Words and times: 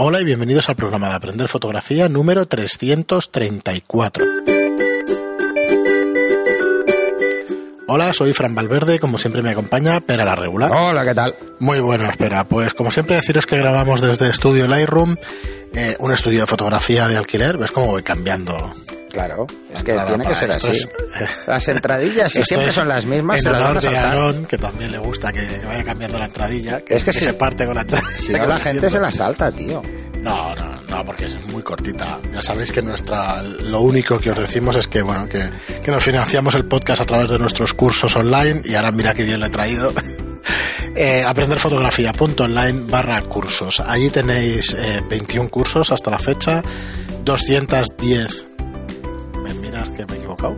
Hola 0.00 0.20
y 0.20 0.24
bienvenidos 0.24 0.68
al 0.68 0.76
programa 0.76 1.08
de 1.08 1.14
Aprender 1.16 1.48
Fotografía 1.48 2.08
número 2.08 2.46
334. 2.46 4.24
Hola, 7.88 8.12
soy 8.12 8.32
Fran 8.32 8.54
Valverde, 8.54 9.00
como 9.00 9.18
siempre 9.18 9.42
me 9.42 9.50
acompaña 9.50 10.00
Pera 10.00 10.24
la 10.24 10.36
Regular. 10.36 10.70
Hola, 10.72 11.04
¿qué 11.04 11.16
tal? 11.16 11.34
Muy 11.58 11.80
buena, 11.80 12.10
espera. 12.10 12.44
Pues 12.44 12.74
como 12.74 12.92
siempre 12.92 13.16
deciros 13.16 13.44
que 13.44 13.56
grabamos 13.56 14.00
desde 14.00 14.30
Estudio 14.30 14.68
Lightroom, 14.68 15.16
eh, 15.74 15.96
un 15.98 16.12
estudio 16.12 16.42
de 16.42 16.46
fotografía 16.46 17.08
de 17.08 17.16
alquiler. 17.16 17.58
¿Ves 17.58 17.72
cómo 17.72 17.88
voy 17.88 18.04
cambiando? 18.04 18.72
Claro, 19.10 19.46
es 19.72 19.82
que 19.82 19.92
tiene 19.92 20.26
que 20.26 20.34
ser 20.34 20.50
así. 20.50 20.86
las 21.46 21.68
entradillas 21.68 22.32
si 22.32 22.42
siempre 22.42 22.70
son 22.70 22.88
las 22.88 23.06
mismas. 23.06 23.44
En 23.44 23.54
honor 23.54 23.80
de. 23.80 23.96
Aarón, 23.96 24.46
que 24.46 24.58
también 24.58 24.92
le 24.92 24.98
gusta 24.98 25.32
que 25.32 25.60
vaya 25.64 25.84
cambiando 25.84 26.18
la 26.18 26.26
entradilla, 26.26 26.80
que, 26.82 26.94
Es 26.94 27.04
que 27.04 27.12
se 27.12 27.32
parte 27.34 27.64
con 27.64 27.74
la 27.74 27.82
entradilla. 27.82 28.16
Si 28.16 28.32
no, 28.34 28.46
la 28.46 28.58
gente 28.58 28.90
se 28.90 29.00
la 29.00 29.12
salta, 29.12 29.50
tío. 29.50 29.82
No, 30.20 30.54
no, 30.54 30.82
no, 30.82 31.04
porque 31.04 31.26
es 31.26 31.46
muy 31.46 31.62
cortita. 31.62 32.18
Ya 32.32 32.42
sabéis 32.42 32.72
que 32.72 32.82
nuestra, 32.82 33.42
lo 33.42 33.80
único 33.80 34.18
que 34.18 34.30
os 34.30 34.38
decimos 34.38 34.76
es 34.76 34.88
que, 34.88 35.00
bueno, 35.00 35.28
que, 35.28 35.48
que 35.82 35.90
nos 35.90 36.02
financiamos 36.02 36.54
el 36.54 36.64
podcast 36.64 37.02
a 37.02 37.06
través 37.06 37.30
de 37.30 37.38
nuestros 37.38 37.72
cursos 37.72 38.14
online 38.16 38.62
y 38.64 38.74
ahora 38.74 38.90
mira 38.90 39.14
qué 39.14 39.22
bien 39.22 39.40
lo 39.40 39.46
he 39.46 39.50
traído. 39.50 39.92
Eh, 40.94 41.22
aprenderfotografía.online 41.22 42.86
barra 42.88 43.20
cursos. 43.22 43.78
Allí 43.80 44.10
tenéis 44.10 44.74
eh, 44.76 45.00
21 45.08 45.48
cursos 45.48 45.92
hasta 45.92 46.10
la 46.10 46.18
fecha, 46.18 46.62
210. 47.24 48.47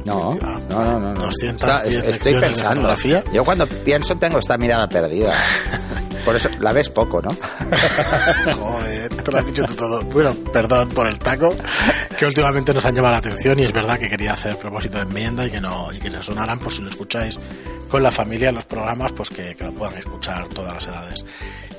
No, 0.05 0.31
Ah, 0.43 0.59
no, 0.69 0.85
no, 0.85 1.01
no. 1.01 1.15
no. 1.15 1.21
210 1.23 1.55
Está- 1.55 1.85
es- 1.85 1.95
estoy 1.97 2.33
lecciones 2.35 2.41
de 2.41 2.47
pensando. 2.47 3.33
Yo 3.33 3.45
cuando 3.45 3.67
pienso 3.67 4.17
tengo 4.17 4.39
esta 4.39 4.57
mirada 4.59 4.89
perdida. 4.89 5.35
Por 6.25 6.37
eso 6.37 6.51
la 6.61 6.73
ves 6.73 6.91
poco, 6.91 7.23
¿no? 7.23 7.31
Joder, 8.59 9.09
te 9.09 9.33
lo 9.33 9.39
has 9.39 9.47
dicho 9.47 9.65
tú 9.65 9.75
todo. 9.75 10.03
Bueno, 10.05 10.35
perdón 10.53 10.91
por 10.91 11.07
el 11.07 11.19
taco, 11.19 11.55
que 12.19 12.27
últimamente 12.27 12.75
nos 12.75 12.85
han 12.85 12.95
llamado 12.95 13.13
la 13.13 13.19
atención 13.21 13.59
y 13.59 13.65
es 13.65 13.73
verdad 13.73 13.99
que 13.99 14.09
quería 14.11 14.35
hacer 14.35 14.57
propósito 14.59 14.99
de 14.99 15.05
enmienda 15.05 15.47
y 15.47 15.51
que 15.51 15.61
no 15.63 15.91
y 15.93 15.99
que 15.99 16.11
se 16.11 16.23
sonaran, 16.23 16.59
pues 16.59 16.77
si 16.77 16.83
lo 16.83 16.91
escucháis 16.91 17.41
con 17.89 18.03
la 18.03 18.11
familia 18.11 18.51
en 18.51 18.57
los 18.57 18.67
programas, 18.67 19.13
pues 19.13 19.31
que, 19.31 19.57
que 19.57 19.65
lo 19.65 19.73
puedan 19.73 19.97
escuchar 19.97 20.47
todas 20.49 20.75
las 20.75 20.87
edades. 20.87 21.25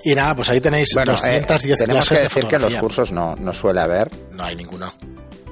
Y 0.03 0.15
nada, 0.15 0.35
pues 0.35 0.49
ahí 0.49 0.59
tenéis 0.59 0.89
Bueno, 0.95 1.13
eh, 1.23 1.39
210 1.41 1.77
tenemos 1.77 2.07
clases 2.09 2.09
que 2.09 2.15
de 2.15 2.23
decir 2.23 2.47
que 2.47 2.55
en 2.55 2.61
los 2.63 2.75
cursos 2.77 3.11
no, 3.11 3.35
no 3.35 3.53
suele 3.53 3.81
haber, 3.81 4.09
No 4.31 4.43
hay 4.43 4.55
ninguno. 4.55 4.91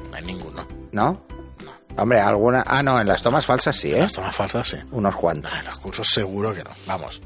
No 0.10 0.18
hay 0.18 0.24
ninguno. 0.26 0.68
¿no? 0.92 1.22
Hombre, 1.98 2.20
alguna... 2.20 2.64
Ah, 2.66 2.82
no, 2.84 3.00
en 3.00 3.08
las 3.08 3.22
tomas 3.22 3.46
falsas 3.46 3.76
sí, 3.76 3.92
¿eh? 3.94 4.00
Las 4.02 4.14
tomas 4.14 4.36
falsas, 4.36 4.68
sí. 4.70 4.78
Unos 4.92 5.16
cuantos. 5.16 5.52
En 5.60 5.66
los 5.66 5.78
cursos 5.80 6.08
seguro 6.08 6.54
que 6.54 6.64
no. 6.64 6.70
Vamos. 6.88 7.22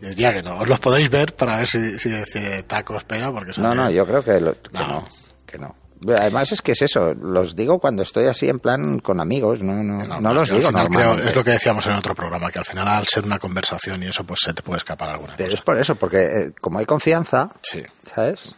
Yo 0.00 0.08
diría 0.08 0.32
que 0.32 0.42
no. 0.42 0.58
Os 0.58 0.68
los 0.68 0.78
podéis 0.80 1.10
ver 1.10 1.34
para 1.34 1.56
ver 1.56 1.66
si, 1.66 1.98
si 1.98 2.08
decide 2.08 2.62
taco 2.62 2.94
os 2.94 3.04
pega, 3.04 3.32
porque 3.32 3.52
son 3.52 3.64
No, 3.64 3.70
de- 3.70 3.76
no, 3.76 3.90
yo 3.90 4.06
creo 4.06 4.22
que, 4.24 4.40
lo- 4.40 4.52
que 4.54 4.70
No. 4.78 4.86
no. 4.88 5.08
que 5.46 5.58
no. 5.58 5.74
Además 6.16 6.50
es 6.52 6.62
que 6.62 6.72
es 6.72 6.80
eso, 6.80 7.12
los 7.12 7.54
digo 7.54 7.78
cuando 7.78 8.02
estoy 8.02 8.26
así 8.26 8.48
en 8.48 8.58
plan 8.58 9.00
con 9.00 9.20
amigos, 9.20 9.62
no, 9.62 9.74
no, 9.74 9.98
no 9.98 10.06
normal, 10.06 10.34
los 10.34 10.48
digo 10.48 10.68
final 10.68 10.86
creo- 10.88 10.98
normalmente. 11.00 11.28
es 11.28 11.36
lo 11.36 11.44
que 11.44 11.50
decíamos 11.50 11.84
en 11.86 11.92
otro 11.92 12.14
programa, 12.14 12.50
que 12.50 12.58
al 12.58 12.64
final 12.64 12.88
al 12.88 13.06
ser 13.06 13.24
una 13.24 13.38
conversación 13.38 14.02
y 14.02 14.06
eso, 14.06 14.24
pues 14.24 14.40
se 14.42 14.54
te 14.54 14.62
puede 14.62 14.78
escapar 14.78 15.10
alguna 15.10 15.34
Pero 15.36 15.48
cosa. 15.50 15.54
es 15.56 15.60
por 15.62 15.78
eso, 15.78 15.94
porque 15.96 16.24
eh, 16.24 16.52
como 16.58 16.78
hay 16.78 16.86
confianza, 16.86 17.50
Sí. 17.60 17.82
¿sabes? 18.14 18.54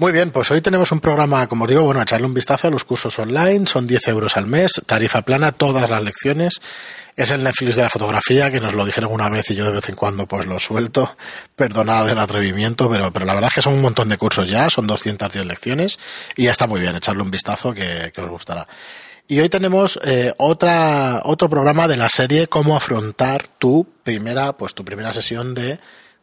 Muy 0.00 0.12
bien, 0.12 0.30
pues 0.30 0.50
hoy 0.50 0.62
tenemos 0.62 0.92
un 0.92 1.00
programa, 1.00 1.46
como 1.46 1.66
digo, 1.66 1.82
bueno, 1.82 2.00
echarle 2.00 2.26
un 2.26 2.32
vistazo 2.32 2.68
a 2.68 2.70
los 2.70 2.84
cursos 2.84 3.18
online, 3.18 3.66
son 3.66 3.86
10 3.86 4.08
euros 4.08 4.38
al 4.38 4.46
mes, 4.46 4.80
tarifa 4.86 5.20
plana, 5.20 5.52
todas 5.52 5.90
las 5.90 6.02
lecciones. 6.02 6.62
Es 7.16 7.30
el 7.32 7.44
Netflix 7.44 7.76
de 7.76 7.82
la 7.82 7.90
fotografía, 7.90 8.50
que 8.50 8.60
nos 8.60 8.72
lo 8.72 8.86
dijeron 8.86 9.12
una 9.12 9.28
vez 9.28 9.50
y 9.50 9.56
yo 9.56 9.66
de 9.66 9.72
vez 9.72 9.90
en 9.90 9.96
cuando 9.96 10.26
pues 10.26 10.46
lo 10.46 10.58
suelto. 10.58 11.14
Perdonad 11.54 12.08
el 12.08 12.18
atrevimiento, 12.18 12.88
pero, 12.88 13.12
pero 13.12 13.26
la 13.26 13.34
verdad 13.34 13.48
es 13.48 13.56
que 13.56 13.60
son 13.60 13.74
un 13.74 13.82
montón 13.82 14.08
de 14.08 14.16
cursos 14.16 14.48
ya, 14.48 14.70
son 14.70 14.86
210 14.86 15.44
lecciones 15.44 15.98
y 16.34 16.44
ya 16.44 16.52
está 16.52 16.66
muy 16.66 16.80
bien, 16.80 16.96
echarle 16.96 17.20
un 17.20 17.30
vistazo 17.30 17.74
que, 17.74 18.10
que 18.14 18.22
os 18.22 18.30
gustará. 18.30 18.66
Y 19.28 19.38
hoy 19.38 19.50
tenemos 19.50 20.00
eh, 20.02 20.32
otra, 20.38 21.20
otro 21.24 21.50
programa 21.50 21.86
de 21.86 21.98
la 21.98 22.08
serie 22.08 22.46
Cómo 22.46 22.74
afrontar 22.74 23.48
tu 23.48 23.86
primera, 24.02 24.56
pues 24.56 24.72
tu 24.72 24.82
primera 24.82 25.12
sesión 25.12 25.52
de 25.52 25.78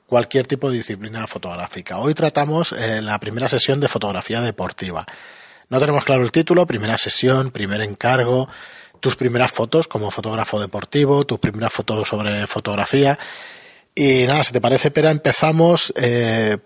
cualquier 0.08 0.48
tipo 0.48 0.70
de 0.72 0.78
disciplina 0.78 1.28
fotográfica. 1.28 1.98
Hoy 2.00 2.14
tratamos 2.14 2.72
eh, 2.72 3.02
la 3.02 3.20
primera 3.20 3.48
sesión 3.50 3.80
de 3.80 3.88
fotografía 3.88 4.42
deportiva. 4.42 5.06
No 5.70 5.80
tenemos 5.80 6.06
claro 6.06 6.24
el 6.24 6.32
título, 6.32 6.66
primera 6.66 6.98
sesión, 6.98 7.52
primer 7.52 7.82
encargo, 7.82 8.50
tus 9.02 9.16
primeras 9.16 9.52
fotos 9.52 9.88
como 9.88 10.10
fotógrafo 10.10 10.60
deportivo, 10.60 11.26
tus 11.26 11.40
primeras 11.40 11.74
fotos 11.74 12.08
sobre 12.08 12.48
fotografía. 12.48 13.20
Y 13.94 14.26
nada, 14.28 14.44
si 14.44 14.54
te 14.54 14.62
parece, 14.62 14.92
Pera, 14.92 15.12
empezamos. 15.12 15.94
eh, 15.98 16.58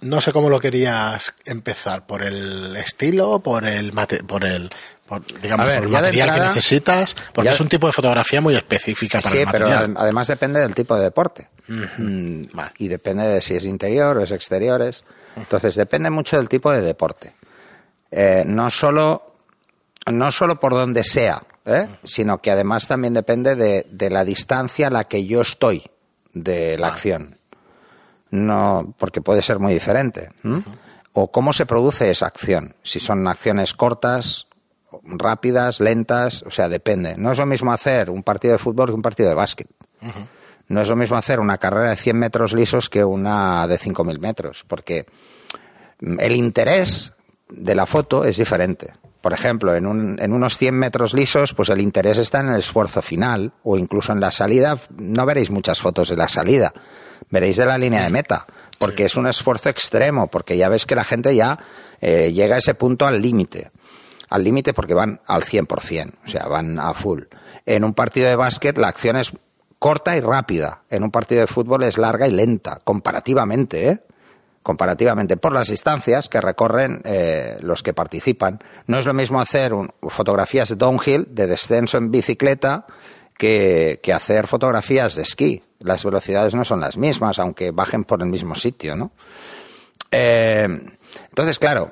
no 0.00 0.20
sé 0.20 0.32
cómo 0.32 0.50
lo 0.50 0.58
querías 0.58 1.32
empezar, 1.44 2.06
por 2.06 2.24
el 2.24 2.74
estilo, 2.76 3.38
por 3.38 3.64
el 3.64 3.92
mate- 3.92 4.24
por 4.24 4.44
el 4.44 4.68
por, 5.06 5.24
digamos 5.40 5.66
ver, 5.68 5.76
por 5.78 5.84
el 5.86 5.92
material 5.92 6.34
que 6.34 6.40
necesitas, 6.40 7.14
porque 7.32 7.46
ya- 7.46 7.52
es 7.52 7.60
un 7.60 7.68
tipo 7.68 7.86
de 7.86 7.92
fotografía 7.92 8.40
muy 8.40 8.56
específica 8.56 9.20
para 9.20 9.30
Sí, 9.30 9.38
el 9.42 9.48
pero 9.52 9.66
material. 9.68 9.96
ad- 9.96 10.02
además 10.02 10.26
depende 10.26 10.58
del 10.60 10.74
tipo 10.74 10.96
de 10.96 11.04
deporte. 11.04 11.48
Mm, 11.68 12.44
Vale. 12.52 12.72
Y 12.78 12.88
depende 12.88 13.26
de 13.26 13.40
si 13.40 13.54
es 13.54 13.64
interior 13.64 14.16
o 14.18 14.22
es 14.22 14.30
exteriores. 14.32 15.04
Entonces 15.36 15.74
depende 15.74 16.10
mucho 16.10 16.36
del 16.36 16.48
tipo 16.48 16.70
de 16.72 16.80
deporte. 16.80 17.34
Eh, 18.10 18.44
no 18.46 18.70
solo 18.70 19.34
no 20.10 20.32
solo 20.32 20.58
por 20.58 20.72
donde 20.72 21.04
sea, 21.04 21.42
¿eh? 21.64 21.88
sino 22.04 22.38
que 22.38 22.50
además 22.50 22.88
también 22.88 23.14
depende 23.14 23.54
de, 23.54 23.86
de 23.90 24.10
la 24.10 24.24
distancia 24.24 24.88
a 24.88 24.90
la 24.90 25.04
que 25.04 25.26
yo 25.26 25.40
estoy 25.40 25.84
de 26.34 26.76
la 26.78 26.88
acción. 26.88 27.38
No, 28.30 28.94
porque 28.98 29.20
puede 29.20 29.42
ser 29.42 29.58
muy 29.58 29.74
diferente. 29.74 30.30
O 31.12 31.30
cómo 31.30 31.52
se 31.52 31.66
produce 31.66 32.10
esa 32.10 32.26
acción. 32.26 32.74
Si 32.82 32.98
son 32.98 33.28
acciones 33.28 33.74
cortas, 33.74 34.46
rápidas, 35.04 35.80
lentas, 35.80 36.42
o 36.42 36.50
sea, 36.50 36.68
depende. 36.68 37.14
No 37.16 37.32
es 37.32 37.38
lo 37.38 37.46
mismo 37.46 37.72
hacer 37.72 38.10
un 38.10 38.22
partido 38.22 38.52
de 38.52 38.58
fútbol 38.58 38.88
que 38.88 38.94
un 38.94 39.02
partido 39.02 39.28
de 39.28 39.34
básquet. 39.34 39.68
No 40.72 40.80
es 40.80 40.88
lo 40.88 40.96
mismo 40.96 41.16
hacer 41.16 41.38
una 41.38 41.58
carrera 41.58 41.90
de 41.90 41.96
100 41.96 42.16
metros 42.18 42.52
lisos 42.54 42.88
que 42.88 43.04
una 43.04 43.66
de 43.66 43.78
5.000 43.78 44.18
metros, 44.20 44.64
porque 44.66 45.06
el 46.00 46.32
interés 46.34 47.12
de 47.50 47.74
la 47.74 47.86
foto 47.86 48.24
es 48.24 48.36
diferente. 48.38 48.92
Por 49.20 49.32
ejemplo, 49.32 49.74
en, 49.74 49.86
un- 49.86 50.18
en 50.20 50.32
unos 50.32 50.56
100 50.58 50.74
metros 50.74 51.14
lisos, 51.14 51.54
pues 51.54 51.68
el 51.68 51.80
interés 51.80 52.18
está 52.18 52.40
en 52.40 52.48
el 52.48 52.58
esfuerzo 52.58 53.02
final 53.02 53.52
o 53.62 53.76
incluso 53.76 54.12
en 54.12 54.20
la 54.20 54.30
salida. 54.32 54.76
No 54.96 55.26
veréis 55.26 55.50
muchas 55.50 55.80
fotos 55.80 56.08
de 56.08 56.16
la 56.16 56.28
salida, 56.28 56.72
veréis 57.30 57.56
de 57.58 57.66
la 57.66 57.78
línea 57.78 58.02
de 58.02 58.10
meta, 58.10 58.46
porque 58.78 59.04
es 59.04 59.16
un 59.16 59.26
esfuerzo 59.28 59.68
extremo, 59.68 60.26
porque 60.28 60.56
ya 60.56 60.68
ves 60.68 60.86
que 60.86 60.96
la 60.96 61.04
gente 61.04 61.36
ya 61.36 61.58
eh, 62.00 62.32
llega 62.32 62.56
a 62.56 62.58
ese 62.58 62.74
punto 62.74 63.06
al 63.06 63.22
límite. 63.22 63.70
Al 64.30 64.42
límite 64.42 64.72
porque 64.72 64.94
van 64.94 65.20
al 65.26 65.42
100%, 65.44 66.14
o 66.24 66.28
sea, 66.28 66.46
van 66.46 66.78
a 66.80 66.94
full. 66.94 67.24
En 67.66 67.84
un 67.84 67.92
partido 67.92 68.26
de 68.28 68.34
básquet 68.36 68.76
la 68.78 68.88
acción 68.88 69.16
es 69.16 69.32
corta 69.82 70.16
y 70.16 70.20
rápida. 70.20 70.82
En 70.90 71.02
un 71.02 71.10
partido 71.10 71.40
de 71.40 71.48
fútbol 71.48 71.82
es 71.82 71.98
larga 71.98 72.28
y 72.28 72.30
lenta, 72.30 72.78
comparativamente, 72.84 73.88
¿eh? 73.88 74.04
comparativamente 74.62 75.36
por 75.36 75.52
las 75.52 75.70
distancias 75.70 76.28
que 76.28 76.40
recorren 76.40 77.02
eh, 77.04 77.56
los 77.62 77.82
que 77.82 77.92
participan. 77.92 78.60
No 78.86 78.96
es 79.00 79.06
lo 79.06 79.12
mismo 79.12 79.40
hacer 79.40 79.74
un- 79.74 79.92
fotografías 80.08 80.68
de 80.68 80.76
downhill, 80.76 81.26
de 81.34 81.48
descenso 81.48 81.98
en 81.98 82.12
bicicleta, 82.12 82.86
que, 83.36 83.98
que 84.04 84.12
hacer 84.12 84.46
fotografías 84.46 85.16
de 85.16 85.22
esquí. 85.22 85.64
Las 85.80 86.04
velocidades 86.04 86.54
no 86.54 86.62
son 86.62 86.78
las 86.78 86.96
mismas, 86.96 87.40
aunque 87.40 87.72
bajen 87.72 88.04
por 88.04 88.22
el 88.22 88.28
mismo 88.28 88.54
sitio, 88.54 88.94
¿no? 88.94 89.10
Eh, 90.12 90.68
entonces, 91.28 91.58
claro, 91.58 91.90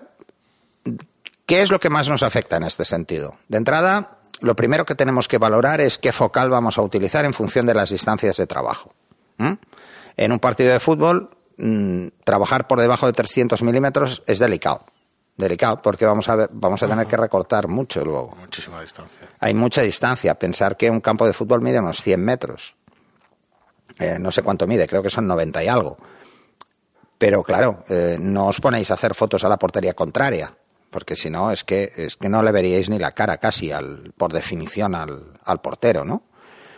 ¿qué 1.44 1.60
es 1.62 1.72
lo 1.72 1.80
que 1.80 1.90
más 1.90 2.08
nos 2.08 2.22
afecta 2.22 2.56
en 2.56 2.62
este 2.62 2.84
sentido? 2.84 3.34
De 3.48 3.58
entrada, 3.58 4.19
lo 4.40 4.56
primero 4.56 4.84
que 4.84 4.94
tenemos 4.94 5.28
que 5.28 5.38
valorar 5.38 5.80
es 5.80 5.98
qué 5.98 6.12
focal 6.12 6.50
vamos 6.50 6.78
a 6.78 6.82
utilizar 6.82 7.24
en 7.24 7.32
función 7.34 7.66
de 7.66 7.74
las 7.74 7.90
distancias 7.90 8.36
de 8.36 8.46
trabajo. 8.46 8.92
¿Mm? 9.38 9.52
En 10.16 10.32
un 10.32 10.38
partido 10.38 10.72
de 10.72 10.80
fútbol, 10.80 11.30
mm, 11.56 12.08
trabajar 12.24 12.66
por 12.66 12.80
debajo 12.80 13.06
de 13.06 13.12
300 13.12 13.62
milímetros 13.62 14.22
es 14.26 14.38
delicado. 14.38 14.84
Delicado, 15.36 15.80
porque 15.80 16.04
vamos 16.04 16.28
a, 16.28 16.36
ver- 16.36 16.50
vamos 16.52 16.82
a 16.82 16.88
tener 16.88 17.06
que 17.06 17.16
recortar 17.16 17.66
mucho 17.68 18.04
luego. 18.04 18.36
Muchísima 18.40 18.80
distancia. 18.82 19.28
Hay 19.38 19.54
mucha 19.54 19.80
distancia. 19.80 20.34
Pensar 20.38 20.76
que 20.76 20.90
un 20.90 21.00
campo 21.00 21.26
de 21.26 21.32
fútbol 21.32 21.62
mide 21.62 21.78
unos 21.80 22.02
100 22.02 22.22
metros. 22.22 22.74
Eh, 23.98 24.18
no 24.20 24.30
sé 24.30 24.42
cuánto 24.42 24.66
mide, 24.66 24.86
creo 24.86 25.02
que 25.02 25.08
son 25.10 25.26
90 25.26 25.64
y 25.64 25.68
algo. 25.68 25.96
Pero 27.18 27.42
claro, 27.42 27.82
eh, 27.88 28.16
no 28.20 28.46
os 28.48 28.60
ponéis 28.60 28.90
a 28.90 28.94
hacer 28.94 29.14
fotos 29.14 29.44
a 29.44 29.48
la 29.48 29.58
portería 29.58 29.94
contraria, 29.94 30.54
porque 30.90 31.16
si 31.16 31.30
no, 31.30 31.50
es 31.50 31.64
que, 31.64 31.92
es 31.96 32.16
que 32.16 32.28
no 32.28 32.42
le 32.42 32.52
veríais 32.52 32.90
ni 32.90 32.98
la 32.98 33.12
cara 33.12 33.38
casi, 33.38 33.72
al, 33.72 34.12
por 34.16 34.32
definición, 34.32 34.94
al, 34.94 35.38
al 35.44 35.60
portero, 35.60 36.04
¿no? 36.04 36.24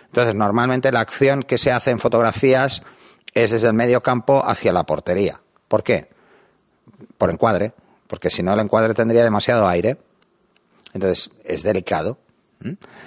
Entonces, 0.07 0.35
normalmente 0.35 0.93
la 0.93 1.01
acción 1.01 1.43
que 1.43 1.57
se 1.57 1.73
hace 1.73 1.91
en 1.91 1.99
fotografías 1.99 2.83
es 3.33 3.51
desde 3.51 3.69
el 3.69 3.75
medio 3.75 4.03
campo 4.03 4.43
hacia 4.45 4.73
la 4.73 4.85
portería. 4.85 5.41
¿Por 5.69 5.83
qué? 5.83 6.11
Por 7.17 7.31
encuadre, 7.31 7.73
porque 8.07 8.29
si 8.29 8.43
no 8.43 8.53
el 8.53 8.61
encuadre 8.61 8.93
tendría 8.93 9.25
demasiado 9.25 9.67
aire. 9.67 9.97
Entonces, 10.93 11.31
es 11.45 11.63
delicado. 11.63 12.19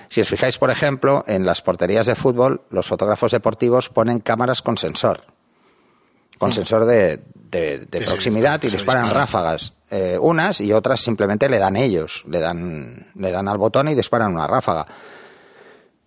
Si 0.10 0.20
os 0.20 0.28
fijáis, 0.28 0.58
por 0.58 0.72
ejemplo, 0.72 1.24
en 1.28 1.46
las 1.46 1.62
porterías 1.62 2.08
de 2.08 2.16
fútbol, 2.16 2.64
los 2.72 2.88
fotógrafos 2.88 3.32
deportivos 3.32 3.90
ponen 3.90 4.20
cámaras 4.20 4.62
con 4.62 4.78
sensor. 4.78 5.35
Con 6.38 6.52
sensor 6.54 6.86
de, 6.86 7.22
de- 7.34 7.80
de 7.80 7.98
Sí, 8.00 8.04
sí, 8.04 8.10
proximidad 8.10 8.62
y 8.64 8.70
disparan. 8.70 9.10
ráfagas. 9.12 9.74
Eh, 9.92 10.18
unas 10.20 10.62
y 10.62 10.74
otras 10.74 11.00
simplemente 11.00 11.48
le 11.48 11.60
dan 11.60 11.78
ellos, 11.78 12.24
le 12.28 12.40
dan, 12.40 13.08
le 13.16 13.32
dan 13.32 13.48
al 13.48 13.58
botón 13.58 13.88
y 13.88 13.96
disparan 13.96 14.34
una 14.34 14.48
ráfaga. 14.48 14.86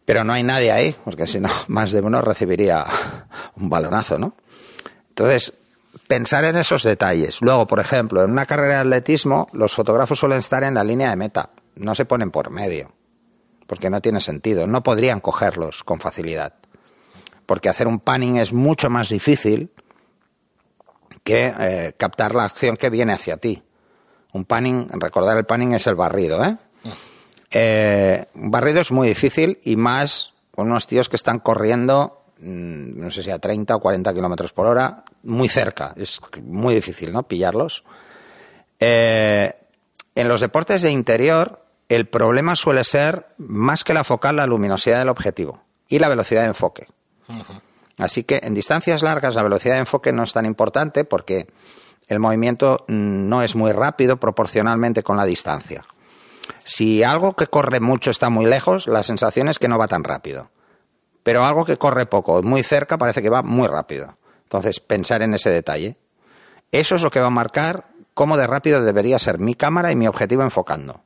Pero 0.05 0.25
no 0.25 0.33
hay 0.33 0.43
nadie 0.43 0.73
ahí, 0.73 0.97
porque 1.05 1.27
si 1.27 1.39
no, 1.41 1.49
más 1.69 1.93
de 1.93 2.01
uno 2.01 2.21
recibiría 2.23 2.85
un 3.57 3.69
balonazo, 3.71 4.19
¿no? 4.19 4.35
Entonces, 5.11 5.53
pensar 6.07 6.45
en 6.45 6.57
esos 6.57 6.83
detalles. 6.83 7.41
Luego, 7.41 7.67
por 7.67 7.81
ejemplo, 7.81 8.23
en 8.25 8.31
una 8.31 8.47
carrera 8.47 8.75
de 8.77 8.81
atletismo, 8.81 9.49
los 9.53 9.75
fotógrafos 9.75 10.19
suelen 10.19 10.39
estar 10.39 10.63
en 10.65 10.75
la 10.75 10.85
línea 10.85 11.11
de 11.11 11.17
meta, 11.17 11.51
no 11.77 11.95
se 11.95 12.05
ponen 12.05 12.31
por 12.31 12.51
medio, 12.51 12.93
porque 13.67 13.91
no 13.91 14.01
tiene 14.01 14.21
sentido, 14.21 14.67
no 14.67 14.83
podrían 14.83 15.21
cogerlos 15.21 15.85
con 15.85 16.01
facilidad. 16.01 16.55
Porque 17.47 17.69
hacer 17.69 17.87
un 17.87 18.01
panning 18.01 18.37
es 18.37 18.53
mucho 18.53 18.91
más 18.91 19.09
difícil 19.09 19.71
que 21.29 21.53
eh, 21.61 21.93
captar 21.99 22.35
la 22.35 22.47
acción 22.47 22.79
que 22.79 22.89
viene 22.89 23.13
hacia 23.13 23.37
ti. 23.37 23.63
Un 24.33 24.47
panning, 24.47 24.89
recordar 24.93 25.37
el 25.37 25.45
panning 25.45 25.75
es 25.75 25.87
el 25.87 25.95
barrido, 25.95 26.43
¿eh? 26.43 26.57
Eh, 27.51 28.25
un 28.35 28.51
barrido 28.51 28.81
es 28.81 28.91
muy 28.91 29.09
difícil 29.09 29.61
y 29.63 29.77
más 29.77 30.33
con 30.51 30.71
unos 30.71 30.87
tíos 30.87 31.11
que 31.11 31.17
están 31.17 31.41
corriendo, 31.41 32.23
mm, 32.39 32.99
no 32.99 33.11
sé 33.11 33.23
si 33.23 33.31
a 33.31 33.39
30 33.39 33.77
o 33.77 33.79
40 33.79 34.15
kilómetros 34.15 34.55
por 34.55 34.69
hora, 34.69 35.05
muy 35.23 35.51
cerca. 35.51 35.93
Es 35.97 36.19
muy 36.43 36.75
difícil, 36.75 37.13
¿no? 37.13 37.25
Pillarlos. 37.25 37.85
Eh, 38.81 39.53
en 40.15 40.29
los 40.29 40.41
deportes 40.41 40.81
de 40.81 40.91
interior, 40.91 41.63
el 41.91 42.09
problema 42.09 42.57
suele 42.57 42.85
ser, 42.85 43.27
más 43.37 43.85
que 43.85 43.93
la 43.93 44.03
focal, 44.03 44.37
la 44.37 44.47
luminosidad 44.47 45.01
del 45.01 45.11
objetivo 45.11 45.63
y 45.89 45.99
la 45.99 46.09
velocidad 46.09 46.41
de 46.41 46.49
enfoque. 46.49 46.87
Así 47.99 48.25
que 48.25 48.41
en 48.43 48.55
distancias 48.55 49.03
largas 49.03 49.35
la 49.35 49.43
velocidad 49.43 49.75
de 49.75 49.81
enfoque 49.81 50.13
no 50.13 50.23
es 50.23 50.33
tan 50.33 50.47
importante 50.47 51.05
porque 51.05 51.49
el 52.07 52.21
movimiento 52.21 52.85
mm, 52.89 53.29
no 53.29 53.43
es 53.43 53.57
muy 53.57 53.73
rápido 53.73 54.19
proporcionalmente 54.19 55.03
con 55.03 55.17
la 55.17 55.25
distancia. 55.25 55.85
Si 56.65 57.03
algo 57.03 57.35
que 57.35 57.47
corre 57.47 57.81
mucho 57.81 58.11
está 58.11 58.31
muy 58.31 58.47
lejos, 58.47 58.87
la 58.87 59.03
sensación 59.03 59.49
es 59.49 59.59
que 59.59 59.69
no 59.69 59.79
va 59.79 59.89
tan 59.89 60.05
rápido. 60.05 60.51
Pero 61.23 61.45
algo 61.45 61.65
que 61.65 61.77
corre 61.77 62.07
poco, 62.07 62.43
muy 62.43 62.63
cerca, 62.63 62.97
parece 62.99 63.21
que 63.21 63.29
va 63.29 63.43
muy 63.43 63.69
rápido. 63.69 64.17
Entonces, 64.45 64.81
pensar 64.81 65.23
en 65.23 65.35
ese 65.35 65.51
detalle. 65.51 65.97
Eso 66.73 66.95
es 66.97 67.03
lo 67.03 67.11
que 67.11 67.21
va 67.21 67.27
a 67.27 67.31
marcar 67.31 67.89
cómo 68.15 68.37
de 68.37 68.47
rápido 68.47 68.83
debería 68.83 69.19
ser 69.19 69.39
mi 69.39 69.55
cámara 69.55 69.93
y 69.93 69.97
mi 69.97 70.07
objetivo 70.07 70.43
enfocando. 70.43 71.03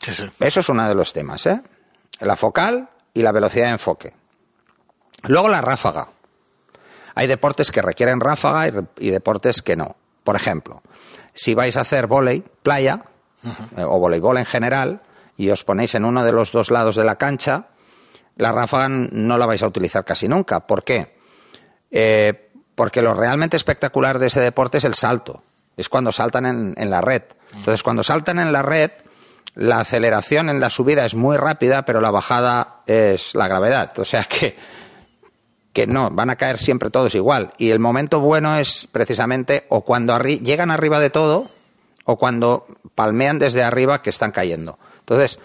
Sí, 0.00 0.14
sí. 0.14 0.24
Eso 0.40 0.60
es 0.60 0.68
uno 0.68 0.86
de 0.86 0.94
los 0.94 1.12
temas, 1.12 1.46
¿eh? 1.46 1.62
La 2.20 2.36
focal 2.36 2.90
y 3.14 3.22
la 3.22 3.32
velocidad 3.32 3.66
de 3.66 3.72
enfoque. 3.72 4.19
Luego 5.24 5.48
la 5.48 5.60
ráfaga. 5.60 6.08
Hay 7.14 7.26
deportes 7.26 7.70
que 7.70 7.82
requieren 7.82 8.20
ráfaga 8.20 8.84
y, 8.98 9.10
deportes 9.10 9.62
que 9.62 9.76
no. 9.76 9.96
Por 10.24 10.36
ejemplo, 10.36 10.82
si 11.34 11.54
vais 11.54 11.76
a 11.76 11.82
hacer 11.82 12.06
volei, 12.06 12.44
playa, 12.62 13.04
eh, 13.76 13.84
o 13.84 13.98
voleibol 13.98 14.38
en 14.38 14.46
general, 14.46 15.02
y 15.36 15.50
os 15.50 15.64
ponéis 15.64 15.94
en 15.94 16.04
uno 16.04 16.24
de 16.24 16.32
los 16.32 16.52
dos 16.52 16.70
lados 16.70 16.96
de 16.96 17.04
la 17.04 17.16
cancha, 17.16 17.68
la 18.36 18.52
ráfaga 18.52 18.88
no 18.88 19.38
la 19.38 19.46
vais 19.46 19.62
a 19.62 19.66
utilizar 19.66 20.04
casi 20.04 20.28
nunca. 20.28 20.60
¿Por 20.60 20.84
qué? 20.84 21.16
Eh, 21.90 22.50
porque 22.74 23.02
lo 23.02 23.14
realmente 23.14 23.56
espectacular 23.56 24.18
de 24.18 24.28
ese 24.28 24.40
deporte 24.40 24.78
es 24.78 24.84
el 24.84 24.94
salto. 24.94 25.42
Es 25.76 25.88
cuando 25.88 26.12
saltan 26.12 26.46
en, 26.46 26.74
en 26.76 26.90
la 26.90 27.00
red. 27.00 27.22
Entonces, 27.52 27.82
cuando 27.82 28.02
saltan 28.02 28.38
en 28.38 28.52
la 28.52 28.62
red, 28.62 28.90
la 29.54 29.80
aceleración 29.80 30.48
en 30.48 30.60
la 30.60 30.70
subida 30.70 31.04
es 31.04 31.14
muy 31.14 31.36
rápida, 31.36 31.84
pero 31.84 32.00
la 32.00 32.10
bajada 32.10 32.82
es 32.86 33.34
la 33.34 33.48
gravedad. 33.48 33.98
O 33.98 34.04
sea 34.04 34.24
que, 34.24 34.56
que 35.72 35.86
no, 35.86 36.10
van 36.10 36.30
a 36.30 36.36
caer 36.36 36.58
siempre 36.58 36.90
todos 36.90 37.14
igual. 37.14 37.54
Y 37.58 37.70
el 37.70 37.78
momento 37.78 38.20
bueno 38.20 38.56
es 38.56 38.88
precisamente 38.90 39.66
o 39.68 39.84
cuando 39.84 40.18
llegan 40.18 40.70
arriba 40.70 40.98
de 41.00 41.10
todo 41.10 41.50
o 42.04 42.16
cuando 42.16 42.66
palmean 42.94 43.38
desde 43.38 43.62
arriba 43.62 44.02
que 44.02 44.10
están 44.10 44.32
cayendo. 44.32 44.78
Entonces, 45.00 45.38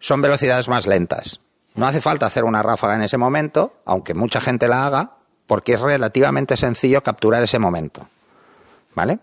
son 0.00 0.20
velocidades 0.22 0.68
más 0.68 0.86
lentas. 0.86 1.40
No 1.74 1.86
hace 1.86 2.00
falta 2.00 2.26
hacer 2.26 2.44
una 2.44 2.62
ráfaga 2.62 2.96
en 2.96 3.02
ese 3.02 3.18
momento, 3.18 3.74
aunque 3.84 4.14
mucha 4.14 4.40
gente 4.40 4.66
la 4.66 4.86
haga, 4.86 5.12
porque 5.46 5.74
es 5.74 5.80
relativamente 5.80 6.56
sencillo 6.56 7.02
capturar 7.02 7.42
ese 7.42 7.58
momento. 7.58 8.08
¿Vale? 8.94 9.20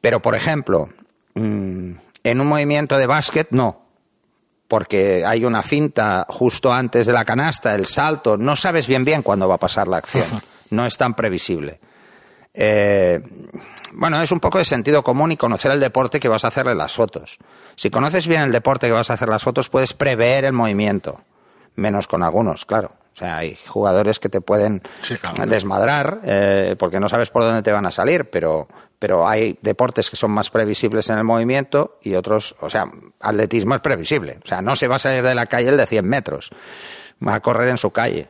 Pero, 0.00 0.20
por 0.20 0.34
ejemplo, 0.34 0.88
mm, 1.34 1.92
en 2.24 2.40
un 2.40 2.46
movimiento 2.46 2.98
de 2.98 3.06
básquet, 3.06 3.48
no. 3.50 3.83
Porque 4.68 5.24
hay 5.26 5.44
una 5.44 5.62
finta 5.62 6.26
justo 6.28 6.72
antes 6.72 7.06
de 7.06 7.12
la 7.12 7.24
canasta, 7.24 7.74
el 7.74 7.86
salto, 7.86 8.36
no 8.36 8.56
sabes 8.56 8.86
bien 8.86 9.04
bien 9.04 9.22
cuándo 9.22 9.48
va 9.48 9.56
a 9.56 9.58
pasar 9.58 9.88
la 9.88 9.98
acción. 9.98 10.26
No 10.70 10.86
es 10.86 10.96
tan 10.96 11.14
previsible. 11.14 11.80
Eh, 12.54 13.20
bueno, 13.92 14.20
es 14.22 14.32
un 14.32 14.40
poco 14.40 14.58
de 14.58 14.64
sentido 14.64 15.04
común 15.04 15.32
y 15.32 15.36
conocer 15.36 15.72
el 15.72 15.80
deporte 15.80 16.18
que 16.18 16.28
vas 16.28 16.44
a 16.44 16.48
hacerle 16.48 16.74
las 16.74 16.94
fotos. 16.94 17.38
Si 17.76 17.90
conoces 17.90 18.26
bien 18.26 18.42
el 18.42 18.52
deporte 18.52 18.86
que 18.86 18.92
vas 18.92 19.10
a 19.10 19.14
hacer 19.14 19.28
las 19.28 19.42
fotos, 19.42 19.68
puedes 19.68 19.92
prever 19.92 20.44
el 20.44 20.52
movimiento. 20.52 21.20
Menos 21.76 22.06
con 22.06 22.22
algunos, 22.22 22.64
claro. 22.64 22.92
O 23.14 23.16
sea, 23.16 23.36
hay 23.38 23.54
jugadores 23.68 24.18
que 24.18 24.28
te 24.28 24.40
pueden 24.40 24.82
Sí, 25.00 25.16
claro. 25.16 25.46
desmadrar 25.46 26.20
eh, 26.24 26.74
porque 26.76 26.98
no 26.98 27.08
sabes 27.08 27.30
por 27.30 27.42
dónde 27.44 27.62
te 27.62 27.70
van 27.70 27.86
a 27.86 27.92
salir, 27.92 28.28
pero, 28.28 28.66
pero 28.98 29.28
hay 29.28 29.56
deportes 29.62 30.10
que 30.10 30.16
son 30.16 30.32
más 30.32 30.50
previsibles 30.50 31.08
en 31.10 31.18
el 31.18 31.24
movimiento 31.24 31.98
y 32.02 32.16
otros, 32.16 32.56
o 32.60 32.68
sea, 32.68 32.86
atletismo 33.20 33.76
es 33.76 33.80
previsible. 33.80 34.40
O 34.42 34.46
sea, 34.48 34.62
no 34.62 34.74
se 34.74 34.88
va 34.88 34.96
a 34.96 34.98
salir 34.98 35.22
de 35.22 35.34
la 35.36 35.46
calle 35.46 35.68
el 35.68 35.76
de 35.76 35.86
100 35.86 36.04
metros, 36.04 36.50
va 37.26 37.36
a 37.36 37.40
correr 37.40 37.68
en 37.68 37.76
su 37.78 37.92
calle. 37.92 38.28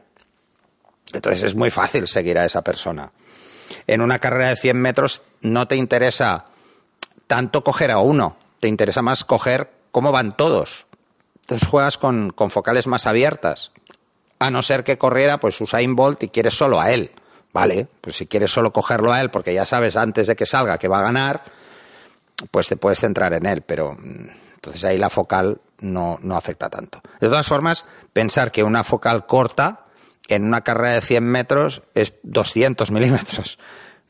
Entonces 1.15 1.45
es 1.45 1.55
muy 1.55 1.71
fácil 1.71 2.07
seguir 2.07 2.39
a 2.39 2.45
esa 2.45 2.63
persona. 2.63 3.13
En 3.87 4.03
una 4.03 4.19
carrera 4.19 4.51
de 4.51 4.57
100 4.57 4.77
metros 4.77 5.23
no 5.41 5.67
te 5.67 5.77
interesa 5.77 6.45
tanto 7.27 7.65
coger 7.65 7.91
a 7.91 7.99
uno, 8.01 8.37
te 8.61 8.69
interesa 8.69 9.01
más 9.01 9.25
coger 9.25 9.71
cómo 9.93 10.13
van 10.13 10.37
todos. 10.37 10.85
Entonces 11.37 11.69
juegas 11.69 11.97
con, 11.97 12.31
con 12.33 12.51
focales 12.51 12.87
más 12.87 13.07
abiertas. 13.07 13.71
A 14.45 14.51
no 14.51 14.61
ser 14.61 14.85
que 14.85 14.99
corriera, 14.99 15.41
pues 15.41 15.59
Usain 15.59 15.97
Bolt 15.97 16.23
y 16.23 16.29
quieres 16.29 16.55
solo 16.55 16.79
a 16.79 16.93
él. 16.93 17.13
Vale, 17.55 17.89
pues 18.03 18.17
si 18.17 18.27
quieres 18.27 18.51
solo 18.51 18.73
cogerlo 18.73 19.11
a 19.11 19.23
él, 19.23 19.31
porque 19.31 19.55
ya 19.55 19.65
sabes 19.65 19.97
antes 19.97 20.27
de 20.27 20.37
que 20.37 20.45
salga 20.45 20.77
que 20.77 20.87
va 20.89 20.99
a 20.99 21.05
ganar, 21.05 21.45
pues 22.51 22.69
te 22.69 22.77
puedes 22.77 23.01
centrar 23.01 23.33
en 23.33 23.47
él, 23.47 23.63
pero 23.63 23.95
mm, 23.95 24.29
entonces 24.57 24.85
ahí 24.85 24.99
la 24.99 25.09
focal 25.09 25.61
no, 25.81 26.19
no 26.21 26.37
afecta 26.37 26.69
tanto. 26.69 27.01
De 27.21 27.29
todas 27.29 27.47
formas, 27.47 27.87
pensar 28.13 28.53
que 28.53 28.65
una 28.65 28.85
focal 28.85 29.25
corta 29.25 29.87
en 30.29 30.45
una 30.45 30.61
carrera 30.63 30.95
de 30.95 31.01
100 31.01 31.25
metros 31.25 31.83
es 31.95 32.13
200 32.25 32.91
milímetros, 32.91 33.59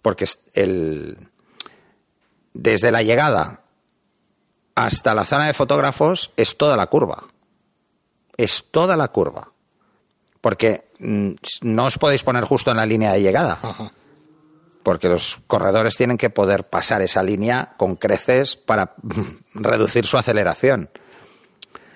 porque 0.02 0.26
el, 0.54 1.28
desde 2.54 2.90
la 2.90 3.02
llegada 3.02 3.60
hasta 4.74 5.14
la 5.14 5.24
zona 5.24 5.46
de 5.46 5.54
fotógrafos 5.54 6.32
es 6.36 6.56
toda 6.56 6.76
la 6.76 6.86
curva. 6.88 7.24
Es 8.36 8.64
toda 8.72 8.96
la 8.96 9.08
curva. 9.08 9.53
Porque 10.44 10.84
mm, 10.98 11.30
no 11.62 11.86
os 11.86 11.96
podéis 11.96 12.22
poner 12.22 12.44
justo 12.44 12.70
en 12.70 12.76
la 12.76 12.84
línea 12.84 13.14
de 13.14 13.22
llegada. 13.22 13.58
Porque 14.82 15.08
los 15.08 15.38
corredores 15.46 15.96
tienen 15.96 16.18
que 16.18 16.28
poder 16.28 16.64
pasar 16.64 17.00
esa 17.00 17.22
línea 17.22 17.72
con 17.78 17.96
creces 17.96 18.54
para 18.54 18.94
reducir 19.54 20.04
su 20.04 20.18
aceleración. 20.18 20.90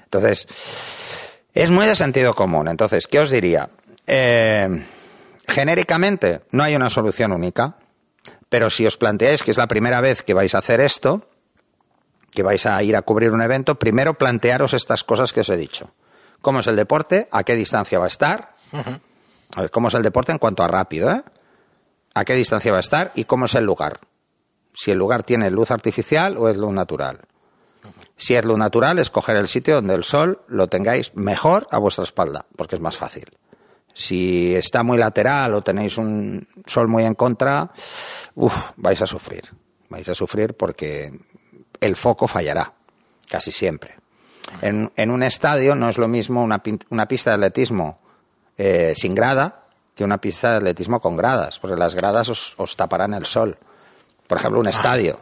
Entonces, 0.04 0.48
es 1.52 1.70
muy 1.70 1.84
de 1.84 1.94
sentido 1.94 2.32
común. 2.32 2.68
Entonces, 2.68 3.06
¿qué 3.06 3.20
os 3.20 3.28
diría? 3.28 3.68
Eh, 4.06 4.82
genéricamente, 5.46 6.40
no 6.50 6.62
hay 6.62 6.74
una 6.74 6.88
solución 6.88 7.32
única. 7.32 7.76
Pero 8.48 8.70
si 8.70 8.86
os 8.86 8.96
planteáis 8.96 9.42
que 9.42 9.50
es 9.50 9.58
la 9.58 9.68
primera 9.68 10.00
vez 10.00 10.22
que 10.22 10.32
vais 10.32 10.54
a 10.54 10.60
hacer 10.60 10.80
esto, 10.80 11.28
que 12.30 12.42
vais 12.42 12.64
a 12.64 12.82
ir 12.82 12.96
a 12.96 13.02
cubrir 13.02 13.30
un 13.32 13.42
evento, 13.42 13.78
primero 13.78 14.14
plantearos 14.14 14.72
estas 14.72 15.04
cosas 15.04 15.34
que 15.34 15.40
os 15.40 15.50
he 15.50 15.56
dicho. 15.58 15.92
¿Cómo 16.42 16.60
es 16.60 16.66
el 16.66 16.76
deporte? 16.76 17.28
¿A 17.30 17.42
qué 17.44 17.56
distancia 17.56 17.98
va 17.98 18.04
a 18.06 18.08
estar? 18.08 18.54
A 19.54 19.60
ver, 19.62 19.70
¿cómo 19.70 19.88
es 19.88 19.94
el 19.94 20.02
deporte 20.02 20.32
en 20.32 20.38
cuanto 20.38 20.62
a 20.62 20.68
rápido? 20.68 21.10
eh? 21.10 21.22
¿A 22.14 22.24
qué 22.24 22.34
distancia 22.34 22.72
va 22.72 22.78
a 22.78 22.80
estar? 22.80 23.12
¿Y 23.14 23.24
cómo 23.24 23.46
es 23.46 23.54
el 23.54 23.64
lugar? 23.64 24.00
Si 24.74 24.90
el 24.90 24.98
lugar 24.98 25.22
tiene 25.22 25.50
luz 25.50 25.70
artificial 25.70 26.36
o 26.36 26.48
es 26.48 26.56
luz 26.56 26.72
natural. 26.72 27.20
Si 28.16 28.34
es 28.34 28.44
luz 28.44 28.58
natural, 28.58 28.98
escoger 28.98 29.36
el 29.36 29.48
sitio 29.48 29.76
donde 29.76 29.94
el 29.94 30.04
sol 30.04 30.42
lo 30.48 30.68
tengáis 30.68 31.14
mejor 31.14 31.66
a 31.70 31.78
vuestra 31.78 32.04
espalda, 32.04 32.46
porque 32.56 32.74
es 32.76 32.80
más 32.80 32.96
fácil. 32.96 33.36
Si 33.94 34.54
está 34.54 34.82
muy 34.82 34.98
lateral 34.98 35.54
o 35.54 35.62
tenéis 35.62 35.98
un 35.98 36.46
sol 36.66 36.88
muy 36.88 37.04
en 37.04 37.14
contra, 37.14 37.72
uf, 38.34 38.54
vais 38.76 39.00
a 39.02 39.06
sufrir. 39.06 39.42
Vais 39.88 40.08
a 40.08 40.14
sufrir 40.14 40.54
porque 40.54 41.18
el 41.80 41.96
foco 41.96 42.28
fallará, 42.28 42.74
casi 43.28 43.50
siempre. 43.50 43.96
En, 44.62 44.90
en 44.96 45.10
un 45.10 45.22
estadio 45.22 45.74
no 45.74 45.88
es 45.88 45.98
lo 45.98 46.08
mismo 46.08 46.42
una, 46.42 46.62
una 46.90 47.06
pista 47.08 47.30
de 47.30 47.34
atletismo 47.36 47.98
eh, 48.56 48.94
sin 48.96 49.14
grada 49.14 49.62
que 49.94 50.04
una 50.04 50.18
pista 50.18 50.50
de 50.52 50.56
atletismo 50.58 51.00
con 51.00 51.16
gradas, 51.16 51.58
porque 51.58 51.76
las 51.76 51.94
gradas 51.94 52.28
os, 52.28 52.54
os 52.56 52.76
taparán 52.76 53.14
el 53.14 53.26
sol. 53.26 53.58
Por 54.26 54.38
ejemplo, 54.38 54.60
un 54.60 54.68
estadio. 54.68 55.20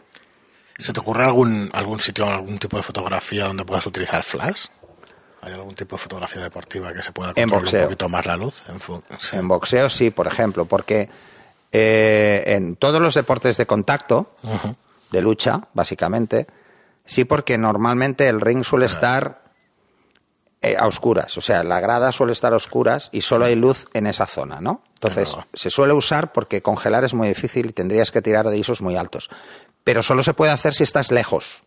¿Se 0.78 0.92
te 0.92 1.00
ocurre 1.00 1.24
algún, 1.24 1.70
algún 1.72 2.00
sitio, 2.00 2.26
algún 2.28 2.58
tipo 2.58 2.76
de 2.76 2.82
fotografía 2.82 3.46
donde 3.46 3.64
puedas 3.64 3.86
utilizar 3.86 4.22
flash? 4.22 4.66
¿Hay 5.40 5.52
algún 5.54 5.74
tipo 5.74 5.96
de 5.96 6.02
fotografía 6.02 6.42
deportiva 6.42 6.92
que 6.92 7.02
se 7.02 7.12
pueda 7.12 7.30
En 7.30 7.34
controlar 7.48 7.62
boxeo. 7.62 7.80
un 7.80 7.86
poquito 7.86 8.08
más 8.10 8.26
la 8.26 8.36
luz? 8.36 8.62
En 8.68 8.80
fu- 8.80 9.02
sí. 9.18 9.36
En 9.36 9.48
boxeo 9.48 9.88
sí, 9.88 10.10
por 10.10 10.26
ejemplo, 10.26 10.66
porque 10.66 11.08
eh, 11.72 12.42
en 12.46 12.76
todos 12.76 13.00
los 13.00 13.14
deportes 13.14 13.56
de 13.56 13.66
contacto, 13.66 14.34
de 15.10 15.22
lucha, 15.22 15.62
básicamente, 15.72 16.46
sí 17.06 17.24
porque 17.24 17.56
normalmente 17.58 18.28
el 18.28 18.40
ring 18.40 18.64
suele 18.64 18.86
estar 18.86 19.46
eh, 20.62 20.76
a 20.78 20.86
oscuras, 20.86 21.36
o 21.38 21.40
sea, 21.40 21.64
la 21.64 21.80
grada 21.80 22.12
suele 22.12 22.32
estar 22.32 22.52
a 22.52 22.56
oscuras 22.56 23.08
y 23.12 23.20
solo 23.20 23.44
hay 23.44 23.54
luz 23.54 23.86
en 23.92 24.06
esa 24.06 24.26
zona, 24.26 24.60
¿no? 24.60 24.82
Entonces, 24.94 25.36
se 25.52 25.70
suele 25.70 25.92
usar 25.92 26.32
porque 26.32 26.62
congelar 26.62 27.04
es 27.04 27.14
muy 27.14 27.28
difícil 27.28 27.66
y 27.66 27.72
tendrías 27.72 28.10
que 28.10 28.22
tirar 28.22 28.48
de 28.48 28.56
ISOs 28.58 28.80
muy 28.80 28.96
altos. 28.96 29.28
Pero 29.84 30.02
solo 30.02 30.22
se 30.22 30.34
puede 30.34 30.52
hacer 30.52 30.74
si 30.74 30.82
estás 30.82 31.10
lejos, 31.12 31.62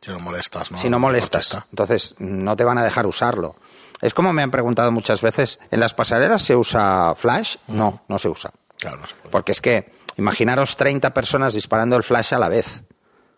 Si 0.00 0.10
no 0.10 0.18
molestas, 0.18 0.70
¿no? 0.72 0.78
si 0.78 0.90
no 0.90 0.98
molestas. 0.98 1.58
Entonces, 1.70 2.14
no 2.18 2.56
te 2.56 2.64
van 2.64 2.78
a 2.78 2.82
dejar 2.84 3.06
usarlo. 3.06 3.56
Es 4.00 4.14
como 4.14 4.32
me 4.32 4.42
han 4.42 4.50
preguntado 4.50 4.90
muchas 4.90 5.22
veces, 5.22 5.60
¿en 5.70 5.80
las 5.80 5.94
pasarelas 5.94 6.42
se 6.42 6.56
usa 6.56 7.14
flash? 7.16 7.56
No, 7.68 8.02
no 8.08 8.18
se 8.18 8.28
usa. 8.28 8.50
Claro, 8.78 8.98
no 8.98 9.06
se 9.06 9.14
puede. 9.14 9.30
Porque 9.30 9.52
es 9.52 9.60
que, 9.60 9.92
imaginaros 10.16 10.76
30 10.76 11.14
personas 11.14 11.54
disparando 11.54 11.96
el 11.96 12.02
flash 12.02 12.34
a 12.34 12.38
la 12.38 12.48
vez. 12.48 12.82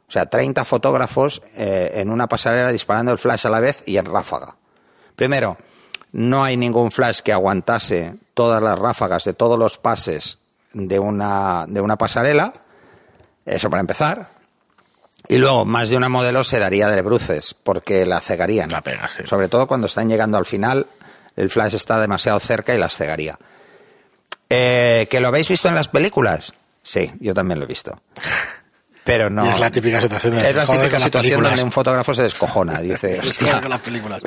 O 0.08 0.12
sea, 0.12 0.26
30 0.26 0.64
fotógrafos 0.64 1.42
eh, 1.56 1.92
en 1.94 2.10
una 2.10 2.28
pasarela 2.28 2.70
disparando 2.70 3.12
el 3.12 3.18
flash 3.18 3.46
a 3.46 3.50
la 3.50 3.60
vez 3.60 3.82
y 3.86 3.96
en 3.96 4.06
ráfaga. 4.06 4.56
Primero, 5.16 5.56
no 6.12 6.44
hay 6.44 6.56
ningún 6.56 6.92
flash 6.92 7.20
que 7.20 7.32
aguantase 7.32 8.14
todas 8.34 8.62
las 8.62 8.78
ráfagas 8.78 9.24
de 9.24 9.32
todos 9.32 9.58
los 9.58 9.78
pases 9.78 10.38
de 10.72 10.98
una, 10.98 11.66
de 11.68 11.80
una 11.80 11.96
pasarela. 11.96 12.52
Eso 13.44 13.68
para 13.68 13.80
empezar. 13.80 14.30
Y 15.28 15.38
luego, 15.38 15.64
más 15.64 15.90
de 15.90 15.96
una 15.96 16.08
modelo 16.08 16.44
se 16.44 16.60
daría 16.60 16.88
de 16.88 17.02
bruces, 17.02 17.54
porque 17.54 18.06
la 18.06 18.20
cegarían. 18.20 18.70
La 18.70 18.82
pega, 18.82 19.08
sí. 19.08 19.22
Sobre 19.26 19.48
todo 19.48 19.66
cuando 19.66 19.88
están 19.88 20.08
llegando 20.08 20.38
al 20.38 20.46
final, 20.46 20.86
el 21.34 21.50
flash 21.50 21.74
está 21.74 22.00
demasiado 22.00 22.38
cerca 22.38 22.74
y 22.74 22.78
las 22.78 22.96
cegaría. 22.96 23.38
Eh, 24.48 25.08
¿Que 25.10 25.20
lo 25.20 25.28
habéis 25.28 25.48
visto 25.48 25.68
en 25.68 25.74
las 25.74 25.88
películas? 25.88 26.52
Sí, 26.82 27.12
yo 27.18 27.34
también 27.34 27.58
lo 27.58 27.64
he 27.64 27.68
visto. 27.68 28.00
Pero 29.06 29.30
no. 29.30 29.46
Y 29.46 29.50
es 29.50 29.60
la 29.60 29.70
típica 29.70 30.00
situación 30.00 30.34
de 30.34 30.50
Es 30.50 30.54
la 30.56 30.66
típica 30.66 30.98
situación 30.98 31.42
donde 31.42 31.62
un 31.62 31.70
fotógrafo 31.70 32.12
se 32.12 32.22
descojona. 32.22 32.80
Dice, 32.80 33.18
hostia, 33.22 33.60
las 33.60 33.78
películas. 33.78 34.20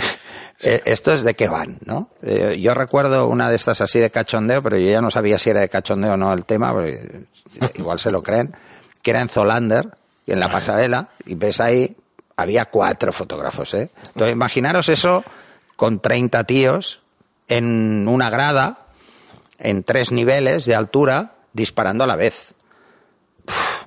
eh, 0.62 0.82
esto 0.86 1.14
es 1.14 1.24
de 1.24 1.34
qué 1.34 1.50
van, 1.50 1.80
¿no? 1.84 2.10
Eh, 2.24 2.58
yo 2.62 2.74
recuerdo 2.74 3.28
una 3.28 3.50
de 3.50 3.58
estas 3.58 3.82
así 3.82 4.00
de 4.00 4.10
cachondeo, 4.10 4.64
pero 4.64 4.78
yo 4.78 4.90
ya 4.90 5.02
no 5.02 5.12
sabía 5.12 5.38
si 5.38 5.50
era 5.50 5.60
de 5.60 5.68
cachondeo 5.68 6.14
o 6.14 6.18
no 6.18 6.32
el 6.32 6.46
tema, 6.46 6.72
porque 6.72 7.26
igual 7.76 8.00
se 8.00 8.10
lo 8.10 8.24
creen, 8.24 8.56
que 9.02 9.12
era 9.12 9.20
en 9.20 9.28
Zolander, 9.28 9.90
en 10.26 10.40
la 10.40 10.50
pasarela, 10.50 11.10
y 11.26 11.36
ves 11.36 11.60
ahí, 11.60 11.98
había 12.38 12.66
cuatro 12.66 13.12
fotógrafos, 13.12 13.74
¿eh? 13.74 13.90
Entonces, 14.08 14.32
imaginaros 14.32 14.88
eso 14.88 15.26
con 15.76 16.00
30 16.00 16.46
tíos 16.46 17.02
en 17.50 18.08
una 18.08 18.30
grada, 18.30 18.86
en 19.58 19.84
tres 19.84 20.14
niveles 20.14 20.64
de 20.66 20.76
altura, 20.76 21.34
disparando 21.52 22.06
a 22.06 22.08
la 22.08 22.16
vez. 22.16 22.54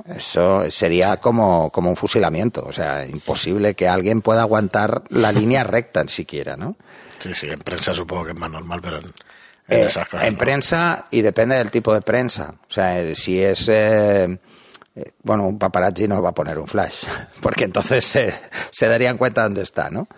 Eso 0.06 0.68
sería 0.70 1.18
como, 1.18 1.70
como 1.70 1.88
un 1.90 1.96
fusilamiento, 1.96 2.64
o 2.66 2.72
sea, 2.72 3.06
imposible 3.06 3.74
que 3.74 3.86
alguien 3.88 4.20
pueda 4.20 4.42
aguantar 4.42 5.02
la 5.10 5.30
línea 5.32 5.62
recta 5.64 6.06
siquiera, 6.08 6.56
¿no? 6.56 6.76
Sí, 7.20 7.34
sí, 7.34 7.48
en 7.48 7.60
prensa 7.60 7.94
supongo 7.94 8.24
que 8.24 8.32
es 8.32 8.36
más 8.38 8.50
normal, 8.50 8.80
pero 8.82 8.98
en, 8.98 9.04
en 9.04 9.12
Eh, 9.68 9.86
esas 9.86 10.08
cosas 10.08 10.26
en 10.26 10.32
no. 10.34 10.38
prensa 10.40 11.04
y 11.12 11.20
depende 11.22 11.56
del 11.56 11.70
tipo 11.70 11.94
de 11.94 12.02
prensa. 12.02 12.54
O 12.68 12.72
sea, 12.72 12.98
eh, 13.00 13.14
si 13.14 13.40
es. 13.40 13.68
eh, 13.68 14.38
eh, 14.96 15.12
bueno, 15.22 15.46
un 15.46 15.58
paparazzi 15.58 16.08
no 16.08 16.20
va 16.20 16.30
a 16.30 16.34
poner 16.34 16.58
un 16.58 16.66
flash, 16.66 17.04
porque 17.40 17.64
entonces 17.64 18.04
se, 18.04 18.34
se 18.72 18.88
darían 18.88 19.16
cuenta 19.18 19.44
dónde 19.44 19.62
está, 19.62 19.88
¿no? 19.88 20.08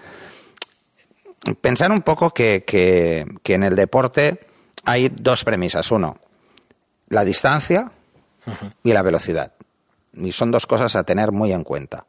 Pensar 1.61 1.93
un 1.93 2.01
poco 2.01 2.31
que, 2.31 2.65
que- 2.67 3.27
que 3.43 3.55
en 3.55 3.65
el 3.65 3.77
deporte 3.77 4.47
hay 4.85 5.11
dos 5.11 5.45
premisas. 5.45 5.91
Uno, 5.91 6.17
la 7.09 7.23
distancia 7.25 7.93
y 8.83 8.93
la 8.95 9.03
velocidad. 9.03 9.53
Y 10.17 10.33
son 10.33 10.51
dos 10.51 10.67
cosas 10.67 10.95
a 10.97 11.05
tener 11.05 11.33
muy 11.33 11.53
en 11.53 11.65
cuenta. 11.65 12.07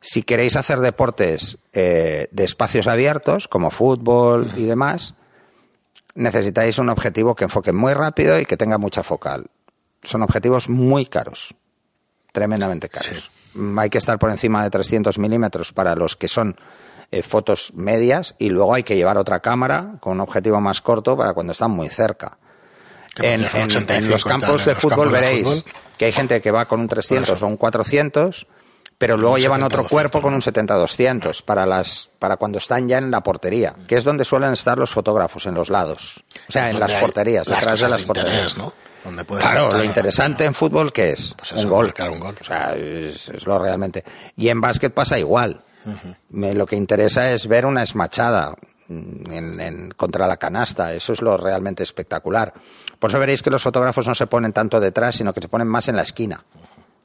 Si 0.00 0.22
queréis 0.22 0.56
hacer 0.56 0.78
deportes 0.80 1.58
eh, 1.72 2.28
de 2.30 2.44
espacios 2.44 2.86
abiertos, 2.86 3.48
como 3.48 3.70
fútbol 3.70 4.52
y 4.56 4.64
demás, 4.64 5.14
necesitáis 6.14 6.78
un 6.78 6.88
objetivo 6.88 7.34
que 7.34 7.44
enfoque 7.44 7.72
muy 7.72 7.94
rápido 7.94 8.38
y 8.40 8.44
que 8.44 8.56
tenga 8.56 8.78
mucha 8.78 9.02
focal. 9.02 9.46
Son 10.02 10.22
objetivos 10.22 10.68
muy 10.68 11.06
caros, 11.06 11.54
tremendamente 12.32 12.88
caros. 12.88 13.30
Hay 13.78 13.90
que 13.90 13.98
estar 13.98 14.18
por 14.18 14.30
encima 14.30 14.62
de 14.62 14.70
300 14.70 15.18
milímetros 15.18 15.72
para 15.72 15.94
los 15.96 16.14
que 16.16 16.28
son 16.28 16.56
eh, 17.10 17.22
fotos 17.22 17.72
medias 17.74 18.36
y 18.38 18.50
luego 18.50 18.74
hay 18.74 18.82
que 18.84 18.94
llevar 18.96 19.18
otra 19.18 19.40
cámara 19.40 19.94
con 20.00 20.12
un 20.12 20.20
objetivo 20.20 20.60
más 20.60 20.80
corto 20.80 21.16
para 21.16 21.32
cuando 21.34 21.52
están 21.52 21.70
muy 21.72 21.88
cerca. 21.88 22.38
En, 23.16 23.42
podrías 23.42 23.54
un 23.54 23.60
en- 23.60 23.66
85 23.66 24.04
en 24.04 24.10
los 24.10 24.24
campos 24.24 24.60
en 24.60 24.64
de 24.66 24.72
los 24.74 24.80
fútbol 24.82 24.90
campos 25.10 25.12
de 25.12 25.20
veréis. 25.20 25.64
Que 25.98 26.06
hay 26.06 26.12
gente 26.12 26.40
que 26.40 26.50
va 26.50 26.64
con 26.66 26.80
un 26.80 26.88
300 26.88 27.28
eso. 27.36 27.44
o 27.44 27.48
un 27.48 27.56
400, 27.56 28.46
pero 28.96 29.16
luego 29.16 29.34
Un 29.34 29.40
llevan 29.40 29.62
otro 29.62 29.82
70-200, 29.84 29.88
cuerpo 29.88 30.20
con 30.22 30.34
un 30.34 30.40
70-200 30.40 31.42
para, 31.44 31.66
las, 31.66 32.10
para 32.18 32.36
cuando 32.36 32.58
están 32.58 32.88
ya 32.88 32.98
en 32.98 33.10
la 33.10 33.20
portería, 33.22 33.74
que 33.86 33.96
es 33.96 34.04
donde 34.04 34.24
suelen 34.24 34.52
estar 34.52 34.78
los 34.78 34.90
fotógrafos, 34.90 35.46
en 35.46 35.54
los 35.54 35.70
lados. 35.70 36.24
O 36.48 36.52
sea, 36.52 36.70
en 36.70 36.80
las 36.80 36.94
porterías, 36.96 37.46
las 37.48 37.60
detrás 37.60 37.80
de 37.80 37.88
las 37.88 38.04
porterías. 38.04 38.56
¿no? 38.56 38.72
Donde 39.04 39.24
Claro, 39.24 39.62
montar 39.62 39.78
lo 39.78 39.84
interesante 39.84 40.44
en 40.44 40.54
fútbol, 40.54 40.92
¿qué 40.92 41.10
es? 41.10 41.34
Pues 41.36 41.52
eso, 41.52 41.62
un 41.62 41.68
gol. 41.70 41.94
un 42.10 42.18
gol. 42.20 42.34
O 42.40 42.44
sea, 42.44 42.74
es, 42.74 43.28
es 43.28 43.46
lo 43.46 43.58
realmente. 43.58 44.02
Y 44.36 44.48
en 44.48 44.60
básquet 44.60 44.92
pasa 44.92 45.18
igual. 45.18 45.60
Me- 46.30 46.54
lo 46.54 46.66
que 46.66 46.76
interesa 46.76 47.32
es 47.32 47.46
ver 47.46 47.64
una 47.66 47.82
esmachada 47.84 48.54
en- 48.88 49.60
en- 49.60 49.90
contra 49.92 50.26
la 50.26 50.36
canasta. 50.36 50.92
Eso 50.94 51.12
es 51.12 51.22
lo 51.22 51.36
realmente 51.36 51.82
espectacular. 51.82 52.52
Por 52.98 53.10
eso 53.10 53.18
veréis 53.18 53.42
que 53.42 53.50
los 53.50 53.62
fotógrafos 53.62 54.06
no 54.08 54.14
se 54.14 54.26
ponen 54.26 54.52
tanto 54.52 54.80
detrás, 54.80 55.16
sino 55.16 55.32
que 55.32 55.40
se 55.40 55.48
ponen 55.48 55.68
más 55.68 55.88
en 55.88 55.96
la 55.96 56.02
esquina. 56.02 56.44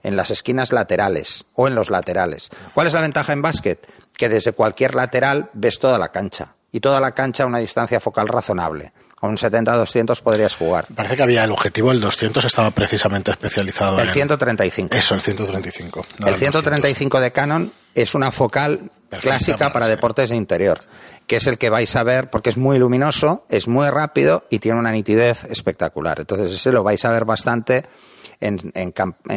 En 0.02 0.16
las 0.16 0.32
esquinas 0.32 0.72
laterales 0.74 1.46
o 1.54 1.68
en 1.68 1.76
los 1.76 1.90
laterales. 1.90 2.50
¿Cuál 2.74 2.88
es 2.88 2.94
la 2.94 3.02
ventaja 3.02 3.32
en 3.34 3.42
básquet? 3.42 3.88
Que 4.18 4.28
desde 4.30 4.52
cualquier 4.54 4.96
lateral 4.96 5.50
ves 5.54 5.80
toda 5.80 5.98
la 5.98 6.10
cancha. 6.12 6.56
Y 6.72 6.80
toda 6.80 7.00
la 7.00 7.12
cancha 7.12 7.44
a 7.44 7.46
una 7.46 7.60
distancia 7.60 8.00
focal 8.00 8.28
razonable. 8.28 8.92
Con 9.16 9.30
un 9.30 9.38
70-200 9.38 10.22
podrías 10.22 10.56
jugar. 10.58 10.88
Parece 10.94 11.16
que 11.16 11.24
había 11.24 11.46
el 11.46 11.52
objetivo, 11.52 11.92
el 11.94 12.02
200 12.02 12.44
estaba 12.44 12.72
precisamente 12.72 13.32
especializado 13.32 13.98
El 14.02 14.08
en... 14.10 14.14
135. 14.14 14.94
Eso, 14.94 15.16
el 15.16 15.22
135. 15.22 16.06
no 16.20 16.28
El 16.28 16.34
el 16.34 16.40
135 16.40 17.22
de 17.22 17.32
Canon 17.32 17.72
es 17.96 18.16
una 18.16 18.32
focal 18.34 18.92
Perfecta 19.10 19.38
clásica 19.38 19.72
para- 19.72 19.88
deportes 19.88 20.32
de 20.32 20.36
interior, 20.36 20.80
que 21.28 21.38
es 21.38 21.48
el 21.48 21.58
que 21.58 21.70
vais 21.70 21.96
a 21.96 22.04
ver 22.04 22.30
porque 22.30 22.50
es 22.50 22.58
muy 22.58 22.78
luminoso, 22.80 23.46
es 23.50 23.68
muy 23.68 23.90
rápido 23.90 24.46
y 24.50 24.60
tiene 24.60 24.80
una 24.80 24.92
nitidez 24.92 25.46
espectacular. 25.46 26.20
Entonces 26.20 26.54
ese 26.54 26.72
lo 26.72 26.84
vais 26.84 27.04
a 27.06 27.12
ver 27.12 27.26
bastante 27.26 27.86
en, 28.40 28.60
en 28.74 28.92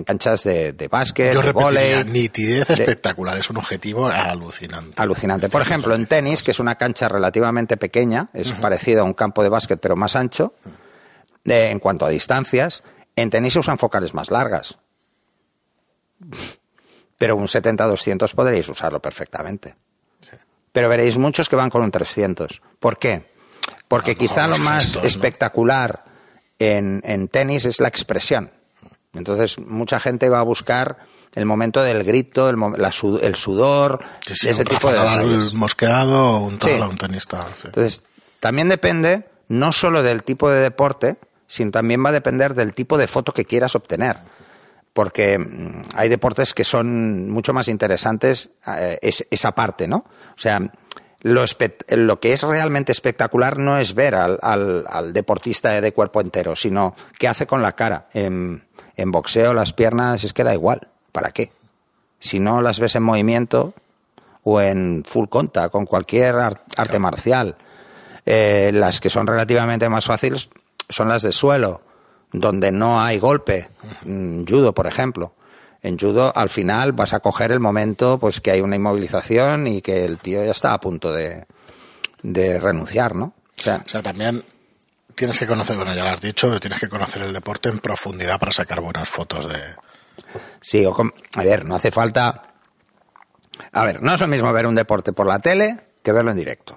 canchas 0.05 0.43
de, 0.43 0.73
de 0.73 0.89
básquet, 0.89 1.33
Yo 1.33 1.43
de 1.43 1.53
vóley. 1.53 2.05
nitidez 2.07 2.67
de- 2.69 2.75
espectacular, 2.75 3.39
es 3.39 3.49
un 3.51 3.59
objetivo 3.59 4.07
alucinante. 4.09 4.95
Alucinante. 4.97 5.49
Por 5.49 5.63
ejemplo, 5.63 5.95
en 5.95 6.07
tenis, 6.07 6.43
que 6.43 6.51
es 6.51 6.59
una 6.59 6.75
cancha 6.75 7.09
relativamente 7.09 7.77
pequeña, 7.77 8.31
es 8.35 8.53
parecido 8.55 9.03
a 9.03 9.05
un 9.05 9.15
campo 9.15 9.43
de 9.45 9.49
básquet 9.49 9.79
pero 9.81 9.95
más 9.97 10.17
ancho, 10.17 10.55
eh, 11.45 11.69
en 11.71 11.79
cuanto 11.79 12.05
a 12.05 12.09
distancias, 12.09 12.83
en 13.15 13.31
tenis 13.31 13.53
se 13.53 13.61
usan 13.61 13.79
focales 13.79 14.13
más 14.13 14.31
largas. 14.33 14.79
Pero 17.19 17.37
un 17.37 17.47
70-200 17.47 18.35
podréis 18.35 18.69
usarlo 18.69 19.01
perfectamente. 19.01 19.77
Pero 20.77 20.91
veréis 20.91 21.17
muchos 21.17 21.49
que 21.49 21.57
van 21.57 21.71
con 21.71 21.81
un 21.81 21.91
300. 21.91 22.61
¿Por 22.79 22.99
qué? 22.99 23.33
Porque 23.89 24.13
lo 24.13 24.19
quizá 24.19 24.47
lo 24.47 24.59
más 24.59 24.85
gestos, 24.85 25.03
¿no? 25.05 25.09
espectacular 25.09 26.05
en, 26.59 27.01
en 27.03 27.29
tenis 27.29 27.65
es 27.65 27.81
la 27.81 27.89
expresión. 27.89 28.51
Entonces, 29.15 29.59
mucha 29.59 29.99
gente 29.99 30.29
va 30.29 30.41
a 30.41 30.43
buscar 30.43 30.99
el 31.35 31.47
momento 31.47 31.83
del 31.83 32.05
grito, 32.05 32.51
el, 32.51 32.57
la 32.77 32.93
sud- 32.93 33.21
el 33.23 33.37
sudor, 33.37 34.05
Sí, 34.27 34.35
sí, 34.35 34.49
ese 34.51 34.61
un 34.61 34.67
tipo 34.69 34.93
de 34.93 34.99
detalles. 34.99 35.55
mosqueado 35.55 36.33
o 36.33 36.39
un, 36.41 36.59
tal, 36.59 36.73
Sí. 36.73 36.79
un 36.79 36.99
tenista. 36.99 37.41
sí. 37.57 37.69
Entonces, 37.69 38.03
también 38.41 38.69
depende 38.69 39.31
no 39.49 39.73
solo 39.73 40.03
del 40.03 40.25
tipo 40.25 40.51
de 40.51 40.61
deporte, 40.61 41.17
sino 41.47 41.71
también 41.71 42.05
va 42.05 42.11
a 42.11 42.13
depender 42.13 42.53
del 42.53 42.75
tipo 42.75 42.99
de 42.99 43.07
foto 43.07 43.33
que 43.33 43.47
quieras 43.47 43.75
obtener. 43.77 44.19
Porque 44.97 45.39
mm, 45.39 45.83
hay 45.95 46.09
deportes 46.09 46.55
que 46.55 46.65
son 46.65 47.29
mucho 47.31 47.53
más 47.53 47.69
interesantes 47.69 48.49
eh, 48.67 48.99
es- 49.03 49.27
esa 49.31 49.53
parte, 49.55 49.87
¿no? 49.87 49.99
O 49.99 50.39
sea, 50.39 50.59
lo, 51.21 51.45
lo 51.91 52.19
que 52.21 52.33
es 52.33 52.43
realmente 52.43 52.93
espectacular 52.93 53.59
no 53.59 53.77
es 53.79 53.95
ver 53.95 54.15
al, 54.15 54.39
al- 54.41 54.87
al 54.89 55.13
deportista 55.13 55.79
de 55.83 55.93
cuerpo 55.93 56.23
entero, 56.23 56.57
sino 56.57 56.95
qué 57.19 57.29
hace 57.29 57.47
con 57.47 57.61
la 57.61 57.73
cara. 57.77 58.09
En, 58.15 58.65
en 58.97 59.13
boxeo 59.13 59.53
las 59.53 59.75
piernas 59.75 60.25
es 60.25 60.33
que 60.33 60.45
da 60.45 60.55
igual. 60.55 60.89
¿Para 61.13 61.31
qué? 61.31 61.53
Si 62.19 62.39
no 62.41 62.63
las 62.63 62.81
ves 62.81 62.97
en 62.97 63.03
movimiento 63.03 63.75
o 64.45 64.63
en 64.63 65.03
full 65.07 65.29
conta, 65.29 65.69
con 65.69 65.85
cualquier 65.85 66.37
ar- 66.37 66.63
arte 66.79 66.99
marcial. 66.99 67.57
Eh, 68.25 68.71
las 68.73 69.01
que 69.01 69.11
son 69.11 69.27
relativamente 69.27 69.89
más 69.91 70.07
fáciles 70.07 70.49
son 70.89 71.09
las 71.09 71.21
de 71.23 71.33
suelo, 71.33 71.83
donde 72.33 72.73
no 72.73 73.01
hay 73.01 73.19
golpe. 73.19 73.69
Judo, 74.05 74.73
por 74.75 74.87
ejemplo. 74.87 75.35
En 75.83 75.99
judo, 75.99 76.33
al 76.35 76.49
final 76.49 76.93
vas 76.93 77.13
a 77.13 77.21
coger 77.21 77.53
el 77.53 77.61
momento 77.61 78.19
pues 78.19 78.41
que 78.41 78.51
hay 78.51 78.61
una 78.61 78.77
inmovilización 78.77 79.67
y 79.69 79.83
que 79.83 80.05
el 80.05 80.19
tío 80.19 80.45
ya 80.45 80.51
está 80.51 80.73
a 80.73 80.81
punto 80.81 81.13
de, 81.13 81.47
de 82.23 82.59
renunciar, 82.59 83.15
¿no? 83.15 83.35
O 83.59 83.63
sea, 83.63 83.83
O 83.87 83.89
sea, 83.89 84.03
también 84.03 84.43
tienes 85.15 85.39
que 85.39 85.47
conocer, 85.47 85.77
bueno, 85.77 85.95
ya 85.95 86.03
lo 86.03 86.11
has 86.11 86.21
dicho, 86.21 86.49
pero 86.49 86.59
tienes 86.61 86.81
que 86.81 86.89
conocer 86.89 87.23
el 87.23 87.33
deporte 87.33 87.69
en 87.69 87.79
profundidad 87.79 88.39
para 88.41 88.53
sacar 88.53 88.81
buenas 88.81 89.09
fotos 89.09 89.49
de. 89.49 89.59
Sí, 90.61 90.85
o 90.85 90.93
com- 90.93 91.13
a 91.37 91.43
ver, 91.45 91.65
no 91.65 91.77
hace 91.77 91.91
falta. 91.93 92.43
A 93.73 93.85
ver, 93.85 94.03
no 94.03 94.13
es 94.15 94.21
lo 94.21 94.27
mismo 94.27 94.53
ver 94.53 94.67
un 94.67 94.75
deporte 94.75 95.13
por 95.13 95.27
la 95.27 95.39
tele 95.39 95.77
que 96.03 96.13
verlo 96.13 96.33
en 96.33 96.37
directo. 96.37 96.77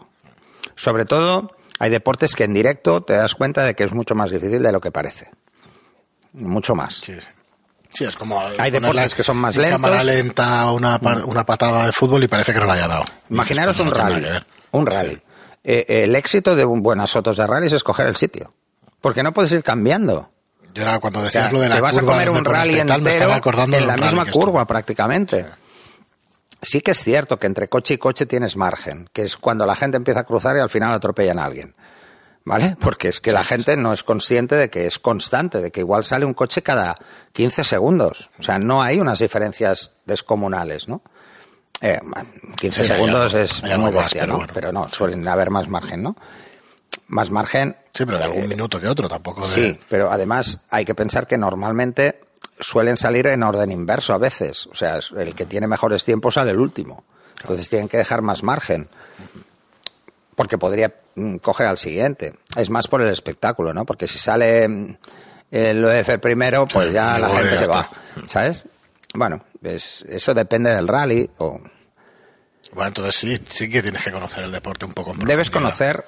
Sobre 0.75 1.05
todo, 1.05 1.47
hay 1.79 1.89
deportes 1.89 2.35
que 2.35 2.43
en 2.45 2.53
directo 2.53 3.01
te 3.01 3.13
das 3.13 3.33
cuenta 3.35 3.63
de 3.63 3.73
que 3.75 3.83
es 3.83 3.93
mucho 3.93 4.13
más 4.15 4.29
difícil 4.29 4.61
de 4.61 4.71
lo 4.71 4.79
que 4.81 4.91
parece. 4.91 5.31
Mucho 6.33 6.75
más. 6.75 6.95
Sí, 6.95 7.13
sí. 7.19 7.27
Sí, 7.89 8.03
es 8.05 8.15
como. 8.15 8.39
Hay 8.39 8.55
ponerla 8.55 8.79
deportes 8.79 9.15
que 9.15 9.23
son 9.23 9.37
más 9.37 9.55
en 9.55 9.63
lentos. 9.63 9.81
cámara 9.81 10.03
lenta 10.03 10.71
una, 10.71 10.99
par- 10.99 11.25
una 11.25 11.43
patada 11.43 11.87
de 11.87 11.91
fútbol 11.91 12.23
y 12.23 12.27
parece 12.27 12.53
que 12.53 12.59
no 12.59 12.65
la 12.65 12.73
haya 12.73 12.87
dado. 12.87 13.03
Imaginaros 13.29 13.79
Esto 13.79 13.83
un 13.83 13.89
no 13.89 13.95
rally. 13.95 14.25
Un 14.71 14.85
rally. 14.85 15.21
Eh, 15.63 15.85
el 16.03 16.15
éxito 16.15 16.55
de 16.55 16.65
un- 16.65 16.83
buenas 16.83 17.11
fotos 17.11 17.37
de 17.37 17.47
rally 17.47 17.65
es 17.67 17.73
escoger 17.73 18.05
el 18.07 18.15
sitio. 18.15 18.53
Porque 19.01 19.23
no 19.23 19.33
puedes 19.33 19.51
ir 19.53 19.63
cambiando. 19.63 20.29
Yo 20.75 20.83
era 20.83 20.99
cuando 20.99 21.19
O 21.19 21.23
decías 21.23 21.45
sea, 21.45 21.51
lo 21.51 21.61
de 21.61 21.69
la 21.69 21.75
te 21.75 21.81
vas 21.81 21.97
a 21.97 22.01
comer 22.01 22.29
un 22.29 22.45
rally 22.45 22.73
me 22.75 22.79
entero 22.81 23.09
estaba 23.09 23.35
acordando 23.35 23.75
en 23.77 23.87
la 23.87 23.97
misma 23.97 24.25
curva 24.29 24.65
prácticamente. 24.65 25.47
Sí 26.61 26.81
que 26.81 26.91
es 26.91 27.03
cierto 27.03 27.39
que 27.39 27.47
entre 27.47 27.69
coche 27.69 27.95
y 27.95 27.97
coche 27.97 28.25
tienes 28.27 28.55
margen, 28.55 29.09
que 29.13 29.23
es 29.23 29.35
cuando 29.37 29.65
la 29.65 29.75
gente 29.75 29.97
empieza 29.97 30.19
a 30.19 30.23
cruzar 30.25 30.57
y 30.57 30.59
al 30.59 30.69
final 30.69 30.93
atropellan 30.93 31.39
a 31.39 31.45
alguien. 31.45 31.73
¿Vale? 32.45 32.75
Porque 32.79 33.09
es 33.09 33.19
que 33.21 33.31
la 33.31 33.43
gente 33.43 33.77
no 33.77 33.93
es 33.93 34.03
consciente 34.03 34.55
de 34.55 34.69
que 34.69 34.87
es 34.87 34.97
constante, 34.97 35.61
de 35.61 35.71
que 35.71 35.81
igual 35.81 36.03
sale 36.03 36.25
un 36.25 36.33
coche 36.33 36.63
cada 36.63 36.97
15 37.33 37.63
segundos. 37.63 38.31
O 38.39 38.43
sea, 38.43 38.57
no 38.57 38.81
hay 38.81 38.99
unas 38.99 39.19
diferencias 39.19 39.97
descomunales, 40.05 40.87
¿no? 40.87 41.01
Eh, 41.81 41.99
15 42.59 42.85
Sí, 42.85 42.91
hay 42.91 42.97
segundos 42.97 43.33
algo- 43.35 43.45
es 43.45 43.77
muy 43.77 43.91
bestia, 43.91 44.21
pero 44.21 44.31
¿no? 44.33 44.37
bueno. 44.39 44.53
Pero 44.53 44.71
no, 44.71 44.89
suelen 44.89 45.27
haber 45.27 45.49
más 45.51 45.67
margen, 45.67 46.01
¿no? 46.01 46.15
Más 47.07 47.29
margen 47.29 47.75
Sí, 47.93 48.05
pero 48.05 48.17
de 48.17 48.23
algún 48.25 48.47
minuto 48.47 48.79
que 48.79 48.87
otro, 48.87 49.07
tampoco 49.07 49.41
de. 49.47 49.53
Sí, 49.53 49.79
pero 49.89 50.11
además 50.11 50.61
hay 50.69 50.85
que 50.85 50.95
pensar 50.95 51.27
que 51.27 51.37
normalmente 51.37 52.21
suelen 52.59 52.97
salir 52.97 53.27
en 53.27 53.43
orden 53.43 53.71
inverso 53.71 54.13
a 54.13 54.17
veces. 54.17 54.67
O 54.67 54.75
sea, 54.75 54.99
el 55.17 55.35
que 55.35 55.45
tiene 55.45 55.67
mejores 55.67 56.03
tiempos 56.03 56.33
sale 56.35 56.51
el 56.51 56.59
último. 56.59 57.03
Entonces 57.41 57.69
tienen 57.69 57.87
que 57.87 57.97
dejar 57.97 58.21
más 58.21 58.43
margen. 58.43 58.89
Porque 60.39 60.57
podría 60.57 60.95
mm, 61.15 61.35
coger 61.39 61.67
al 61.67 61.77
siguiente. 61.77 62.33
Es 62.55 62.69
más 62.69 62.87
por 62.87 63.01
el 63.01 63.09
espectáculo, 63.09 63.73
¿no? 63.73 63.85
Porque 63.85 64.07
si 64.07 64.17
sale 64.19 64.65
mm, 64.69 64.97
el 65.51 65.83
OF 65.83 66.17
primero, 66.21 66.65
pues 66.65 66.93
ya 66.93 67.19
la 67.19 67.27
gente 67.29 67.57
se 67.57 67.65
va. 67.67 67.89
¿Sabes? 68.31 68.63
Bueno, 69.13 69.43
es- 69.61 70.05
eso 70.07 70.33
depende 70.33 70.73
del 70.73 70.87
rally. 70.87 71.29
O 71.39 71.59
Bueno, 72.71 72.87
entonces 72.87 73.15
sí, 73.17 73.37
sí 73.49 73.67
que 73.67 73.81
tienes 73.81 74.01
que 74.01 74.13
conocer 74.13 74.45
el 74.45 74.51
deporte 74.53 74.85
un 74.85 74.93
poco 74.93 75.11
en 75.11 75.19
Debes 75.25 75.49
conocer, 75.49 76.05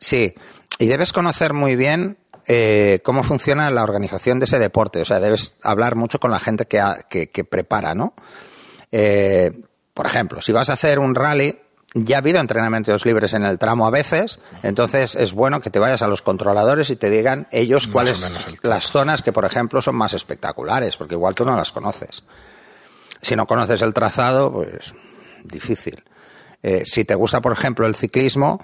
sí, 0.00 0.34
y 0.80 0.88
debes 0.88 1.12
conocer 1.12 1.52
muy 1.52 1.76
bien 1.76 2.18
eh, 2.48 2.98
cómo 3.04 3.22
funciona 3.22 3.70
la 3.70 3.84
organización 3.84 4.40
de 4.40 4.46
ese 4.46 4.58
deporte. 4.58 5.00
O 5.00 5.04
sea, 5.04 5.20
debes 5.20 5.56
hablar 5.62 5.94
mucho 5.94 6.18
con 6.18 6.32
la 6.32 6.40
gente 6.40 6.66
que, 6.66 6.80
ha- 6.80 7.06
que, 7.08 7.30
que 7.30 7.44
prepara, 7.44 7.94
¿no? 7.94 8.12
Eh, 8.90 9.52
por 9.94 10.06
ejemplo, 10.06 10.42
si 10.42 10.50
vas 10.50 10.68
a 10.68 10.72
hacer 10.72 10.98
un 10.98 11.14
rally, 11.14 11.60
ya 11.94 12.16
ha 12.16 12.18
habido 12.18 12.38
entrenamientos 12.38 13.06
libres 13.06 13.32
en 13.32 13.44
el 13.44 13.58
tramo 13.58 13.86
a 13.86 13.90
veces, 13.90 14.40
entonces 14.62 15.14
es 15.14 15.32
bueno 15.32 15.60
que 15.60 15.70
te 15.70 15.78
vayas 15.78 16.02
a 16.02 16.08
los 16.08 16.22
controladores 16.22 16.90
y 16.90 16.96
te 16.96 17.08
digan 17.08 17.48
ellos 17.50 17.86
Más 17.86 17.92
cuáles 17.92 18.34
el 18.46 18.58
las 18.62 18.90
zonas 18.90 19.22
que, 19.22 19.32
por 19.32 19.44
ejemplo, 19.44 19.80
son 19.80 19.96
más 19.96 20.12
espectaculares, 20.12 20.96
porque 20.96 21.14
igual 21.14 21.34
tú 21.34 21.44
no 21.44 21.56
las 21.56 21.72
conoces. 21.72 22.24
Si 23.22 23.36
no 23.36 23.46
conoces 23.46 23.82
el 23.82 23.94
trazado, 23.94 24.52
pues 24.52 24.94
difícil. 25.44 26.04
Eh, 26.62 26.82
si 26.84 27.04
te 27.04 27.14
gusta, 27.14 27.40
por 27.40 27.52
ejemplo, 27.52 27.86
el 27.86 27.94
ciclismo, 27.94 28.60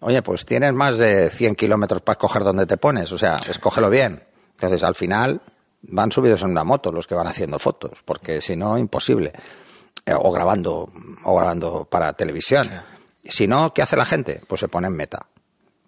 oye, 0.00 0.22
pues 0.22 0.46
tienes 0.46 0.72
más 0.72 0.96
de 0.96 1.28
100 1.28 1.54
kilómetros 1.54 2.00
para 2.00 2.14
escoger 2.14 2.42
dónde 2.42 2.66
te 2.66 2.76
pones, 2.76 3.12
o 3.12 3.18
sea, 3.18 3.36
escógelo 3.36 3.90
bien. 3.90 4.24
Entonces, 4.54 4.82
al 4.82 4.94
final, 4.94 5.42
van 5.82 6.10
subidos 6.10 6.42
en 6.42 6.50
una 6.50 6.64
moto 6.64 6.92
los 6.92 7.06
que 7.06 7.14
van 7.14 7.26
haciendo 7.26 7.58
fotos, 7.58 7.98
porque 8.04 8.40
si 8.40 8.56
no, 8.56 8.78
imposible. 8.78 9.32
Eh, 10.06 10.14
o 10.16 10.32
grabando, 10.32 10.92
o 11.24 11.36
grabando 11.36 11.84
para 11.84 12.12
televisión. 12.14 12.68
Si 13.24 13.46
no, 13.46 13.72
¿qué 13.72 13.82
hace 13.82 13.96
la 13.96 14.04
gente? 14.04 14.40
Pues 14.48 14.60
se 14.60 14.68
pone 14.68 14.88
en 14.88 14.94
meta. 14.94 15.26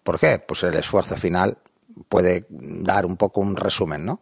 ¿Por 0.05 0.21
qué? 0.21 0.39
Pues 0.39 0.63
el 0.63 0.75
esfuerzo 0.75 1.17
final 1.17 1.59
puede 2.09 2.47
dar 2.49 3.07
un 3.07 3.17
poco 3.17 3.41
un 3.41 3.57
resumen, 3.57 4.05
¿no? 4.05 4.21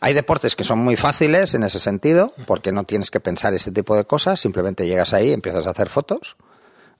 Hay 0.00 0.14
deportes 0.14 0.56
que 0.56 0.64
son 0.64 0.78
muy 0.78 0.96
fáciles 0.96 1.54
en 1.54 1.62
ese 1.62 1.78
sentido, 1.78 2.32
porque 2.46 2.72
no 2.72 2.84
tienes 2.84 3.10
que 3.10 3.20
pensar 3.20 3.52
ese 3.54 3.70
tipo 3.70 3.94
de 3.94 4.04
cosas, 4.06 4.40
simplemente 4.40 4.86
llegas 4.86 5.12
ahí, 5.12 5.32
empiezas 5.32 5.66
a 5.66 5.70
hacer 5.70 5.90
fotos. 5.90 6.36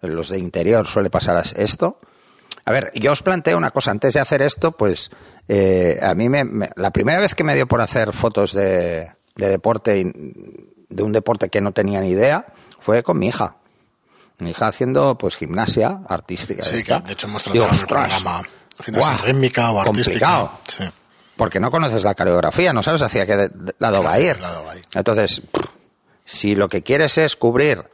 En 0.03 0.15
los 0.15 0.29
de 0.29 0.39
interior 0.39 0.87
suele 0.87 1.11
pasar 1.11 1.43
esto. 1.57 1.99
A 2.67 2.73
ver, 2.73 2.91
yo 2.95 3.13
os 3.13 3.23
planteo 3.23 3.57
una 3.57 3.71
cosa, 3.71 3.91
antes 3.91 4.15
de 4.15 4.21
hacer 4.21 4.43
esto, 4.43 4.73
pues 4.73 5.11
eh, 5.49 5.99
a 6.03 6.15
mí 6.15 6.29
me, 6.29 6.45
me- 6.45 6.71
la 6.77 6.91
primera 6.93 7.19
vez 7.21 7.35
que 7.35 7.43
me 7.45 7.55
dio 7.55 7.67
por 7.67 7.81
hacer 7.81 8.13
fotos 8.13 8.53
de, 8.53 9.11
de 9.35 9.49
deporte, 9.49 9.99
y- 9.99 10.70
de 10.91 11.03
un 11.03 11.13
deporte 11.13 11.49
que 11.49 11.61
no 11.61 11.73
tenía 11.73 12.01
ni 12.01 12.11
idea, 12.11 12.47
fue 12.81 13.03
con 13.03 13.19
mi 13.19 13.29
hija. 13.29 13.57
Mi 14.39 14.51
hija 14.51 14.67
haciendo 14.69 15.17
pues 15.19 15.37
gimnasia 15.37 16.01
artística. 16.09 16.65
Sí, 16.65 16.77
esta. 16.77 17.01
que 17.01 17.07
de 17.09 17.13
hecho 17.15 17.27
hemos 17.27 17.45
Digo, 17.45 17.67
tratado 17.67 17.71
en 17.71 17.79
el 17.79 17.83
"Ostras, 17.85 18.23
programa 18.23 18.49
gimnasia 18.85 19.13
guau, 19.13 19.25
rítmica 19.27 19.71
o 19.71 19.81
artística. 19.81 20.51
Sí. 20.69 20.85
porque 21.37 21.59
no 21.61 21.71
conoces 21.71 22.05
la 22.05 22.15
coreografía, 22.15 22.73
no 22.73 22.83
sabes 22.83 23.01
hacia 23.03 23.25
qué 23.27 23.49
lado 23.79 24.03
va 24.03 24.13
a 24.15 24.21
ir. 24.21 24.37
qué 24.37 24.43
lado 24.43 24.65
va 24.65 24.73
a 24.73 24.77
ir. 24.77 24.85
Entonces, 24.93 25.43
si 26.25 26.55
lo 26.55 26.69
que 26.69 26.83
quieres 26.83 27.17
es 27.19 27.35
cubrir 27.37 27.85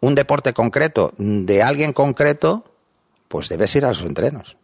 un 0.00 0.14
deporte 0.14 0.52
concreto 0.52 1.12
de 1.18 1.62
alguien 1.62 1.92
concreto, 1.94 2.64
pues 3.28 3.48
debes 3.48 3.74
ir 3.76 3.84
a 3.84 3.88
los 3.88 4.02
entrenos. 4.02 4.56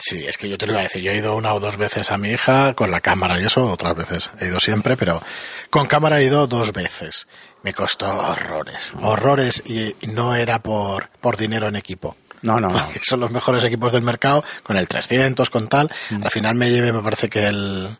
Sí, 0.00 0.24
es 0.26 0.38
que 0.38 0.48
yo 0.48 0.56
te 0.56 0.66
lo 0.66 0.72
iba 0.72 0.80
a 0.80 0.84
decir. 0.84 1.02
Yo 1.02 1.12
he 1.12 1.16
ido 1.16 1.36
una 1.36 1.52
o 1.52 1.60
dos 1.60 1.76
veces 1.76 2.10
a 2.10 2.16
mi 2.16 2.30
hija 2.30 2.74
con 2.74 2.90
la 2.90 3.00
cámara 3.00 3.38
y 3.38 3.44
eso, 3.44 3.70
otras 3.70 3.94
veces 3.94 4.30
he 4.40 4.46
ido 4.46 4.58
siempre, 4.58 4.96
pero 4.96 5.22
con 5.68 5.86
cámara 5.86 6.20
he 6.20 6.24
ido 6.24 6.46
dos 6.46 6.72
veces. 6.72 7.26
Me 7.62 7.74
costó 7.74 8.08
horrores, 8.08 8.92
horrores 9.02 9.62
y 9.66 9.94
no 10.08 10.34
era 10.34 10.62
por, 10.62 11.10
por 11.20 11.36
dinero 11.36 11.68
en 11.68 11.76
equipo. 11.76 12.16
No, 12.42 12.58
no, 12.58 12.70
no. 12.70 12.82
Son 13.02 13.20
los 13.20 13.30
mejores 13.30 13.62
equipos 13.64 13.92
del 13.92 14.02
mercado, 14.02 14.42
con 14.62 14.78
el 14.78 14.88
300, 14.88 15.50
con 15.50 15.68
tal. 15.68 15.90
Mm. 16.08 16.24
Al 16.24 16.30
final 16.30 16.54
me 16.54 16.70
llevé, 16.70 16.92
me 16.92 17.02
parece 17.02 17.28
que 17.28 17.46
el, 17.46 17.98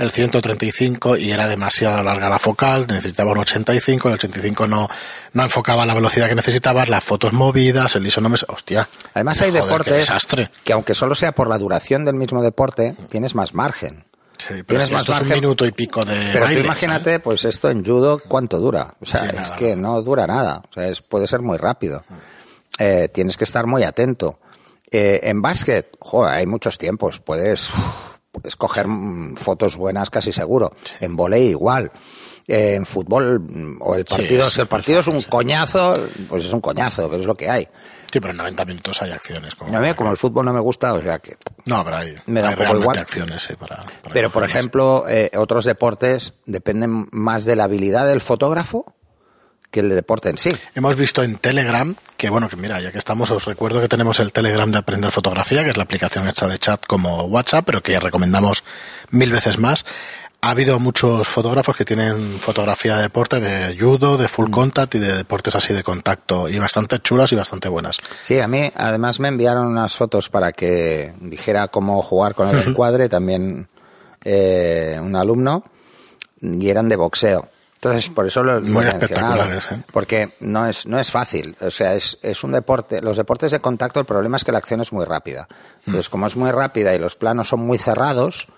el 0.00 0.10
135 0.10 1.16
y 1.16 1.30
era 1.30 1.46
demasiado 1.46 2.02
larga 2.02 2.28
la 2.28 2.38
focal, 2.38 2.86
necesitaba 2.88 3.32
un 3.32 3.38
85, 3.38 4.08
el 4.08 4.14
85 4.14 4.66
no, 4.66 4.88
no 5.32 5.42
enfocaba 5.42 5.84
la 5.86 5.94
velocidad 5.94 6.28
que 6.28 6.34
necesitabas, 6.34 6.88
las 6.88 7.04
fotos 7.04 7.32
movidas, 7.32 7.94
el 7.96 8.06
ISO 8.06 8.20
no 8.20 8.28
me... 8.28 8.36
Hostia. 8.48 8.88
Además 9.14 9.40
hay 9.42 9.50
Joder, 9.50 9.64
deportes 9.64 10.10
que 10.64 10.72
aunque 10.72 10.94
solo 10.94 11.14
sea 11.14 11.32
por 11.32 11.48
la 11.48 11.58
duración 11.58 12.04
del 12.04 12.14
mismo 12.14 12.42
deporte, 12.42 12.96
tienes 13.10 13.34
más 13.34 13.54
margen. 13.54 14.04
Sí, 14.38 14.46
pero 14.48 14.64
Tienes 14.66 14.90
más 14.90 15.02
esto 15.02 15.12
es 15.12 15.20
un 15.20 15.28
minuto 15.28 15.66
y 15.66 15.72
pico 15.72 16.02
de 16.02 16.30
Pero 16.32 16.50
imagínate, 16.50 17.20
pues 17.20 17.44
esto 17.44 17.68
en 17.68 17.84
judo, 17.84 18.22
¿cuánto 18.26 18.58
dura? 18.58 18.94
O 19.00 19.04
sea, 19.04 19.20
Sí, 19.20 19.26
es 19.28 19.34
nada, 19.34 19.56
que 19.56 19.76
no 19.76 20.00
dura 20.00 20.26
nada. 20.26 20.62
O 20.70 20.72
sea, 20.72 20.88
es- 20.88 21.02
puede 21.02 21.26
ser 21.26 21.40
muy 21.42 21.58
rápido. 21.58 22.04
Eh, 22.78 23.08
tienes 23.12 23.36
que 23.36 23.44
estar 23.44 23.66
muy 23.66 23.82
atento. 23.82 24.40
Eh, 24.90 25.20
en 25.24 25.42
básquet, 25.42 25.94
joder, 26.00 26.34
hay 26.34 26.46
muchos 26.46 26.78
tiempos. 26.78 27.20
Puedes, 27.20 27.68
puedes 27.68 28.09
coger 28.56 28.86
mm, 28.88 29.36
fotos 29.36 29.76
buenas 29.76 30.10
casi 30.10 30.32
seguro. 30.32 30.72
En 31.00 31.16
volei 31.16 31.48
igual. 31.48 31.90
Eh, 32.46 32.74
en 32.74 32.84
fútbol, 32.84 33.38
mm, 33.40 33.76
o 33.80 33.94
el 33.94 34.04
partido, 34.04 34.46
es 34.46 34.52
si 34.54 34.60
el 34.60 34.66
partido 34.66 35.00
es 35.00 35.06
un 35.06 35.20
sí. 35.20 35.28
coñazo, 35.28 36.08
pues 36.28 36.44
es 36.44 36.52
un 36.52 36.60
coñazo, 36.60 37.08
pero 37.08 37.20
es 37.20 37.26
lo 37.26 37.36
que 37.36 37.48
hay. 37.48 37.68
Sí, 38.12 38.18
pero 38.18 38.32
en 38.32 38.38
90 38.38 38.64
minutos 38.64 39.00
hay 39.02 39.12
acciones. 39.12 39.54
Como 39.54 39.76
A 39.76 39.80
mí, 39.80 39.94
como 39.94 40.10
el 40.10 40.16
fútbol 40.16 40.44
no 40.46 40.52
me 40.52 40.58
gusta, 40.58 40.92
o 40.94 41.00
sea 41.00 41.20
que 41.20 41.36
No, 41.66 41.84
pero 41.84 41.98
hay, 41.98 42.16
Me 42.26 42.40
da 42.40 42.48
hay 42.48 42.54
un 42.54 42.64
poco 42.66 42.78
igual. 42.80 42.98
acciones, 42.98 43.44
sí, 43.44 43.54
para, 43.54 43.76
para 43.76 44.12
Pero, 44.12 44.30
por 44.30 44.42
ejemplo, 44.42 45.04
eh, 45.08 45.30
otros 45.36 45.64
deportes 45.64 46.34
dependen 46.44 47.06
más 47.12 47.44
de 47.44 47.54
la 47.54 47.64
habilidad 47.64 48.08
del 48.08 48.20
fotógrafo 48.20 48.96
que 49.70 49.80
el 49.80 49.88
deporte 49.90 50.28
en 50.30 50.38
sí. 50.38 50.50
Hemos 50.74 50.96
visto 50.96 51.22
en 51.22 51.36
Telegram, 51.36 51.94
que 52.16 52.28
bueno, 52.30 52.48
que 52.48 52.56
mira, 52.56 52.80
ya 52.80 52.90
que 52.90 52.98
estamos, 52.98 53.30
os 53.30 53.44
recuerdo 53.44 53.80
que 53.80 53.88
tenemos 53.88 54.18
el 54.20 54.32
Telegram 54.32 54.70
de 54.70 54.78
Aprender 54.78 55.10
Fotografía, 55.12 55.62
que 55.64 55.70
es 55.70 55.76
la 55.76 55.84
aplicación 55.84 56.26
hecha 56.28 56.46
de 56.48 56.58
chat 56.58 56.84
como 56.86 57.22
WhatsApp, 57.24 57.64
pero 57.66 57.82
que 57.82 57.98
recomendamos 58.00 58.64
mil 59.10 59.30
veces 59.30 59.58
más. 59.58 59.84
Ha 60.42 60.50
habido 60.52 60.80
muchos 60.80 61.28
fotógrafos 61.28 61.76
que 61.76 61.84
tienen 61.84 62.38
fotografía 62.40 62.96
de 62.96 63.02
deporte, 63.02 63.40
de 63.40 63.76
judo, 63.78 64.16
de 64.16 64.24
Mm. 64.24 64.28
full 64.28 64.50
contact 64.50 64.94
y 64.94 64.98
de 64.98 65.14
deportes 65.14 65.54
así 65.54 65.74
de 65.74 65.82
contacto, 65.82 66.48
y 66.48 66.58
bastante 66.58 66.98
chulas 66.98 67.30
y 67.32 67.36
bastante 67.36 67.68
buenas. 67.68 67.98
Sí, 68.22 68.40
a 68.40 68.48
mí 68.48 68.72
además 68.74 69.20
me 69.20 69.28
enviaron 69.28 69.66
unas 69.66 69.94
fotos 69.94 70.30
para 70.30 70.52
que 70.52 71.12
dijera 71.20 71.68
cómo 71.68 72.02
jugar 72.02 72.34
con 72.34 72.48
el 72.48 72.66
encuadre, 72.68 73.10
también 73.10 73.68
eh, 74.24 74.98
un 75.00 75.14
alumno, 75.14 75.62
y 76.40 76.68
eran 76.70 76.88
de 76.88 76.96
boxeo. 76.96 77.46
Entonces, 77.82 78.10
por 78.10 78.26
eso 78.26 78.42
lo, 78.42 78.60
Muy 78.60 78.84
he 78.84 78.88
espectaculares, 78.88 79.72
¿eh? 79.72 79.82
Porque 79.90 80.34
no 80.40 80.66
es, 80.66 80.86
no 80.86 80.98
es 81.00 81.10
fácil. 81.10 81.56
O 81.62 81.70
sea, 81.70 81.94
es, 81.94 82.18
es 82.20 82.44
un 82.44 82.52
deporte. 82.52 83.00
Los 83.00 83.16
deportes 83.16 83.52
de 83.52 83.60
contacto, 83.60 83.98
el 84.00 84.04
problema 84.04 84.36
es 84.36 84.44
que 84.44 84.52
la 84.52 84.58
acción 84.58 84.82
es 84.82 84.92
muy 84.92 85.06
rápida. 85.06 85.48
Entonces, 85.86 86.10
como 86.10 86.26
es 86.26 86.36
muy 86.36 86.50
rápida 86.50 86.94
y 86.94 86.98
los 86.98 87.16
planos 87.16 87.48
son 87.48 87.60
muy 87.60 87.78
cerrados, 87.78 88.48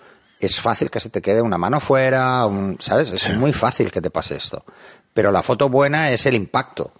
es 0.41 0.59
fácil 0.59 0.91
que 0.91 0.99
se 0.99 1.07
te 1.09 1.21
quede 1.21 1.41
una 1.41 1.57
mano 1.57 1.79
fuera, 1.79 2.45
un- 2.45 2.75
¿sabes? 2.81 3.11
Es 3.11 3.21
Sí. 3.21 3.31
muy 3.31 3.53
fácil 3.53 3.91
que 3.91 4.01
te 4.01 4.09
pase 4.09 4.35
esto. 4.35 4.65
Pero 5.13 5.31
la 5.31 5.41
foto 5.41 5.69
buena 5.69 6.09
es 6.11 6.25
el 6.25 6.35
impacto. 6.35 6.91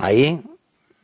Ahí 0.00 0.42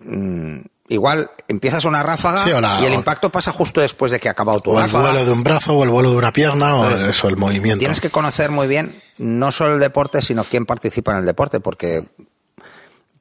mm, 0.01 0.57
igual 0.89 1.31
empiezas 1.47 1.85
una 1.85 2.03
ráfaga 2.03 2.43
Sí, 2.43 2.51
o 2.51 2.61
la- 2.61 2.81
y 2.81 2.87
el 2.87 2.95
impacto 2.95 3.31
pasa 3.31 3.53
justo 3.53 3.81
después 3.81 4.11
de 4.11 4.19
que 4.19 4.29
ha 4.29 4.33
acabado 4.33 4.59
tu 4.61 4.73
O 4.73 4.79
el 4.79 4.83
ráfaga. 4.87 5.11
vuelo 5.13 5.25
de 5.25 5.31
un 5.33 5.45
brazo, 5.45 5.75
o 5.79 5.85
el 5.85 5.91
vuelo 5.91 6.11
de 6.11 6.17
una 6.17 6.33
pierna, 6.33 6.75
o 6.77 6.85
Entonces, 6.85 7.09
eso, 7.11 7.29
el 7.29 7.37
movimiento. 7.37 7.79
Tienes 7.79 8.01
que 8.01 8.11
conocer 8.11 8.51
muy 8.51 8.67
bien 8.67 9.01
no 9.19 9.53
solo 9.53 9.75
el 9.75 9.81
deporte, 9.81 10.23
sino 10.23 10.45
quién 10.45 10.67
participa 10.67 11.13
en 11.13 11.19
el 11.19 11.27
deporte, 11.27 11.61
porque 11.61 12.09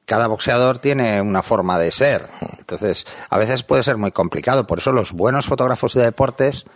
cada 0.04 0.26
boxeador 0.26 0.78
tiene 0.78 1.20
una 1.22 1.42
forma 1.42 1.78
de 1.78 1.90
ser. 1.92 2.28
Entonces, 2.58 3.06
a 3.30 3.38
veces 3.38 3.62
puede 3.62 3.82
ser 3.82 3.96
muy 3.96 4.12
complicado. 4.12 4.66
Por 4.66 4.78
eso 4.78 4.92
los 4.92 5.12
buenos 5.12 5.46
fotógrafos 5.46 5.94
de 5.94 6.02
deportes 6.02 6.66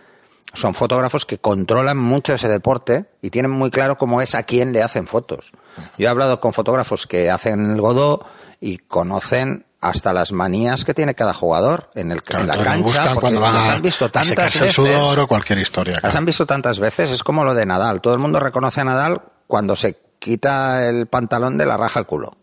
son 0.53 0.73
fotógrafos 0.73 1.25
que 1.25 1.37
controlan 1.37 1.97
mucho 1.97 2.33
ese 2.33 2.47
deporte 2.47 3.05
y 3.21 3.29
tienen 3.29 3.51
muy 3.51 3.69
claro 3.69 3.97
cómo 3.97 4.21
es 4.21 4.33
a 4.33 4.43
quién 4.43 4.73
le 4.73 4.81
hacen 4.81 5.05
fotos. 5.05 5.51
Yo 5.99 6.07
he 6.07 6.09
hablado 6.09 6.39
con 6.39 6.53
fotógrafos 6.53 7.05
que 7.05 7.29
hacen 7.29 7.73
el 7.73 7.81
godó 7.81 8.25
y 8.59 8.79
conocen 8.79 9.66
hasta 9.89 10.13
las 10.13 10.31
manías 10.31 10.83
que 10.85 10.93
tiene 10.93 11.15
cada 11.15 11.33
jugador 11.33 11.89
en, 11.95 12.11
el, 12.11 12.23
Claro, 12.23 12.43
en 12.43 12.47
la 12.47 12.63
cancha, 12.63 13.13
porque 13.13 13.35
van 13.37 13.53
las 13.53 13.69
han 13.69 13.81
visto 13.81 14.05
a 14.05 14.09
tantas 14.09 14.27
secarse 14.27 14.57
el 14.59 14.63
veces. 14.65 14.75
sudor 14.75 15.19
o 15.19 15.27
cualquier 15.27 15.59
historia. 15.59 15.93
Las 15.93 16.01
claro. 16.01 16.17
han 16.19 16.25
visto 16.25 16.45
tantas 16.45 16.79
veces, 16.79 17.11
es 17.11 17.23
como 17.23 17.43
lo 17.43 17.53
de 17.53 17.65
Nadal. 17.65 18.01
Todo 18.01 18.13
el 18.13 18.19
mundo 18.19 18.39
reconoce 18.39 18.81
a 18.81 18.83
Nadal 18.83 19.21
cuando 19.47 19.75
se 19.75 19.97
quita 20.19 20.87
el 20.87 21.07
pantalón 21.07 21.57
de 21.57 21.65
la 21.65 21.77
raja 21.77 21.99
al 21.99 22.05
culo. 22.07 22.35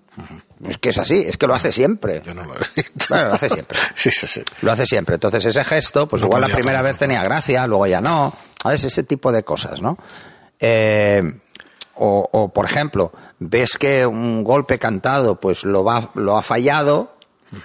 Es 0.65 0.79
que 0.79 0.91
es 0.91 0.99
así, 0.99 1.17
es 1.27 1.37
que 1.37 1.47
lo 1.49 1.55
hace 1.55 1.73
siempre. 1.73 2.23
Yo 2.25 2.33
no 2.35 2.45
lo 2.45 2.55
he 2.55 2.59
visto. 2.77 3.07
Bueno, 3.09 3.29
lo 3.29 3.35
hace 3.35 3.51
siempre. 3.51 3.77
sí, 3.95 4.11
sí, 4.11 4.27
sí. 4.27 4.43
Lo 4.63 4.73
hace 4.73 4.87
siempre. 4.87 5.17
Entonces 5.17 5.45
ese 5.45 5.65
gesto, 5.65 6.07
pues 6.07 6.23
No 6.23 6.27
igual 6.29 6.41
la 6.43 6.47
primera 6.47 6.79
hacerlo. 6.79 6.89
vez 6.89 6.99
tenía 6.99 7.23
gracia, 7.25 7.67
luego 7.67 7.87
ya 7.87 8.01
no. 8.01 8.33
A 8.63 8.69
veces 8.71 8.93
ese 8.93 9.03
tipo 9.03 9.33
de 9.33 9.43
cosas, 9.43 9.83
¿no? 9.83 9.99
Eh, 10.61 11.41
o, 11.97 12.29
o, 12.33 12.49
por 12.53 12.65
ejemplo, 12.65 13.13
ves 13.39 13.77
que 13.77 14.07
un 14.07 14.43
golpe 14.45 14.79
cantado 14.79 15.39
pues 15.39 15.65
lo, 15.65 15.85
va, 15.85 16.11
lo 16.15 16.37
ha 16.39 16.43
fallado 16.43 17.14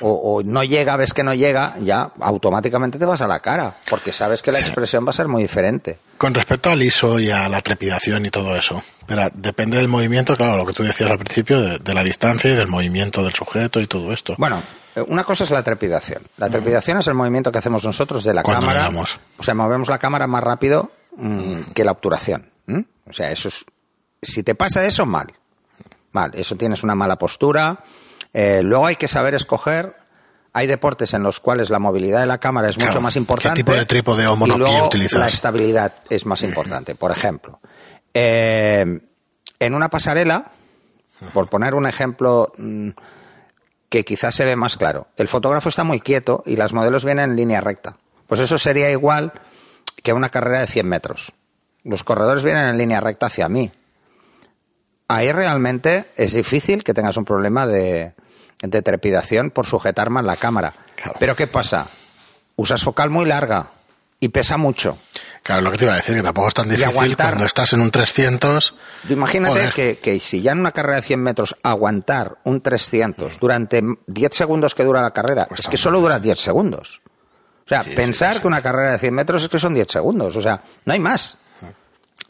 o, 0.02 0.10
o 0.38 0.44
no 0.44 0.64
llega, 0.64 0.96
ves 0.98 1.14
que 1.14 1.24
no 1.24 1.34
llega, 1.34 1.76
ya 1.82 2.12
automáticamente 2.20 2.98
te 3.00 3.06
vas 3.06 3.22
a 3.22 3.28
la 3.28 3.40
cara, 3.40 3.78
porque 3.90 4.12
sabes 4.12 4.42
que 4.42 4.52
la 4.52 4.60
expresión 4.60 5.06
va 5.06 5.10
a 5.12 5.14
ser 5.14 5.28
muy 5.28 5.42
diferente. 5.44 6.00
Con 6.18 6.34
respecto 6.34 6.70
al 6.70 6.82
ISO 6.82 7.20
y 7.20 7.30
a 7.32 7.48
la 7.50 7.62
trepidación 7.62 8.26
y 8.26 8.30
todo 8.30 8.56
eso, 8.56 8.84
pero 9.06 9.30
depende 9.34 9.78
del 9.78 9.88
movimiento, 9.88 10.36
claro, 10.36 10.58
lo 10.58 10.66
que 10.66 10.74
tú 10.74 10.84
decías 10.84 11.10
al 11.10 11.18
principio, 11.18 11.62
de, 11.62 11.80
de 11.80 11.94
la 11.94 12.04
distancia 12.04 12.52
y 12.52 12.56
del 12.56 12.68
movimiento 12.68 13.24
del 13.24 13.34
sujeto 13.34 13.80
y 13.80 13.88
todo 13.88 14.12
esto. 14.14 14.36
Bueno, 14.38 14.62
eh, 14.96 15.02
una 15.08 15.24
cosa 15.24 15.44
es 15.44 15.52
la 15.52 15.64
trepidación. 15.64 16.22
La 16.38 16.50
trepidación 16.50 16.98
es 17.00 17.08
el 17.08 17.14
movimiento 17.14 17.52
que 17.52 17.60
hacemos 17.60 17.86
nosotros 17.86 18.24
de 18.24 18.34
la 18.34 18.44
Cuando 18.44 18.62
cámara. 18.68 18.80
damos. 18.84 19.20
O 19.38 19.44
sea, 19.44 19.54
movemos 19.54 19.88
la 19.90 19.98
cámara 20.00 20.28
más 20.28 20.44
rápido 20.44 20.92
mm, 21.18 21.72
que 21.76 21.84
la 21.84 21.92
obturación. 21.92 22.50
O 23.08 23.14
sea, 23.14 23.32
eso 23.32 23.48
es. 23.48 23.66
Si 24.22 24.44
te 24.44 24.54
pasa 24.54 24.86
eso, 24.86 25.06
mal. 25.08 25.34
Mal. 26.12 26.30
Eso 26.36 26.56
tienes 26.56 26.84
una 26.84 26.94
mala 26.94 27.18
postura. 27.18 27.84
Eh, 28.34 28.62
luego 28.64 28.86
hay 28.86 28.96
que 28.96 29.08
saber 29.08 29.34
escoger. 29.36 29.96
Hay 30.52 30.66
deportes 30.68 31.14
en 31.14 31.22
los 31.24 31.40
cuales 31.40 31.70
la 31.70 31.78
movilidad 31.80 32.22
de 32.22 32.26
la 32.26 32.40
cámara 32.40 32.70
es 32.70 32.76
Claro, 32.76 32.92
mucho 32.94 33.02
más 33.02 33.14
¿qué 33.14 33.20
importante. 33.20 33.58
tipo 33.58 33.74
de 33.74 33.86
trípode 33.86 34.26
o 34.28 34.34
y 34.34 34.38
monopía 34.38 34.66
luego 34.68 34.88
utilizas? 34.88 35.20
La 35.20 35.28
estabilidad 35.28 35.94
es 36.10 36.26
más 36.26 36.42
importante. 36.42 36.96
Por 36.96 37.12
ejemplo, 37.12 37.60
eh, 38.14 39.00
en 39.60 39.74
una 39.76 39.90
pasarela, 39.90 40.52
por 41.34 41.50
poner 41.50 41.76
un 41.76 41.86
ejemplo 41.86 42.52
mm, 42.58 42.90
que 43.90 44.04
quizás 44.04 44.34
se 44.36 44.46
ve 44.46 44.56
más 44.56 44.76
claro, 44.78 45.08
el 45.18 45.28
fotógrafo 45.28 45.70
está 45.70 45.84
muy 45.84 46.00
quieto 46.00 46.44
y 46.46 46.56
las 46.56 46.74
modelos 46.74 47.06
vienen 47.06 47.32
en 47.32 47.36
línea 47.36 47.62
recta. 47.62 47.98
Pues 48.26 48.42
eso 48.42 48.58
sería 48.58 48.90
igual 48.90 49.34
que 50.02 50.14
una 50.14 50.30
carrera 50.30 50.62
de 50.62 50.68
100 50.68 50.88
metros. 50.88 51.34
Los 51.84 52.04
corredores 52.04 52.44
vienen 52.44 52.68
en 52.70 52.78
línea 52.78 53.02
recta 53.02 53.28
hacia 53.28 53.50
mí. 53.50 53.72
Ahí 55.10 55.32
realmente 55.34 56.06
es 56.16 56.34
difícil 56.34 56.84
que 56.84 56.94
tengas 56.94 57.18
un 57.18 57.26
problema 57.26 57.66
de, 57.68 58.14
de 58.62 58.82
trepidación 58.82 59.50
por 59.52 59.66
sujetar 59.66 60.10
más 60.10 60.24
la 60.24 60.38
cámara. 60.38 60.72
Claro. 60.96 61.16
Pero 61.20 61.36
¿qué 61.36 61.48
pasa? 61.48 61.88
Usas 62.56 62.84
focal 62.84 63.10
muy 63.10 63.26
larga 63.26 63.72
y 64.20 64.30
pesa 64.30 64.58
mucho. 64.58 64.98
Claro, 65.42 65.62
lo 65.62 65.72
que 65.72 65.78
te 65.80 65.86
iba 65.86 65.94
a 65.94 65.98
decir, 65.98 66.16
que 66.16 66.22
tampoco 66.22 66.50
es 66.50 66.54
tan 66.54 66.66
difícil 66.70 66.90
aguantar. 66.90 67.28
cuando 67.30 67.46
estás 67.46 67.74
en 67.74 67.82
un 67.82 67.90
300. 67.90 68.76
Imagínate 69.10 69.70
que, 69.74 69.98
que 69.98 70.20
si 70.20 70.42
ya 70.42 70.52
en 70.52 70.60
una 70.60 70.72
carrera 70.74 70.98
de 70.98 71.02
100 71.04 71.20
metros 71.24 71.56
aguantar 71.64 72.38
un 72.44 72.62
300 72.62 73.40
durante 73.40 73.82
10 74.06 74.36
segundos 74.36 74.76
que 74.76 74.84
dura 74.84 75.02
la 75.02 75.12
carrera, 75.12 75.46
Cuesta 75.46 75.68
es 75.68 75.72
que 75.72 75.78
solo 75.78 76.02
dura 76.02 76.20
10 76.20 76.38
segundos. 76.40 77.02
O 77.66 77.70
sea, 77.70 77.82
Sí, 77.84 77.92
sí, 77.92 77.96
pensar 77.96 78.36
sí. 78.36 78.42
que 78.42 78.48
una 78.48 78.62
carrera 78.62 78.92
de 78.92 79.00
100 79.00 79.14
metros 79.14 79.44
es 79.44 79.50
que 79.50 79.58
son 79.58 79.74
10 79.74 79.88
segundos. 79.90 80.36
O 80.36 80.42
sea, 80.42 80.62
no 80.86 80.94
hay 80.94 81.00
más. 81.00 81.38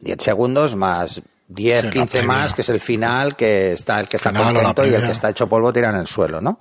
10 0.02 0.18
segundos 0.24 0.76
más 0.76 1.22
10, 1.50 1.80
Sí, 1.80 1.86
la 1.88 1.92
15 1.92 2.08
previa. 2.12 2.28
más, 2.28 2.54
que 2.54 2.62
es 2.62 2.70
el 2.70 2.80
final, 2.80 3.36
que 3.36 3.74
está 3.74 4.00
el 4.00 4.08
que 4.08 4.18
está 4.18 4.30
Final 4.30 4.54
contento 4.54 4.86
y 4.86 4.94
el 4.94 5.02
que 5.04 5.12
está 5.12 5.30
hecho 5.30 5.48
polvo 5.48 5.74
tira 5.74 5.90
en 5.90 5.96
el 5.96 6.08
suelo, 6.08 6.40
¿no? 6.42 6.58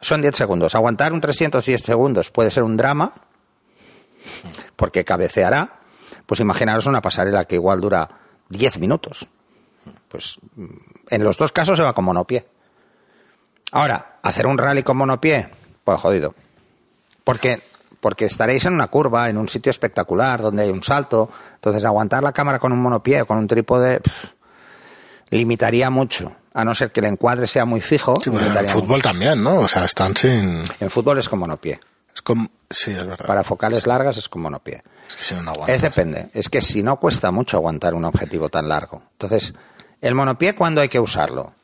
Son 0.00 0.22
10 0.22 0.36
segundos. 0.36 0.74
Aguantar 0.74 1.12
un 1.12 1.20
310 1.20 1.82
segundos 1.82 2.30
puede 2.30 2.50
ser 2.50 2.62
un 2.62 2.76
drama, 2.76 3.12
porque 4.76 5.04
cabeceará. 5.04 5.80
Pues 6.26 6.40
imaginaros 6.40 6.86
una 6.86 7.02
pasarela 7.02 7.44
que 7.44 7.56
igual 7.56 7.80
dura 7.80 8.08
10 8.48 8.78
minutos. 8.78 9.26
Pues 10.08 10.38
en 11.10 11.22
los 11.24 11.36
dos 11.36 11.52
casos 11.52 11.76
se 11.76 11.82
va 11.82 11.92
con 11.92 12.04
monopié. 12.04 12.46
Ahora, 13.72 14.18
hacer 14.22 14.46
un 14.46 14.56
rally 14.56 14.82
con 14.82 14.96
monopié, 14.96 15.50
pues 15.84 16.00
jodido. 16.00 16.34
Porque, 17.24 17.60
porque 18.04 18.26
estaréis 18.26 18.66
en 18.66 18.74
una 18.74 18.88
curva, 18.88 19.30
en 19.30 19.38
un 19.38 19.48
sitio 19.48 19.70
espectacular, 19.70 20.42
donde 20.42 20.64
hay 20.64 20.68
un 20.68 20.82
salto. 20.82 21.30
Entonces, 21.54 21.86
aguantar 21.86 22.22
la 22.22 22.32
cámara 22.32 22.58
con 22.58 22.70
un 22.70 22.82
monopié 22.82 23.22
o 23.22 23.26
con 23.26 23.38
un 23.38 23.48
trípode 23.48 24.00
pff, 24.00 24.24
limitaría 25.30 25.88
mucho. 25.88 26.36
A 26.52 26.66
no 26.66 26.74
ser 26.74 26.92
que 26.92 27.00
el 27.00 27.06
encuadre 27.06 27.46
sea 27.46 27.64
muy 27.64 27.80
fijo. 27.80 28.14
Sí, 28.22 28.28
pero 28.28 28.44
en 28.44 28.68
fútbol 28.68 28.88
mucho. 28.88 29.08
también, 29.08 29.42
¿no? 29.42 29.60
O 29.60 29.68
sea, 29.68 29.86
están 29.86 30.14
sin. 30.14 30.64
En 30.80 30.90
fútbol 30.90 31.18
es 31.18 31.30
con 31.30 31.38
monopié. 31.38 31.80
Es 32.14 32.20
como. 32.20 32.46
Sí, 32.68 32.90
es 32.90 33.06
verdad. 33.06 33.24
Para 33.24 33.42
focales 33.42 33.86
largas 33.86 34.18
es 34.18 34.28
con 34.28 34.42
monopié. 34.42 34.82
Es 35.08 35.16
que 35.16 35.24
si 35.24 35.34
no, 35.34 35.42
no 35.42 35.52
aguantas. 35.52 35.74
Es 35.74 35.80
depende. 35.80 36.28
Es 36.34 36.50
que 36.50 36.60
si 36.60 36.82
no 36.82 37.00
cuesta 37.00 37.30
mucho 37.30 37.56
aguantar 37.56 37.94
un 37.94 38.04
objetivo 38.04 38.50
tan 38.50 38.68
largo. 38.68 39.00
Entonces, 39.12 39.54
el 40.02 40.14
monopié, 40.14 40.54
¿cuándo 40.54 40.82
hay 40.82 40.90
que 40.90 41.00
usarlo? 41.00 41.54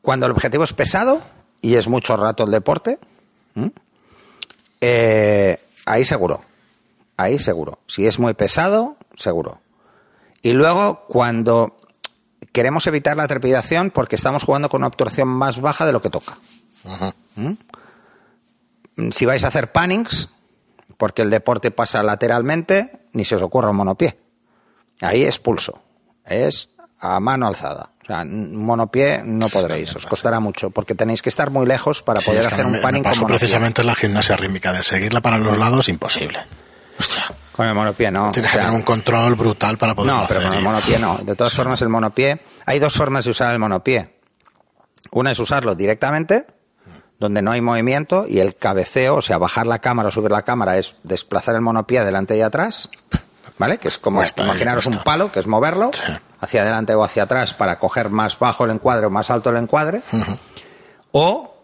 Cuando 0.00 0.24
el 0.24 0.32
objetivo 0.32 0.64
es 0.64 0.72
pesado 0.72 1.20
y 1.60 1.74
es 1.74 1.86
mucho 1.86 2.16
rato 2.16 2.44
el 2.44 2.50
deporte. 2.50 2.98
Eh, 4.80 5.60
ahí 5.86 6.04
seguro. 6.04 6.42
Ahí 7.16 7.38
seguro. 7.38 7.78
Si 7.86 8.06
es 8.06 8.18
muy 8.18 8.34
pesado, 8.34 8.96
seguro. 9.16 9.60
Y 10.42 10.52
luego, 10.52 11.04
cuando 11.08 11.76
queremos 12.52 12.86
evitar 12.86 13.16
la 13.16 13.28
trepidación 13.28 13.90
porque 13.90 14.16
estamos 14.16 14.44
jugando 14.44 14.68
con 14.68 14.80
una 14.80 14.88
obturación 14.88 15.28
más 15.28 15.60
baja 15.60 15.84
de 15.84 15.92
lo 15.92 16.00
que 16.00 16.10
toca. 16.10 16.38
Ajá. 16.84 17.14
Si 19.10 19.26
vais 19.26 19.44
a 19.44 19.48
hacer 19.48 19.72
pannings, 19.72 20.30
porque 20.96 21.22
el 21.22 21.30
deporte 21.30 21.70
pasa 21.70 22.02
lateralmente, 22.02 23.06
ni 23.12 23.24
se 23.24 23.36
os 23.36 23.42
ocurra 23.42 23.70
un 23.70 23.76
monopié. 23.76 24.18
Ahí 25.00 25.22
es 25.22 25.38
pulso, 25.38 25.80
es 26.24 26.70
a 26.98 27.20
mano 27.20 27.46
alzada. 27.46 27.90
O 28.08 28.10
sea, 28.10 28.24
monopié 28.24 29.20
no 29.22 29.50
podréis, 29.50 29.94
os 29.94 30.06
costará 30.06 30.40
mucho, 30.40 30.70
porque 30.70 30.94
tenéis 30.94 31.20
que 31.20 31.28
estar 31.28 31.50
muy 31.50 31.66
lejos 31.66 32.02
para 32.02 32.20
Sí, 32.20 32.26
poder 32.30 32.40
es 32.40 32.46
que 32.48 32.54
hacer 32.54 32.64
me, 32.64 32.70
un 32.70 32.76
me 32.76 32.82
panning 32.82 33.02
con 33.02 33.10
pasó 33.10 33.20
monopié. 33.20 33.38
precisamente 33.38 33.82
en 33.82 33.86
la 33.86 33.94
gimnasia 33.94 34.34
rítmica, 34.36 34.72
de 34.72 34.82
seguirla 34.82 35.20
para 35.20 35.36
los 35.36 35.58
lados, 35.58 35.90
imposible. 35.90 36.38
Hostia. 36.98 37.24
Con 37.52 37.66
el 37.66 37.74
monopié 37.74 38.10
no. 38.10 38.32
Tienes 38.32 38.50
o 38.50 38.52
sea, 38.52 38.62
que 38.62 38.66
tener 38.66 38.80
un 38.80 38.86
control 38.86 39.34
brutal 39.34 39.76
para 39.76 39.94
poder 39.94 40.10
no, 40.10 40.24
pero 40.26 40.40
con 40.42 40.54
el 40.54 40.62
monopié 40.62 40.98
no. 40.98 41.18
De 41.18 41.34
todas 41.34 41.52
formas, 41.52 41.82
el 41.82 41.90
monopié. 41.90 42.40
Hay 42.64 42.78
dos 42.78 42.94
formas 42.94 43.26
de 43.26 43.30
usar 43.32 43.52
el 43.52 43.58
monopié. 43.58 44.14
Una 45.10 45.32
es 45.32 45.38
usarlo 45.38 45.74
directamente, 45.74 46.46
donde 47.18 47.42
no 47.42 47.50
hay 47.50 47.60
movimiento, 47.60 48.26
y 48.26 48.38
el 48.38 48.56
cabeceo, 48.56 49.16
o 49.16 49.22
sea, 49.22 49.36
bajar 49.36 49.66
la 49.66 49.80
cámara 49.80 50.08
o 50.08 50.12
subir 50.12 50.30
la 50.30 50.42
cámara, 50.42 50.78
es 50.78 50.96
desplazar 51.02 51.56
el 51.56 51.60
monopié 51.60 51.98
adelante 51.98 52.38
y 52.38 52.40
atrás. 52.40 52.88
¿Vale? 53.58 53.78
Que 53.78 53.88
es 53.88 53.98
como 53.98 54.18
Cuesta, 54.20 54.42
eh, 54.42 54.46
imaginaros 54.46 54.86
un 54.86 54.98
palo, 55.02 55.32
que 55.32 55.40
es 55.40 55.46
moverlo 55.46 55.90
Sí. 55.92 56.02
hacia 56.40 56.62
adelante 56.62 56.94
o 56.94 57.02
hacia 57.02 57.24
atrás 57.24 57.54
para 57.54 57.78
coger 57.78 58.08
más 58.10 58.38
bajo 58.38 58.64
el 58.64 58.70
encuadre 58.70 59.06
o 59.06 59.10
más 59.10 59.30
alto 59.30 59.50
el 59.50 59.56
encuadre. 59.56 60.02
O 61.12 61.54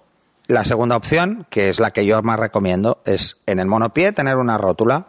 la 0.46 0.64
segunda 0.64 0.96
opción, 0.96 1.46
que 1.50 1.68
es 1.68 1.80
la 1.80 1.92
que 1.92 2.04
yo 2.06 2.20
más 2.22 2.38
recomiendo, 2.38 3.00
es 3.04 3.36
en 3.46 3.58
el 3.60 3.66
monopié 3.66 4.12
tener 4.12 4.36
una 4.36 4.58
rótula 4.58 5.06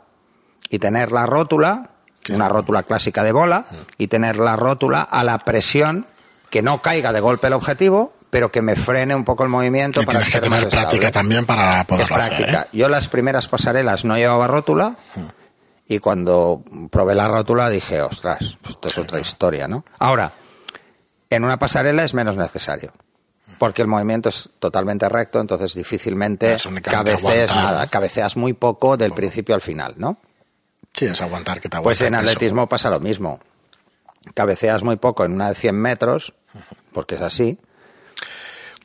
y 0.70 0.80
tener 0.80 1.12
la 1.12 1.26
rótula, 1.26 1.90
una 2.32 2.50
rótula 2.50 2.84
clásica 2.84 3.24
de 3.24 3.32
bola, 3.32 3.66
y 3.98 4.08
tener 4.08 4.38
la 4.38 4.56
rótula 4.56 5.02
a 5.02 5.24
la 5.24 5.38
presión 5.40 6.06
que 6.50 6.62
no 6.62 6.82
caiga 6.82 7.12
de 7.12 7.20
golpe 7.20 7.48
el 7.48 7.54
objetivo, 7.54 8.14
pero 8.30 8.52
que 8.52 8.62
me 8.62 8.76
frene 8.76 9.16
un 9.16 9.24
poco 9.24 9.44
el 9.44 9.50
movimiento 9.50 10.02
Y 10.02 10.06
para 10.06 10.20
tienes 10.20 10.34
que 10.34 10.42
ser 10.42 10.50
más 10.50 10.60
tener 10.60 10.74
práctica 10.74 11.12
también 11.12 11.46
para 11.46 11.82
Es 11.82 11.86
poderlo 11.88 12.16
hacer. 12.16 12.28
práctica. 12.38 12.62
¿eh? 12.64 12.78
Yo 12.78 12.90
las 12.90 13.08
primeras 13.08 13.48
pasarelas 13.48 14.06
no 14.06 14.18
llevaba 14.18 14.48
rótula 14.48 14.96
y 15.88 16.00
cuando 16.00 16.64
probé 16.90 17.16
la 17.16 17.28
rótula 17.28 17.70
dije, 17.70 18.02
ostras, 18.02 18.58
pues 18.62 18.76
esto 18.76 18.90
es 18.90 18.98
otra 18.98 19.20
historia, 19.20 19.68
¿no? 19.68 19.86
Ahora, 20.00 20.34
en 21.30 21.44
una 21.44 21.60
pasarela 21.60 22.04
es 22.04 22.14
menos 22.14 22.38
necesario. 22.38 22.92
Porque 23.60 23.82
el 23.82 23.88
movimiento 23.88 24.30
es 24.30 24.50
totalmente 24.60 25.08
recto, 25.08 25.40
entonces 25.40 25.74
difícilmente 25.76 26.58
cabeceas 26.82 27.56
nada, 27.56 27.88
cabeceas 27.88 28.36
muy 28.36 28.54
poco 28.54 28.98
del 28.98 29.14
principio 29.14 29.56
al 29.56 29.62
final, 29.62 29.94
¿no? 29.98 30.18
Sí, 30.92 31.06
es 31.06 31.22
aguantar 31.22 31.62
que 31.62 31.70
te 31.70 31.80
Pues 31.82 32.02
en 32.02 32.16
atletismo 32.16 32.68
pasa 32.68 32.90
lo 32.90 33.00
mismo. 33.00 33.40
Cabeceas 34.34 34.84
muy 34.84 34.98
poco 34.98 35.24
en 35.24 35.34
una 35.34 35.50
de 35.50 35.56
100 35.56 35.76
metros, 35.76 36.34
porque 36.92 37.16
es 37.16 37.22
así, 37.22 37.60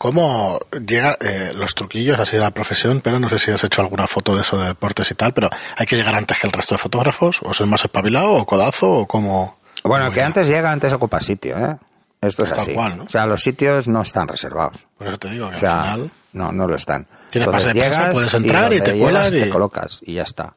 ¿Cómo 0.00 0.58
llega 0.86 1.18
eh, 1.20 1.52
los 1.54 1.74
truquillos 1.74 2.18
así 2.18 2.36
de 2.36 2.42
la 2.42 2.52
profesión? 2.52 3.02
Pero 3.02 3.18
no 3.18 3.28
sé 3.28 3.38
si 3.38 3.50
has 3.50 3.62
hecho 3.64 3.82
alguna 3.82 4.06
foto 4.06 4.34
de 4.34 4.40
eso 4.40 4.56
de 4.56 4.68
deportes 4.68 5.10
y 5.10 5.14
tal, 5.14 5.34
pero 5.34 5.50
¿hay 5.76 5.84
que 5.84 5.94
llegar 5.94 6.14
antes 6.14 6.38
que 6.40 6.46
el 6.46 6.54
resto 6.54 6.74
de 6.74 6.78
fotógrafos? 6.78 7.40
¿O 7.42 7.52
soy 7.52 7.66
más 7.66 7.84
espabilado 7.84 8.30
o 8.32 8.46
codazo 8.46 8.90
o 8.90 9.06
cómo? 9.06 9.58
Bueno, 9.84 10.06
cómo 10.06 10.10
que 10.14 10.20
llega? 10.20 10.26
antes 10.28 10.48
llega, 10.48 10.72
antes 10.72 10.90
ocupa 10.94 11.20
sitio, 11.20 11.58
¿eh? 11.58 11.76
Esto 12.22 12.44
es 12.44 12.48
Tal 12.48 12.58
así. 12.60 12.72
cual, 12.72 12.96
¿no? 12.96 13.04
O 13.04 13.08
sea, 13.10 13.26
los 13.26 13.42
sitios 13.42 13.88
no 13.88 14.00
están 14.00 14.26
reservados. 14.26 14.86
Por 14.96 15.06
eso 15.08 15.18
te 15.18 15.28
digo 15.28 15.50
que 15.50 15.56
O 15.56 15.58
sea, 15.58 15.82
al 15.82 15.92
final... 16.00 16.12
no, 16.32 16.50
no 16.52 16.66
lo 16.66 16.76
están. 16.76 17.06
Tienes 17.28 17.46
Entonces 17.48 17.68
pase 17.68 17.74
de 17.74 17.80
prensa, 17.84 18.10
puedes 18.12 18.32
entrar 18.34 18.72
y 18.72 18.80
te 18.80 18.98
cuelas 18.98 19.32
y- 19.34 19.40
Te 19.40 19.50
colocas 19.50 20.00
y 20.00 20.14
ya 20.14 20.22
está. 20.22 20.54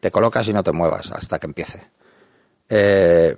Te 0.00 0.10
colocas 0.10 0.48
y 0.48 0.54
no 0.54 0.62
te 0.62 0.72
muevas 0.72 1.10
hasta 1.12 1.38
que 1.38 1.46
empiece. 1.46 1.86
Eh, 2.70 3.36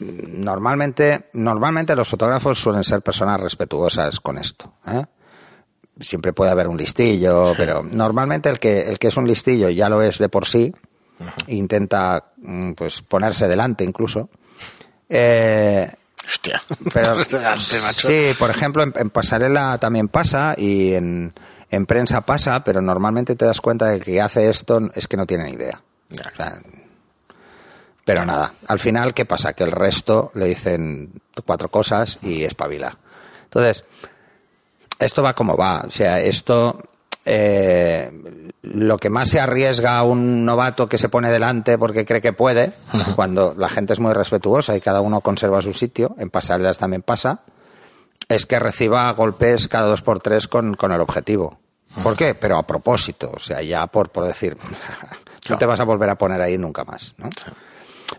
normalmente, 0.00 1.30
normalmente 1.32 1.94
los 1.96 2.08
fotógrafos 2.08 2.58
suelen 2.58 2.84
ser 2.84 3.02
personas 3.02 3.40
respetuosas 3.40 4.20
con 4.20 4.38
esto. 4.38 4.74
¿eh? 4.86 5.04
Siempre 6.00 6.32
puede 6.32 6.50
haber 6.50 6.68
un 6.68 6.76
listillo, 6.76 7.54
pero 7.56 7.82
normalmente 7.82 8.48
el 8.48 8.58
que, 8.58 8.82
el 8.82 8.98
que 8.98 9.08
es 9.08 9.16
un 9.16 9.26
listillo 9.26 9.68
ya 9.70 9.88
lo 9.88 10.02
es 10.02 10.18
de 10.18 10.28
por 10.28 10.46
sí. 10.46 10.72
Intenta 11.46 12.32
mm, 12.38 12.72
pues 12.72 13.02
ponerse 13.02 13.46
delante 13.46 13.84
incluso. 13.84 14.28
Eh, 15.08 15.88
Hostia. 16.26 16.60
pero 16.92 17.14
Delante, 17.30 17.80
macho. 17.80 18.08
sí, 18.08 18.32
por 18.38 18.50
ejemplo, 18.50 18.82
en, 18.82 18.92
en 18.96 19.10
pasarela 19.10 19.78
también 19.78 20.08
pasa 20.08 20.54
y 20.58 20.94
en, 20.94 21.32
en 21.70 21.86
prensa 21.86 22.22
pasa, 22.22 22.64
pero 22.64 22.80
normalmente 22.80 23.36
te 23.36 23.44
das 23.44 23.60
cuenta 23.60 23.86
de 23.86 24.00
que 24.00 24.20
hace 24.20 24.48
esto 24.48 24.80
es 24.94 25.06
que 25.06 25.16
no 25.16 25.26
tiene 25.26 25.44
ni 25.44 25.52
idea. 25.52 25.82
O 26.10 26.36
sea, 26.36 26.60
pero 28.04 28.24
nada, 28.24 28.52
al 28.68 28.78
final, 28.78 29.14
¿qué 29.14 29.24
pasa? 29.24 29.52
Que 29.54 29.64
el 29.64 29.72
resto 29.72 30.30
le 30.34 30.46
dicen 30.46 31.22
cuatro 31.46 31.70
cosas 31.70 32.18
y 32.22 32.44
espabila. 32.44 32.98
Entonces, 33.44 33.84
esto 34.98 35.22
va 35.22 35.34
como 35.34 35.56
va. 35.56 35.82
O 35.86 35.90
sea, 35.90 36.20
esto. 36.20 36.82
eh, 37.24 38.10
lo 38.62 38.96
que 38.98 39.10
más 39.10 39.28
se 39.28 39.40
arriesga 39.40 39.98
a 39.98 40.02
un 40.02 40.44
novato 40.44 40.88
que 40.88 40.98
se 40.98 41.08
pone 41.08 41.30
delante 41.30 41.76
porque 41.78 42.04
cree 42.06 42.20
que 42.20 42.32
puede, 42.32 42.72
cuando 43.16 43.54
la 43.56 43.68
gente 43.68 43.92
es 43.92 44.00
muy 44.00 44.12
respetuosa 44.14 44.74
y 44.76 44.80
cada 44.80 45.00
uno 45.02 45.20
conserva 45.20 45.60
su 45.62 45.72
sitio, 45.74 46.14
en 46.18 46.30
pasarelas 46.30 46.78
también 46.78 47.02
pasa, 47.02 47.40
es 48.28 48.46
que 48.46 48.58
reciba 48.58 49.10
golpes 49.12 49.68
cada 49.68 49.86
dos 49.86 50.00
por 50.02 50.20
tres 50.20 50.48
con, 50.48 50.74
con 50.74 50.92
el 50.92 51.00
objetivo. 51.00 51.58
¿Por 52.02 52.16
qué? 52.16 52.34
Pero 52.34 52.56
a 52.56 52.66
propósito, 52.66 53.30
o 53.34 53.38
sea, 53.38 53.60
ya 53.62 53.86
por, 53.86 54.10
por 54.10 54.26
decir, 54.26 54.56
no 55.48 55.58
te 55.58 55.66
vas 55.66 55.80
a 55.80 55.84
volver 55.84 56.08
a 56.10 56.16
poner 56.18 56.40
ahí 56.40 56.56
nunca 56.58 56.84
más, 56.84 57.14
¿no? 57.18 57.28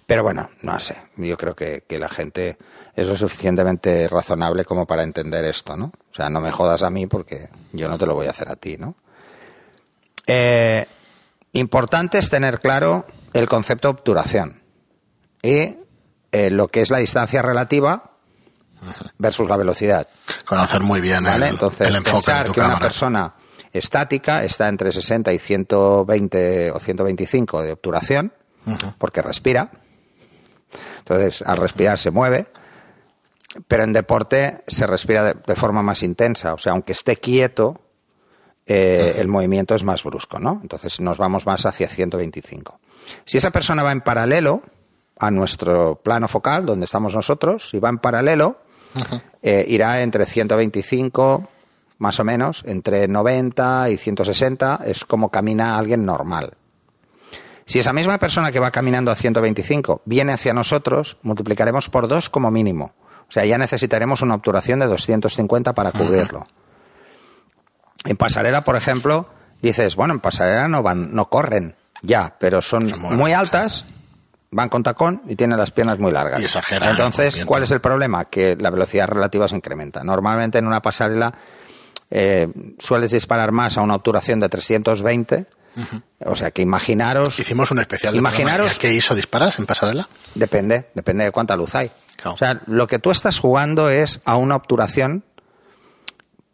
Pero 0.05 0.21
bueno, 0.21 0.49
no 0.61 0.79
sé, 0.79 0.95
yo 1.17 1.35
creo 1.35 1.55
que, 1.55 1.83
que 1.87 1.97
la 1.97 2.09
gente 2.09 2.57
es 2.95 3.07
lo 3.07 3.15
suficientemente 3.15 4.07
razonable 4.07 4.63
como 4.63 4.85
para 4.85 5.03
entender 5.03 5.45
esto, 5.45 5.75
¿no? 5.75 5.85
O 6.11 6.13
sea, 6.13 6.29
no 6.29 6.41
me 6.41 6.51
jodas 6.51 6.83
a 6.83 6.89
mí 6.89 7.07
porque 7.07 7.49
yo 7.73 7.87
no 7.89 7.97
te 7.97 8.05
lo 8.05 8.13
voy 8.13 8.27
a 8.27 8.31
hacer 8.31 8.49
a 8.49 8.55
ti, 8.55 8.77
¿no? 8.77 8.95
Eh, 10.27 10.85
importante 11.53 12.19
es 12.19 12.29
tener 12.29 12.59
claro 12.59 13.05
el 13.33 13.47
concepto 13.47 13.87
de 13.87 13.91
obturación 13.93 14.61
y 15.41 15.77
eh, 16.31 16.49
lo 16.51 16.67
que 16.67 16.81
es 16.81 16.89
la 16.89 16.97
distancia 16.99 17.41
relativa 17.41 18.11
versus 19.17 19.47
la 19.47 19.57
velocidad. 19.57 20.07
Conocer 20.45 20.81
muy 20.81 21.01
bien 21.01 21.23
¿vale? 21.23 21.47
el, 21.47 21.53
Entonces, 21.53 21.87
el 21.87 21.95
enfoque 21.95 22.09
de 22.09 22.13
pensar 22.13 22.45
tu 22.45 22.53
que 22.53 22.59
una 22.59 22.69
cámara. 22.69 22.85
persona 22.85 23.33
estática 23.73 24.43
está 24.43 24.67
entre 24.67 24.91
60 24.91 25.33
y 25.33 25.39
120 25.39 26.71
o 26.71 26.79
125 26.79 27.63
de 27.63 27.71
obturación, 27.73 28.33
porque 28.97 29.21
respira. 29.21 29.71
Entonces, 30.99 31.41
al 31.41 31.57
respirar 31.57 31.97
se 31.97 32.11
mueve. 32.11 32.47
Pero 33.67 33.83
en 33.83 33.93
deporte 33.93 34.63
se 34.67 34.85
respira 34.85 35.23
de, 35.23 35.35
de 35.45 35.55
forma 35.55 35.81
más 35.81 36.03
intensa. 36.03 36.53
O 36.53 36.57
sea, 36.57 36.73
aunque 36.73 36.91
esté 36.91 37.15
quieto, 37.15 37.79
eh, 38.67 39.17
el 39.19 39.27
movimiento 39.27 39.75
es 39.75 39.83
más 39.83 40.03
brusco, 40.03 40.39
¿no? 40.39 40.59
Entonces 40.61 40.99
nos 40.99 41.17
vamos 41.17 41.45
más 41.45 41.65
hacia 41.65 41.87
125. 41.87 42.79
Si 43.23 43.37
esa 43.37 43.51
persona 43.51 43.83
va 43.83 43.91
en 43.91 44.01
paralelo 44.01 44.63
a 45.19 45.29
nuestro 45.29 46.01
plano 46.03 46.27
focal, 46.27 46.65
donde 46.65 46.85
estamos 46.85 47.13
nosotros, 47.13 47.69
si 47.69 47.79
va 47.79 47.89
en 47.89 47.99
paralelo, 47.99 48.57
eh, 49.43 49.65
irá 49.67 50.01
entre 50.01 50.25
125, 50.25 51.47
más 51.99 52.19
o 52.19 52.23
menos, 52.23 52.63
entre 52.65 53.07
90 53.07 53.91
y 53.91 53.97
160, 53.97 54.81
es 54.85 55.05
como 55.05 55.29
camina 55.29 55.77
alguien 55.77 56.05
normal. 56.05 56.53
Si 57.65 57.79
esa 57.79 57.93
misma 57.93 58.17
persona 58.19 58.51
que 58.51 58.59
va 58.59 58.71
caminando 58.71 59.11
a 59.11 59.15
125 59.15 60.03
viene 60.05 60.33
hacia 60.33 60.53
nosotros, 60.53 61.17
multiplicaremos 61.23 61.89
por 61.89 62.07
dos 62.07 62.29
como 62.29 62.51
mínimo. 62.51 62.93
O 63.27 63.31
sea, 63.31 63.45
ya 63.45 63.57
necesitaremos 63.57 64.21
una 64.21 64.35
obturación 64.35 64.79
de 64.79 64.85
250 64.85 65.73
para 65.73 65.91
cubrirlo. 65.91 66.45
En 68.05 68.17
pasarela, 68.17 68.63
por 68.63 68.75
ejemplo, 68.75 69.27
dices, 69.61 69.95
bueno, 69.95 70.13
en 70.13 70.19
pasarela 70.19 70.67
no 70.67 70.83
van, 70.83 71.15
no 71.15 71.27
corren, 71.29 71.75
ya, 72.03 72.35
pero 72.39 72.61
son 72.61 72.91
muy 72.99 73.33
altas, 73.33 73.85
van 74.51 74.69
con 74.69 74.83
tacón 74.83 75.23
y 75.27 75.35
tienen 75.35 75.57
las 75.57 75.71
piernas 75.71 75.97
muy 75.97 76.11
largas. 76.11 76.39
Y 76.41 76.45
exageran 76.45 76.91
Entonces. 76.91 77.45
¿cuál 77.45 77.63
es 77.63 77.71
el 77.71 77.81
problema? 77.81 78.25
Que 78.25 78.55
la 78.55 78.69
velocidad 78.69 79.07
relativa 79.07 79.47
se 79.47 79.55
incrementa. 79.55 80.03
Normalmente 80.03 80.59
en 80.59 80.67
una 80.67 80.81
pasarela 80.83 81.33
eh, 82.11 82.47
sueles 82.77 83.11
disparar 83.11 83.51
más 83.51 83.77
a 83.77 83.81
una 83.81 83.95
obturación 83.95 84.39
de 84.39 84.49
320. 84.49 85.47
O 86.25 86.35
sea 86.35 86.51
que 86.51 86.61
imaginaros. 86.61 87.39
Hicimos 87.39 87.71
un 87.71 87.79
especial 87.79 88.13
de 88.13 88.19
Imaginaros 88.19 88.67
programa. 88.67 88.79
¿Qué 88.79 88.93
hizo 88.93 89.15
disparas 89.15 89.59
en 89.59 89.65
pasarela? 89.65 90.07
Depende, 90.33 90.89
depende 90.93 91.25
de 91.25 91.31
cuánta 91.31 91.55
luz 91.55 91.75
hay. 91.75 91.91
Claro. 92.15 92.35
O 92.35 92.37
sea, 92.37 92.61
lo 92.65 92.87
que 92.87 92.99
tú 92.99 93.11
estás 93.11 93.39
jugando 93.39 93.89
es 93.89 94.21
a 94.25 94.37
una 94.37 94.55
obturación 94.55 95.23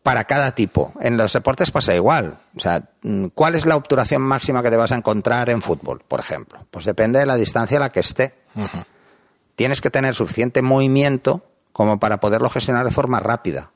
para 0.04 0.24
cada 0.24 0.52
tipo. 0.56 0.94
En 1.00 1.18
los 1.18 1.34
deportes 1.34 1.72
pasa 1.72 1.94
igual. 1.96 2.40
O 2.56 2.60
sea, 2.60 2.90
mm, 3.04 3.28
¿cuál 3.28 3.56
es 3.56 3.66
la 3.66 3.76
obturación 3.76 4.22
máxima 4.22 4.64
que 4.64 4.72
te 4.72 4.78
vas 4.78 4.92
a 4.92 4.96
encontrar 4.96 5.50
en 5.50 5.62
fútbol, 5.62 6.04
por 6.08 6.20
ejemplo? 6.20 6.66
Pues 6.72 6.86
depende 6.86 7.20
de 7.20 7.26
la 7.26 7.36
distancia 7.36 7.78
a 7.78 7.82
la 7.82 7.92
que 7.92 8.00
esté. 8.00 8.34
Tienes 9.56 9.82
que 9.82 9.92
tener 9.92 10.16
suficiente 10.16 10.62
movimiento 10.62 11.46
como 11.72 12.00
para 12.00 12.20
poderlo 12.20 12.50
gestionar 12.50 12.86
de 12.86 12.92
forma 12.92 13.20
rápida. 13.20 13.72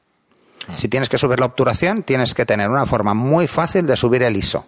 Si 0.77 0.87
tienes 0.87 1.09
que 1.09 1.19
subir 1.19 1.39
la 1.39 1.45
obturación, 1.45 2.01
tienes 2.01 2.33
que 2.33 2.45
tener 2.45 2.71
una 2.71 2.87
forma 2.87 3.13
muy 3.13 3.47
fácil 3.47 3.85
de 3.85 3.95
subir 3.95 4.23
el 4.23 4.35
ISO 4.35 4.65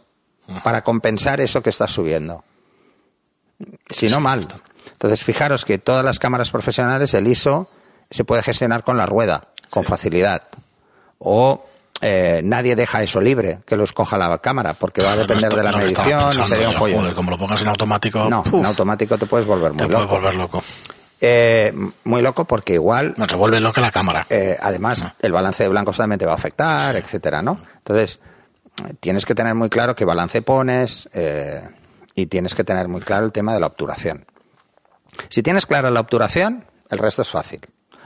para 0.64 0.84
compensar 0.84 1.42
eso 1.42 1.62
que 1.62 1.70
estás 1.70 1.92
subiendo. 1.92 2.44
Si 3.90 4.08
no, 4.10 4.20
mal. 4.20 4.42
Entonces, 4.92 5.24
fijaros 5.24 5.66
que 5.66 5.78
todas 5.78 6.04
las 6.06 6.20
cámaras 6.20 6.52
profesionales, 6.52 7.14
el 7.14 7.28
ISO 7.28 7.70
se 8.10 8.24
puede 8.24 8.44
gestionar 8.44 8.84
con 8.84 8.98
la 8.98 9.06
rueda, 9.06 9.50
con 9.70 9.84
facilidad. 9.84 10.44
O 11.20 11.66
eh, 12.02 12.42
nadie 12.44 12.76
deja 12.76 13.02
eso 13.04 13.20
libre, 13.20 13.60
que 13.66 13.76
lo 13.76 13.84
escoja 13.84 14.18
la 14.18 14.38
cámara, 14.40 14.74
porque 14.76 15.02
va 15.04 15.14
a 15.14 15.16
depender 15.18 15.54
de 15.54 15.64
la 15.64 15.72
medición 15.72 16.30
y 16.40 16.46
sería 16.46 16.70
un 16.70 16.76
follón. 16.76 17.00
joder, 17.02 17.16
como 17.16 17.32
lo 17.32 17.38
pongas 17.38 17.62
en 17.62 17.68
automático, 17.70 18.30
No, 18.30 18.44
en 18.52 18.66
automático 18.66 19.18
te 19.18 19.26
puedes 19.26 19.48
volver 19.48 19.72
muy 19.74 19.80
te 19.80 19.88
puedes 19.88 20.02
loco. 20.04 20.16
volver 20.16 20.36
loco. 20.36 20.64
Eh, 21.20 21.74
muy 22.04 22.22
loco 22.22 22.46
porque 22.46 22.74
igual 22.76 23.16
No, 23.18 23.28
se 23.28 23.36
vuelve 23.36 23.60
loca 23.60 23.82
la 23.82 23.90
cámara. 23.92 24.28
eh, 24.30 24.56
además, 24.62 25.08
el 25.20 25.32
balance 25.32 25.64
de 25.64 25.70
blancos 25.70 25.98
también 25.98 26.20
te 26.20 26.28
va 26.28 26.34
a 26.34 26.36
afectar, 26.36 26.96
etcétera, 26.96 27.42
¿no? 27.42 27.60
Entonces, 27.78 28.20
tienes 29.00 29.26
que 29.26 29.36
tener 29.36 29.56
muy 29.56 29.70
claro 29.70 29.96
qué 29.96 30.06
balance 30.06 30.42
pones 30.42 31.10
eh, 31.14 31.68
y 32.16 32.28
tienes 32.28 32.56
que 32.56 32.64
tener 32.64 32.88
muy 32.88 33.02
claro 33.02 33.26
el 33.26 33.32
tema 33.32 33.54
de 33.54 33.60
la 33.60 33.68
obturación. 33.68 34.26
Si 35.30 35.44
tienes 35.44 35.66
clara 35.66 35.90
la 35.92 36.00
obturación, 36.00 36.66
el 36.90 37.00
resto 37.00 37.22
es 37.22 37.30
fácil. 37.30 37.62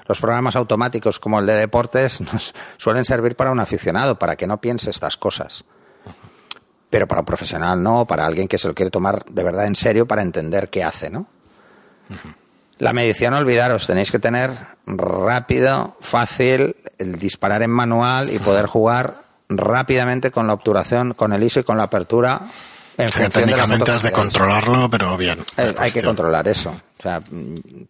Los 0.08 0.20
programas 0.20 0.56
automáticos 0.56 1.20
como 1.20 1.40
el 1.40 1.46
de 1.46 1.54
deportes 1.54 2.22
nos 2.34 2.54
suelen 2.78 3.06
servir 3.06 3.36
para 3.36 3.52
un 3.52 3.60
aficionado, 3.60 4.18
para 4.18 4.36
que 4.36 4.48
no 4.48 4.60
piense 4.60 4.90
estas 4.90 5.18
cosas. 5.18 5.64
Pero 6.90 7.08
para 7.08 7.22
un 7.22 7.26
profesional 7.26 7.82
no, 7.82 8.06
para 8.06 8.26
alguien 8.26 8.48
que 8.48 8.58
se 8.58 8.68
lo 8.68 8.74
quiere 8.74 8.92
tomar 8.92 9.24
de 9.26 9.44
verdad 9.44 9.66
en 9.66 9.76
serio 9.76 10.08
para 10.08 10.22
entender 10.22 10.70
qué 10.70 10.84
hace, 10.84 11.10
¿no? 11.10 11.28
La 12.78 12.92
medición, 12.92 13.34
olvidaros, 13.34 13.88
tenéis 13.88 14.12
que 14.12 14.20
tener 14.20 14.52
rápido, 14.86 15.96
fácil, 16.02 16.76
el 16.98 17.18
disparar 17.18 17.64
en 17.64 17.70
manual 17.70 18.30
y 18.30 18.40
poder 18.40 18.66
jugar 18.66 19.31
rápidamente 19.58 20.32
con 20.32 20.48
la 20.48 20.54
obturación, 20.54 21.14
con 21.14 21.34
el 21.34 21.44
ISO 21.44 21.60
y 21.60 21.64
con 21.64 21.78
la 21.78 21.84
apertura 21.84 22.42
en 22.98 23.06
O 23.08 23.08
de 23.08 23.12
foto 23.12 23.30
técnicamente 23.40 23.86
que 23.86 23.92
has 23.92 24.04
de 24.04 24.12
controlarlo, 24.12 24.90
pero 24.90 25.16
bien. 25.18 25.40
Eh, 25.58 25.62
de 25.74 25.76
hay 25.80 25.92
que 25.92 26.04
controlar 26.04 26.48
eso. 26.48 26.70
O 26.72 27.02
sea, 27.02 27.22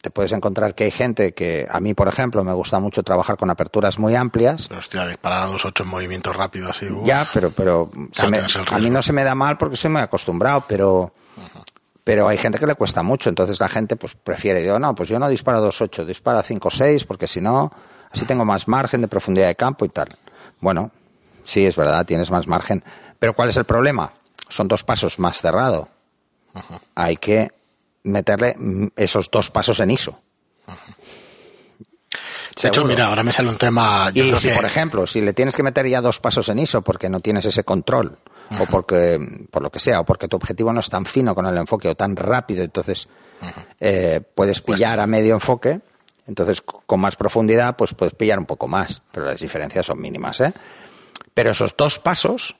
te 0.02 0.10
puedes 0.10 0.32
encontrar 0.32 0.74
que 0.74 0.86
hay 0.86 0.92
gente 0.92 1.34
que, 1.34 1.68
a 1.70 1.80
mí, 1.82 1.94
por 1.94 2.08
ejemplo, 2.08 2.44
me 2.46 2.54
gusta 2.54 2.80
mucho 2.80 3.04
trabajar 3.04 3.36
con 3.36 3.50
aperturas 3.50 4.00
muy 4.00 4.16
amplias. 4.16 4.68
Pero 4.70 4.80
hostia, 4.80 5.06
disparar 5.08 5.44
a 5.44 5.46
dos 5.48 5.66
ocho 5.66 5.84
en 5.84 5.90
movimiento 5.90 6.32
rápido 6.32 6.70
así. 6.70 6.86
uf. 6.90 7.06
Ya, 7.06 7.28
pero, 7.34 7.52
pero 7.52 7.92
se 8.14 8.28
me- 8.30 8.40
a 8.40 8.80
mí 8.80 8.90
no 8.90 9.02
se 9.02 9.12
me 9.12 9.24
da 9.26 9.36
mal 9.36 9.58
porque 9.58 9.76
soy 9.76 9.90
muy 9.92 10.02
acostumbrado, 10.02 10.64
pero, 10.68 11.14
pero 12.06 12.30
hay 12.30 12.38
gente 12.38 12.58
que 12.58 12.68
le 12.68 12.76
cuesta 12.76 13.04
mucho. 13.04 13.28
Entonces 13.28 13.60
la 13.60 13.68
gente 13.68 13.98
pues 13.98 14.16
prefiere, 14.16 14.62
digo, 14.62 14.80
no, 14.80 14.96
pues 14.96 15.10
yo 15.10 15.20
no 15.20 15.28
disparo 15.28 15.68
2.8, 15.68 16.06
disparo 16.06 16.38
a 16.40 16.44
5.6 16.44 17.06
porque 17.06 17.28
si 17.28 17.42
no, 17.42 17.72
así 18.12 18.24
tengo 18.26 18.46
más 18.46 18.68
margen 18.70 19.02
de 19.02 19.10
profundidad 19.10 19.48
de 19.48 19.56
campo 19.56 19.84
y 19.84 19.90
tal. 19.90 20.16
Bueno, 20.62 20.92
sí, 21.44 21.66
es 21.66 21.76
verdad, 21.76 22.06
tienes 22.06 22.32
más 22.32 22.48
margen. 22.48 22.84
Pero 23.20 23.36
¿cuál 23.36 23.50
es 23.50 23.58
el 23.58 23.66
problema? 23.66 24.14
Son 24.50 24.68
dos 24.68 24.84
pasos 24.84 25.20
más 25.20 25.42
cerrado. 25.42 25.90
Hay 26.96 27.18
que 27.18 27.52
meterle 28.04 28.56
esos 28.96 29.30
dos 29.32 29.52
pasos 29.52 29.80
en 29.80 29.92
ISO. 29.92 30.20
De 32.62 32.68
hecho, 32.68 32.86
mira, 32.86 33.08
ahora 33.08 33.24
me 33.24 33.32
sale 33.32 33.50
un 33.50 33.58
tema. 33.58 34.12
y 34.14 34.36
si, 34.36 34.50
por 34.50 34.66
ejemplo, 34.66 35.08
si 35.08 35.22
le 35.22 35.34
tienes 35.34 35.56
que 35.56 35.64
meter 35.64 35.88
ya 35.88 36.02
dos 36.02 36.20
pasos 36.20 36.50
en 36.50 36.60
ISO 36.60 36.82
porque 36.82 37.10
no 37.10 37.20
tienes 37.20 37.46
ese 37.46 37.64
control, 37.64 38.20
o 38.60 38.66
porque, 38.66 39.20
por 39.50 39.64
lo 39.64 39.72
que 39.72 39.80
sea, 39.80 40.02
o 40.02 40.06
porque 40.06 40.28
tu 40.28 40.36
objetivo 40.36 40.74
no 40.74 40.82
es 40.82 40.90
tan 40.90 41.06
fino 41.06 41.34
con 41.34 41.46
el 41.46 41.58
enfoque 41.58 41.88
o 41.88 41.96
tan 41.96 42.16
rápido, 42.16 42.64
entonces 42.64 43.08
eh, 43.80 44.22
puedes 44.36 44.62
pues 44.62 44.78
pillar 44.78 45.00
a 45.00 45.08
medio 45.08 45.36
enfoque, 45.36 45.80
entonces 46.28 46.62
con 46.62 47.00
más 47.00 47.16
profundidad, 47.16 47.76
pues 47.78 47.94
puedes 47.94 48.14
pillar 48.14 48.38
un 48.38 48.46
poco 48.46 48.68
más, 48.68 49.02
pero 49.12 49.26
las 49.28 49.40
diferencias 49.40 49.86
son 49.86 50.00
mínimas, 50.00 50.42
¿eh? 50.42 50.54
Pero 51.34 51.52
esos 51.52 51.76
dos 51.78 52.00
pasos 52.00 52.56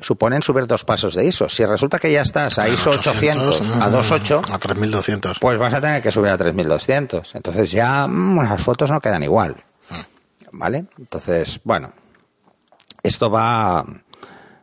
suponen 0.00 0.42
subir 0.42 0.66
dos 0.66 0.84
pasos 0.84 1.14
de 1.14 1.26
ISO. 1.26 1.48
Si 1.48 1.64
resulta 1.64 1.98
que 1.98 2.10
ya 2.10 2.22
estás 2.22 2.58
a 2.58 2.68
ISO 2.68 2.90
800, 2.90 3.60
a 3.80 3.90
2.8, 3.90 4.50
a 4.50 4.58
3200, 4.58 5.38
pues 5.38 5.58
vas 5.58 5.74
a 5.74 5.80
tener 5.80 6.02
que 6.02 6.10
subir 6.10 6.30
a 6.30 6.38
3200. 6.38 7.34
Entonces 7.34 7.72
ya 7.72 8.06
mm, 8.06 8.42
las 8.42 8.62
fotos 8.62 8.90
no 8.90 9.00
quedan 9.00 9.22
igual. 9.22 9.56
¿Vale? 10.50 10.86
Entonces, 10.98 11.60
bueno, 11.62 11.92
esto 13.02 13.30
va, 13.30 13.84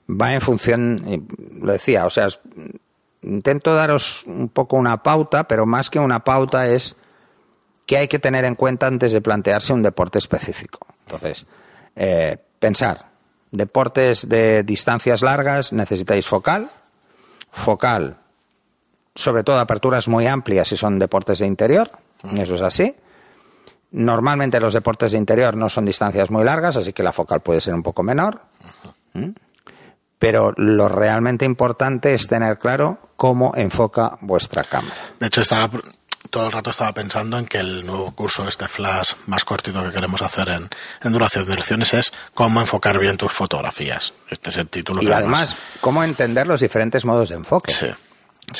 va 0.09 0.33
en 0.33 0.41
función, 0.41 1.23
lo 1.61 1.71
decía, 1.71 2.05
o 2.05 2.09
sea, 2.09 2.27
intento 3.21 3.75
daros 3.75 4.23
un 4.25 4.49
poco 4.49 4.77
una 4.77 5.03
pauta, 5.03 5.47
pero 5.47 5.65
más 5.65 5.89
que 5.89 5.99
una 5.99 6.23
pauta 6.23 6.67
es 6.67 6.95
que 7.85 7.97
hay 7.97 8.07
que 8.07 8.19
tener 8.19 8.45
en 8.45 8.55
cuenta 8.55 8.87
antes 8.87 9.11
de 9.11 9.21
plantearse 9.21 9.73
un 9.73 9.83
deporte 9.83 10.17
específico. 10.17 10.87
Entonces, 11.05 11.45
eh, 11.95 12.37
pensar, 12.59 13.11
deportes 13.51 14.27
de 14.27 14.63
distancias 14.63 15.21
largas 15.21 15.73
necesitáis 15.73 16.27
focal, 16.27 16.69
focal, 17.51 18.17
sobre 19.15 19.43
todo 19.43 19.59
aperturas 19.59 20.07
muy 20.07 20.27
amplias 20.27 20.67
si 20.67 20.77
son 20.77 20.99
deportes 20.99 21.39
de 21.39 21.47
interior, 21.47 21.89
eso 22.37 22.55
es 22.55 22.61
así. 22.61 22.95
Normalmente 23.91 24.59
los 24.59 24.73
deportes 24.73 25.13
de 25.13 25.17
interior 25.17 25.55
no 25.55 25.69
son 25.69 25.85
distancias 25.85 26.29
muy 26.29 26.43
largas, 26.43 26.75
así 26.75 26.91
que 26.91 27.03
la 27.03 27.13
focal 27.13 27.41
puede 27.41 27.61
ser 27.61 27.73
un 27.73 27.83
poco 27.83 28.03
menor. 28.03 28.41
Pero 30.19 30.53
lo 30.57 30.89
realmente 30.89 31.45
importante 31.45 32.13
es 32.13 32.27
tener 32.27 32.59
claro 32.59 32.97
cómo 33.15 33.53
enfoca 33.55 34.17
vuestra 34.21 34.63
cámara. 34.63 34.95
De 35.19 35.27
hecho, 35.27 35.41
estaba 35.41 35.69
todo 36.35 36.47
el 36.47 36.51
rato 36.51 36.71
estaba 36.71 36.91
pensando 36.91 37.37
en 37.37 37.45
que 37.45 37.59
el 37.59 37.85
nuevo 37.85 38.13
curso, 38.13 38.45
este 38.45 38.67
flash 38.67 39.13
más 39.25 39.45
cortito 39.45 39.81
que 39.85 39.91
queremos 39.91 40.21
hacer 40.21 40.49
en, 40.49 41.13
duración 41.13 41.45
de 41.45 41.55
lecciones 41.55 41.93
es 41.93 42.11
cómo 42.33 42.59
enfocar 42.59 42.99
bien 42.99 43.15
tus 43.15 43.31
fotografías. 43.31 44.13
Este 44.29 44.49
es 44.49 44.57
el 44.57 44.67
título. 44.67 45.01
Y 45.01 45.09
además, 45.13 45.55
cómo 45.79 46.03
entender 46.03 46.45
los 46.45 46.59
diferentes 46.59 47.05
modos 47.05 47.29
de 47.29 47.35
enfoque. 47.35 47.71
Sí. 47.71 47.87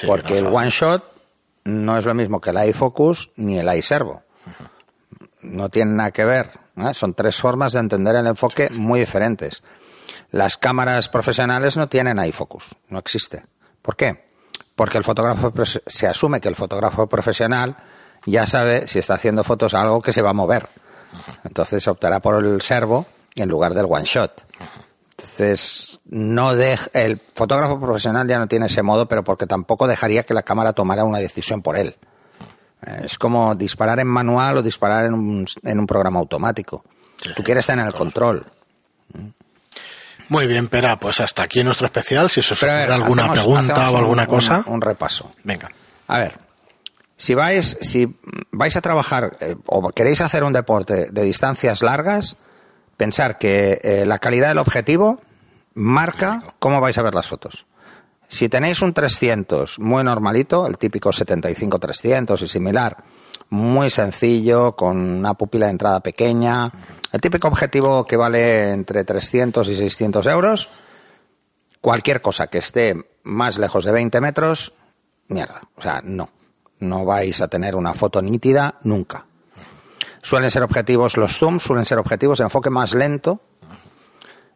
Porque 0.07 0.38
el 0.38 0.45
one 0.45 0.69
shot 0.69 1.03
no 1.65 1.97
es 1.97 2.05
lo 2.05 2.13
mismo 2.13 2.39
que 2.39 2.51
el 2.51 2.69
iFocus 2.69 3.31
ni 3.35 3.59
el 3.59 3.67
iServo. 3.77 4.23
No 5.41 5.67
tienen 5.67 5.97
nada 5.97 6.11
que 6.11 6.23
ver. 6.23 6.51
Son 6.93 7.13
tres 7.13 7.35
formas 7.41 7.73
de 7.73 7.79
entender 7.79 8.15
el 8.15 8.27
enfoque 8.27 8.69
muy 8.69 9.01
diferentes. 9.01 9.63
Las 10.31 10.55
cámaras 10.55 11.09
profesionales 11.09 11.75
no 11.75 11.89
tienen 11.89 12.23
iFocus, 12.23 12.73
no 12.88 12.99
existe. 12.99 13.43
¿Por 13.81 13.97
qué? 13.97 14.24
Porque 14.75 14.97
el 14.97 15.03
fotógrafo 15.03 15.53
se 15.65 16.07
asume 16.07 16.41
que 16.41 16.49
el 16.49 16.55
fotógrafo 16.55 17.07
profesional 17.07 17.77
ya 18.25 18.47
sabe 18.47 18.88
si 18.88 18.99
está 18.99 19.15
haciendo 19.15 19.43
fotos 19.43 19.73
a 19.73 19.81
algo 19.81 20.01
que 20.01 20.13
se 20.13 20.21
va 20.21 20.31
a 20.31 20.33
mover. 20.33 20.67
Entonces 21.43 21.88
optará 21.88 22.19
por 22.19 22.43
el 22.43 22.61
servo 22.61 23.05
en 23.35 23.49
lugar 23.49 23.73
del 23.73 23.85
one 23.89 24.05
shot. 24.05 24.43
Entonces, 25.17 25.99
no 26.05 26.51
el 26.51 27.21
fotógrafo 27.33 27.79
profesional 27.79 28.27
ya 28.27 28.38
no 28.38 28.47
tiene 28.47 28.65
ese 28.65 28.83
modo, 28.83 29.07
pero 29.07 29.23
porque 29.23 29.47
tampoco 29.47 29.88
dejaría 29.88 30.23
que 30.23 30.33
la 30.33 30.43
cámara 30.43 30.73
tomara 30.73 31.05
una 31.05 31.19
decisión 31.19 31.61
por 31.61 31.77
él. 31.77 31.95
Es 33.03 33.17
como 33.17 33.55
disparar 33.55 33.99
en 33.99 34.07
manual 34.07 34.57
o 34.57 34.61
disparar 34.61 35.05
en 35.05 35.13
un, 35.13 35.45
en 35.63 35.79
un 35.79 35.88
programa 35.88 36.19
automático. 36.19 36.83
Tú 37.35 37.43
quieres 37.43 37.65
tener 37.65 37.88
el 37.88 37.93
control. 37.93 38.45
Muy 40.29 40.47
bien, 40.47 40.67
Pera, 40.67 40.99
pues 40.99 41.19
hasta 41.19 41.43
aquí 41.43 41.63
nuestro 41.63 41.85
especial. 41.85 42.29
Si 42.29 42.39
os 42.39 42.51
ocurre 42.51 42.83
alguna 42.83 43.31
pregunta 43.31 43.91
o 43.91 43.97
alguna 43.97 44.25
cosa. 44.27 44.63
Un, 44.67 44.81
repaso. 44.81 45.33
Venga. 45.43 45.69
A 46.07 46.17
ver, 46.19 46.39
si 47.17 47.33
vais, 47.33 47.77
si 47.81 48.17
vais 48.51 48.75
a 48.75 48.81
trabajar 48.81 49.38
eh, 49.39 49.55
o 49.65 49.89
queréis 49.91 50.21
hacer 50.21 50.43
un 50.43 50.53
deporte 50.53 51.07
de 51.11 51.23
distancias 51.23 51.81
largas, 51.81 52.38
pensar 52.97 53.38
que 53.38 53.79
eh, 53.83 54.05
la 54.05 54.19
calidad 54.19 54.49
del 54.49 54.57
objetivo 54.57 55.21
marca 55.73 56.43
cómo 56.59 56.81
vais 56.81 56.97
a 56.97 57.03
ver 57.03 57.13
las 57.13 57.27
fotos. 57.27 57.65
Si 58.27 58.49
tenéis 58.49 58.81
un 58.81 58.93
300 58.93 59.79
muy 59.79 60.03
normalito, 60.03 60.65
el 60.65 60.77
típico 60.77 61.11
75-300 61.11 62.41
y 62.41 62.47
similar, 62.47 62.97
muy 63.49 63.89
sencillo, 63.89 64.75
con 64.75 64.97
una 64.97 65.34
pupila 65.34 65.67
de 65.67 65.71
entrada 65.71 65.99
pequeña, 66.01 66.71
el 67.12 67.21
típico 67.21 67.47
objetivo 67.47 68.05
que 68.05 68.17
vale 68.17 68.71
entre 68.71 69.03
300 69.03 69.67
y 69.69 69.75
600 69.75 70.25
euros, 70.27 70.69
cualquier 71.81 72.21
cosa 72.21 72.47
que 72.47 72.58
esté 72.58 72.95
más 73.23 73.58
lejos 73.58 73.86
de 73.86 73.91
20 73.91 74.19
metros, 74.21 74.73
mierda. 75.27 75.62
O 75.75 75.81
sea, 75.81 76.01
no. 76.03 76.29
No 76.79 77.05
vais 77.05 77.39
a 77.41 77.47
tener 77.47 77.75
una 77.75 77.93
foto 77.93 78.21
nítida 78.21 78.79
nunca. 78.84 79.25
Suelen 80.21 80.51
ser 80.51 80.63
objetivos, 80.63 81.17
los 81.17 81.38
zooms 81.38 81.63
suelen 81.63 81.86
ser 81.86 81.99
objetivos 81.99 82.39
de 82.39 82.45
enfoque 82.45 82.69
más 82.69 82.93
lento 82.93 83.41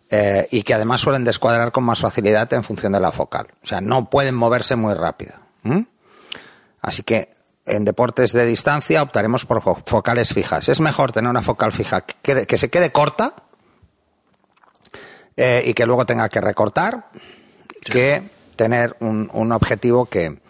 eh, 0.10 0.48
y 0.52 0.64
que 0.64 0.74
además 0.74 1.02
suelen 1.02 1.24
descuadrar 1.24 1.72
con 1.72 1.84
más 1.84 2.00
facilidad 2.00 2.52
en 2.54 2.64
función 2.64 2.92
de 2.92 3.00
la 3.00 3.12
focal. 3.12 3.48
O 3.64 3.66
sea, 3.66 3.80
no 3.80 4.10
pueden 4.10 4.36
moverse 4.36 4.76
muy 4.76 4.96
rápido. 4.96 5.34
Así 6.82 7.04
que 7.04 7.30
en 7.70 7.86
deportes 7.86 8.34
de 8.34 8.46
distancia 8.46 9.02
optaremos 9.02 9.46
por 9.46 9.62
focales 9.62 10.34
fijas. 10.34 10.70
Es 10.70 10.80
mejor 10.80 11.12
tener 11.12 11.30
una 11.30 11.42
focal 11.42 11.72
fija 11.72 12.02
que, 12.02 12.58
se 12.58 12.70
quede 12.70 12.92
corta 12.92 13.36
eh, 15.38 15.64
y 15.66 15.74
que 15.74 15.86
luego 15.86 16.06
tenga 16.06 16.28
que 16.30 16.42
recortar 16.42 17.10
que 17.84 18.24
tener 18.56 18.98
un, 19.00 19.52
objetivo 19.52 20.06
que, 20.06 20.42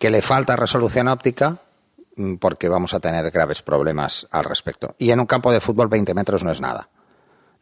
le 0.00 0.22
falta 0.22 0.56
resolución 0.56 1.08
óptica 1.08 1.58
mm, 2.16 2.34
porque 2.34 2.68
vamos 2.68 2.92
a 2.94 3.00
tener 3.00 3.30
graves 3.30 3.62
problemas 3.62 4.26
al 4.30 4.44
respecto. 4.44 4.94
Y 4.98 5.10
en 5.10 5.20
un 5.20 5.26
campo 5.26 5.52
de 5.52 5.60
fútbol 5.60 5.88
20 5.88 6.14
metros 6.14 6.44
no 6.44 6.50
es 6.50 6.60
nada. 6.60 6.88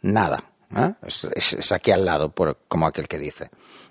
Nada. 0.00 0.44
¿eh? 0.76 0.94
Es, 1.02 1.72
aquí 1.72 1.90
al 1.90 2.04
lado, 2.04 2.30
por, 2.30 2.58
como 2.68 2.86
aquel 2.86 3.06
que 3.06 3.18
dice. 3.18 3.50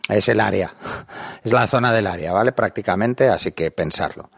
Es 0.09 0.27
el 0.29 0.39
área. 0.39 0.73
Es 1.43 1.51
la 1.53 1.65
zona 1.67 1.91
del 1.91 2.07
área, 2.07 2.33
¿vale? 2.33 2.51
Prácticamente, 2.51 3.29
así 3.29 3.51
que 3.51 3.71
pensarlo. 3.71 4.29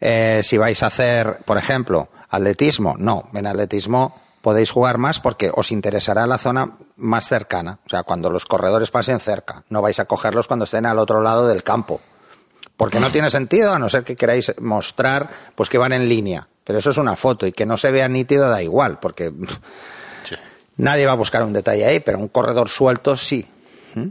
Eh, 0.00 0.42
si 0.42 0.58
vais 0.58 0.82
a 0.82 0.86
hacer, 0.86 1.38
por 1.44 1.58
ejemplo, 1.58 2.08
atletismo, 2.28 2.96
no, 2.98 3.28
en 3.34 3.46
atletismo 3.46 4.20
podéis 4.42 4.70
jugar 4.70 4.98
más 4.98 5.18
porque 5.18 5.50
os 5.52 5.72
interesará 5.72 6.26
la 6.26 6.38
zona 6.38 6.76
más 6.96 7.26
cercana, 7.26 7.80
o 7.84 7.88
sea, 7.88 8.04
cuando 8.04 8.30
los 8.30 8.44
corredores 8.44 8.90
pasen 8.90 9.18
cerca, 9.18 9.64
no 9.70 9.82
vais 9.82 9.98
a 9.98 10.04
cogerlos 10.04 10.46
cuando 10.46 10.66
estén 10.66 10.86
al 10.86 10.98
otro 10.98 11.20
lado 11.20 11.48
del 11.48 11.62
campo, 11.62 12.00
porque 12.76 13.00
no 13.00 13.08
mm. 13.08 13.12
tiene 13.12 13.30
sentido 13.30 13.72
a 13.72 13.78
no 13.78 13.88
ser 13.88 14.04
que 14.04 14.16
queráis 14.16 14.54
mostrar 14.60 15.30
pues 15.54 15.68
que 15.68 15.78
van 15.78 15.92
en 15.92 16.08
línea, 16.08 16.46
pero 16.62 16.78
eso 16.78 16.90
es 16.90 16.98
una 16.98 17.16
foto 17.16 17.46
y 17.46 17.52
que 17.52 17.66
no 17.66 17.76
se 17.76 17.90
vea 17.90 18.08
nítido 18.08 18.48
da 18.48 18.62
igual, 18.62 19.00
porque 19.00 19.32
nadie 20.76 21.06
va 21.06 21.12
a 21.12 21.16
buscar 21.16 21.42
un 21.42 21.52
detalle 21.52 21.84
ahí, 21.84 22.00
pero 22.00 22.18
un 22.18 22.28
corredor 22.28 22.68
suelto 22.68 23.16
sí. 23.16 23.48
¿Mm? 23.94 24.10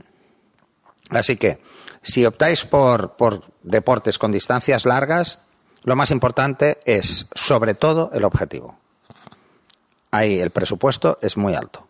Así 1.11 1.37
que 1.37 1.59
si 2.01 2.25
optáis 2.25 2.65
por, 2.65 3.15
por 3.15 3.43
deportes 3.63 4.17
con 4.17 4.31
distancias 4.31 4.85
largas, 4.85 5.44
lo 5.85 5.95
más 5.95 6.11
importante 6.11 6.79
es, 6.85 7.27
sobre 7.33 7.75
todo, 7.75 8.09
el 8.13 8.23
objetivo. 8.23 8.77
Ahí 10.11 10.39
el 10.39 10.49
presupuesto 10.49 11.19
es 11.21 11.37
muy 11.37 11.53
alto. 11.53 11.87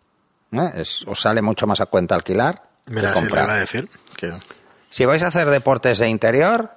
¿eh? 0.52 0.84
os 1.08 1.20
sale 1.20 1.42
mucho 1.42 1.66
más 1.68 1.82
a 1.82 1.86
cuenta 1.86 2.16
alquilar 2.16 2.62
Mira, 2.86 3.10
que 3.10 3.20
comprar. 3.20 3.50
a 3.50 3.56
decir 3.56 3.90
Si 4.90 5.06
vais 5.06 5.24
a 5.24 5.28
hacer 5.28 5.50
deportes 5.50 6.00
de 6.00 6.08
interior, 6.08 6.72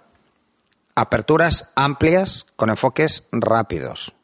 aperturas 0.94 1.70
amplias 1.74 2.46
con 2.56 2.70
enfoques 2.70 3.24
rápidos. 3.32 4.14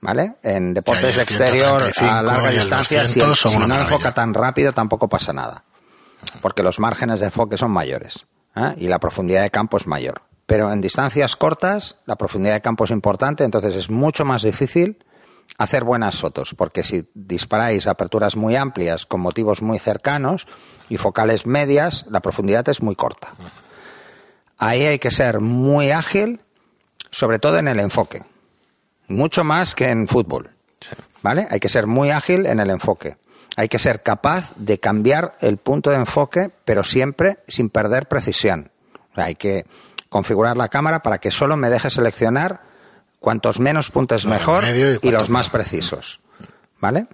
¿Vale? 0.00 0.36
En 0.42 0.72
deportes 0.72 1.16
de 1.16 1.22
exterior 1.22 1.82
a 2.00 2.22
larga 2.22 2.50
distancia, 2.50 3.06
si, 3.06 3.20
si 3.20 3.58
no 3.58 3.78
enfoca 3.78 4.14
tan 4.14 4.32
rápido, 4.32 4.72
tampoco 4.72 5.08
pasa 5.08 5.32
nada. 5.32 5.64
Porque 6.40 6.62
los 6.62 6.78
márgenes 6.78 7.20
de 7.20 7.26
enfoque 7.26 7.58
son 7.58 7.70
mayores 7.70 8.26
¿eh? 8.56 8.74
y 8.78 8.88
la 8.88 8.98
profundidad 8.98 9.42
de 9.42 9.50
campo 9.50 9.76
es 9.76 9.86
mayor. 9.86 10.22
Pero 10.50 10.72
en 10.72 10.80
distancias 10.80 11.36
cortas 11.36 11.98
la 12.06 12.16
profundidad 12.16 12.54
de 12.54 12.60
campo 12.60 12.82
es 12.82 12.90
importante, 12.90 13.44
entonces 13.44 13.76
es 13.76 13.88
mucho 13.88 14.24
más 14.24 14.42
difícil 14.42 14.98
hacer 15.58 15.84
buenas 15.84 16.18
fotos, 16.18 16.56
porque 16.58 16.82
si 16.82 17.08
disparáis 17.14 17.86
aperturas 17.86 18.34
muy 18.34 18.56
amplias 18.56 19.06
con 19.06 19.20
motivos 19.20 19.62
muy 19.62 19.78
cercanos 19.78 20.48
y 20.88 20.96
focales 20.96 21.46
medias, 21.46 22.04
la 22.10 22.18
profundidad 22.18 22.68
es 22.68 22.82
muy 22.82 22.96
corta. 22.96 23.28
Ahí 24.58 24.86
hay 24.86 24.98
que 24.98 25.12
ser 25.12 25.38
muy 25.38 25.92
ágil, 25.92 26.40
sobre 27.12 27.38
todo 27.38 27.58
en 27.58 27.68
el 27.68 27.78
enfoque, 27.78 28.24
mucho 29.06 29.44
más 29.44 29.76
que 29.76 29.90
en 29.90 30.08
fútbol. 30.08 30.50
¿Vale? 31.22 31.46
Hay 31.48 31.60
que 31.60 31.68
ser 31.68 31.86
muy 31.86 32.10
ágil 32.10 32.46
en 32.46 32.58
el 32.58 32.70
enfoque. 32.70 33.18
Hay 33.54 33.68
que 33.68 33.78
ser 33.78 34.02
capaz 34.02 34.52
de 34.56 34.80
cambiar 34.80 35.36
el 35.42 35.58
punto 35.58 35.90
de 35.90 35.96
enfoque, 35.96 36.50
pero 36.64 36.82
siempre 36.82 37.38
sin 37.46 37.70
perder 37.70 38.08
precisión. 38.08 38.72
hay 39.14 39.36
que 39.36 39.64
configurar 40.10 40.58
la 40.58 40.68
cámara 40.68 41.02
para 41.02 41.18
que 41.18 41.30
solo 41.30 41.56
me 41.56 41.70
deje 41.70 41.88
seleccionar 41.88 42.68
Cuantos 43.20 43.60
menos 43.60 43.90
puntos 43.90 44.24
mejor 44.24 44.64
y 45.02 45.10
los 45.10 45.28
más 45.28 45.50
precisos. 45.50 46.20
¿Vale? 46.80 47.06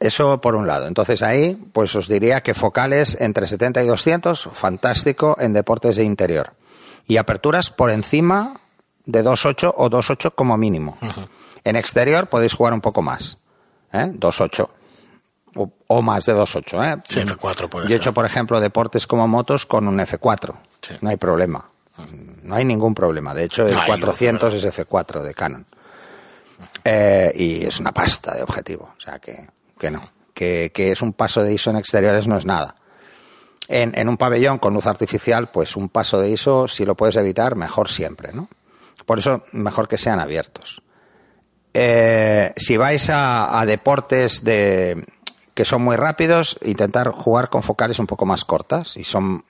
Eso 0.00 0.40
por 0.40 0.56
un 0.56 0.66
lado. 0.66 0.86
Entonces 0.86 1.22
ahí, 1.22 1.54
pues 1.74 1.94
os 1.96 2.08
diría 2.08 2.42
que 2.42 2.54
focales 2.54 3.18
entre 3.20 3.46
70 3.46 3.82
y 3.82 3.86
200, 3.86 4.48
fantástico 4.54 5.36
en 5.38 5.52
deportes 5.52 5.96
de 5.96 6.04
interior. 6.04 6.54
Y 7.06 7.18
aperturas 7.18 7.70
por 7.70 7.90
encima 7.90 8.54
de 9.04 9.22
2.8 9.22 9.74
o 9.76 9.90
2.8 9.90 10.34
como 10.34 10.56
mínimo. 10.56 10.96
En 11.62 11.76
exterior 11.76 12.28
podéis 12.28 12.54
jugar 12.54 12.72
un 12.72 12.80
poco 12.80 13.02
más. 13.02 13.36
¿eh? 13.92 14.10
2.8. 14.14 14.68
O, 15.56 15.70
o 15.88 16.00
más 16.00 16.24
de 16.24 16.34
2.8. 16.34 16.96
¿eh? 16.98 17.02
Sí, 17.06 17.20
F4 17.20 17.68
puede 17.68 17.84
Yo 17.84 17.88
he 17.88 17.88
ser. 17.88 17.96
hecho, 17.98 18.14
por 18.14 18.24
ejemplo, 18.24 18.60
deportes 18.60 19.06
como 19.06 19.28
motos 19.28 19.66
con 19.66 19.86
un 19.86 19.98
F4. 19.98 20.54
Sí. 20.82 20.94
No 21.00 21.10
hay 21.10 21.16
problema. 21.16 21.68
No 22.42 22.54
hay 22.54 22.64
ningún 22.64 22.94
problema. 22.94 23.34
De 23.34 23.44
hecho, 23.44 23.66
el 23.66 23.74
No 23.74 23.80
hay 23.80 23.86
400 23.86 24.54
es 24.54 24.64
F4 24.64 25.22
de 25.22 25.34
Canon. 25.34 25.66
Eh, 26.84 27.32
y 27.34 27.64
es 27.64 27.80
una 27.80 27.92
pasta 27.92 28.34
de 28.34 28.42
objetivo. 28.42 28.94
O 28.96 29.00
sea, 29.00 29.18
que, 29.18 29.46
que 29.78 29.90
no. 29.90 30.10
Que, 30.34 30.72
que 30.74 30.90
es 30.92 31.02
un 31.02 31.12
paso 31.12 31.42
de 31.42 31.52
ISO 31.52 31.70
en 31.70 31.76
exteriores 31.76 32.26
no 32.26 32.36
es 32.36 32.46
nada. 32.46 32.76
En, 33.68 33.96
en 33.96 34.08
un 34.08 34.16
pabellón 34.16 34.58
con 34.58 34.74
luz 34.74 34.86
artificial, 34.86 35.50
pues 35.50 35.76
un 35.76 35.88
paso 35.88 36.20
de 36.20 36.30
ISO, 36.30 36.66
si 36.66 36.84
lo 36.84 36.96
puedes 36.96 37.16
evitar, 37.16 37.54
mejor 37.54 37.88
siempre, 37.88 38.32
¿no? 38.32 38.48
Por 39.06 39.18
eso, 39.18 39.44
mejor 39.52 39.88
que 39.88 39.98
sean 39.98 40.20
abiertos. 40.20 40.82
Eh, 41.74 42.52
si 42.56 42.76
vais 42.76 43.08
a, 43.08 43.58
a 43.60 43.64
deportes 43.66 44.44
de, 44.44 45.06
que 45.54 45.64
son 45.64 45.82
muy 45.82 45.96
rápidos, 45.96 46.58
intentar 46.62 47.10
jugar 47.10 47.50
con 47.50 47.62
focales 47.62 47.98
un 47.98 48.06
poco 48.06 48.26
más 48.26 48.44
cortas 48.44 48.96
y 48.96 49.04
son 49.04 49.44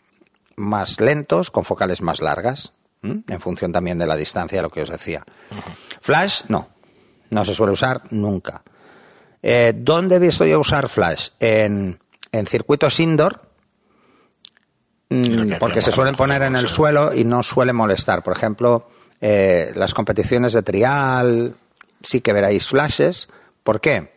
más 0.56 1.00
lentos 1.00 1.50
con 1.50 1.64
focales 1.64 2.02
más 2.02 2.20
largas, 2.20 2.72
¿m? 3.02 3.22
en 3.28 3.40
función 3.40 3.72
también 3.72 3.98
de 3.98 4.06
la 4.06 4.16
distancia, 4.16 4.62
lo 4.62 4.70
que 4.70 4.82
os 4.82 4.90
decía. 4.90 5.24
Flash, 6.00 6.42
no, 6.48 6.68
no 7.30 7.44
se 7.44 7.54
suele 7.54 7.72
usar 7.72 8.02
nunca. 8.10 8.62
Eh, 9.42 9.72
¿Dónde 9.76 10.16
he 10.16 10.18
visto 10.18 10.44
yo 10.46 10.60
usar 10.60 10.88
flash? 10.88 11.28
En, 11.40 11.98
en 12.30 12.46
circuitos 12.46 13.00
indoor, 13.00 13.42
mm, 15.08 15.54
porque 15.58 15.82
se 15.82 15.92
suelen 15.92 16.14
poner 16.14 16.42
en 16.42 16.56
el 16.56 16.68
suelo 16.68 17.12
y 17.12 17.24
no 17.24 17.42
suele 17.42 17.72
molestar. 17.72 18.22
Por 18.22 18.36
ejemplo, 18.36 18.88
eh, 19.20 19.72
las 19.74 19.94
competiciones 19.94 20.52
de 20.52 20.62
trial, 20.62 21.56
sí 22.02 22.20
que 22.20 22.32
veréis 22.32 22.68
flashes. 22.68 23.28
¿Por 23.62 23.80
qué? 23.80 24.11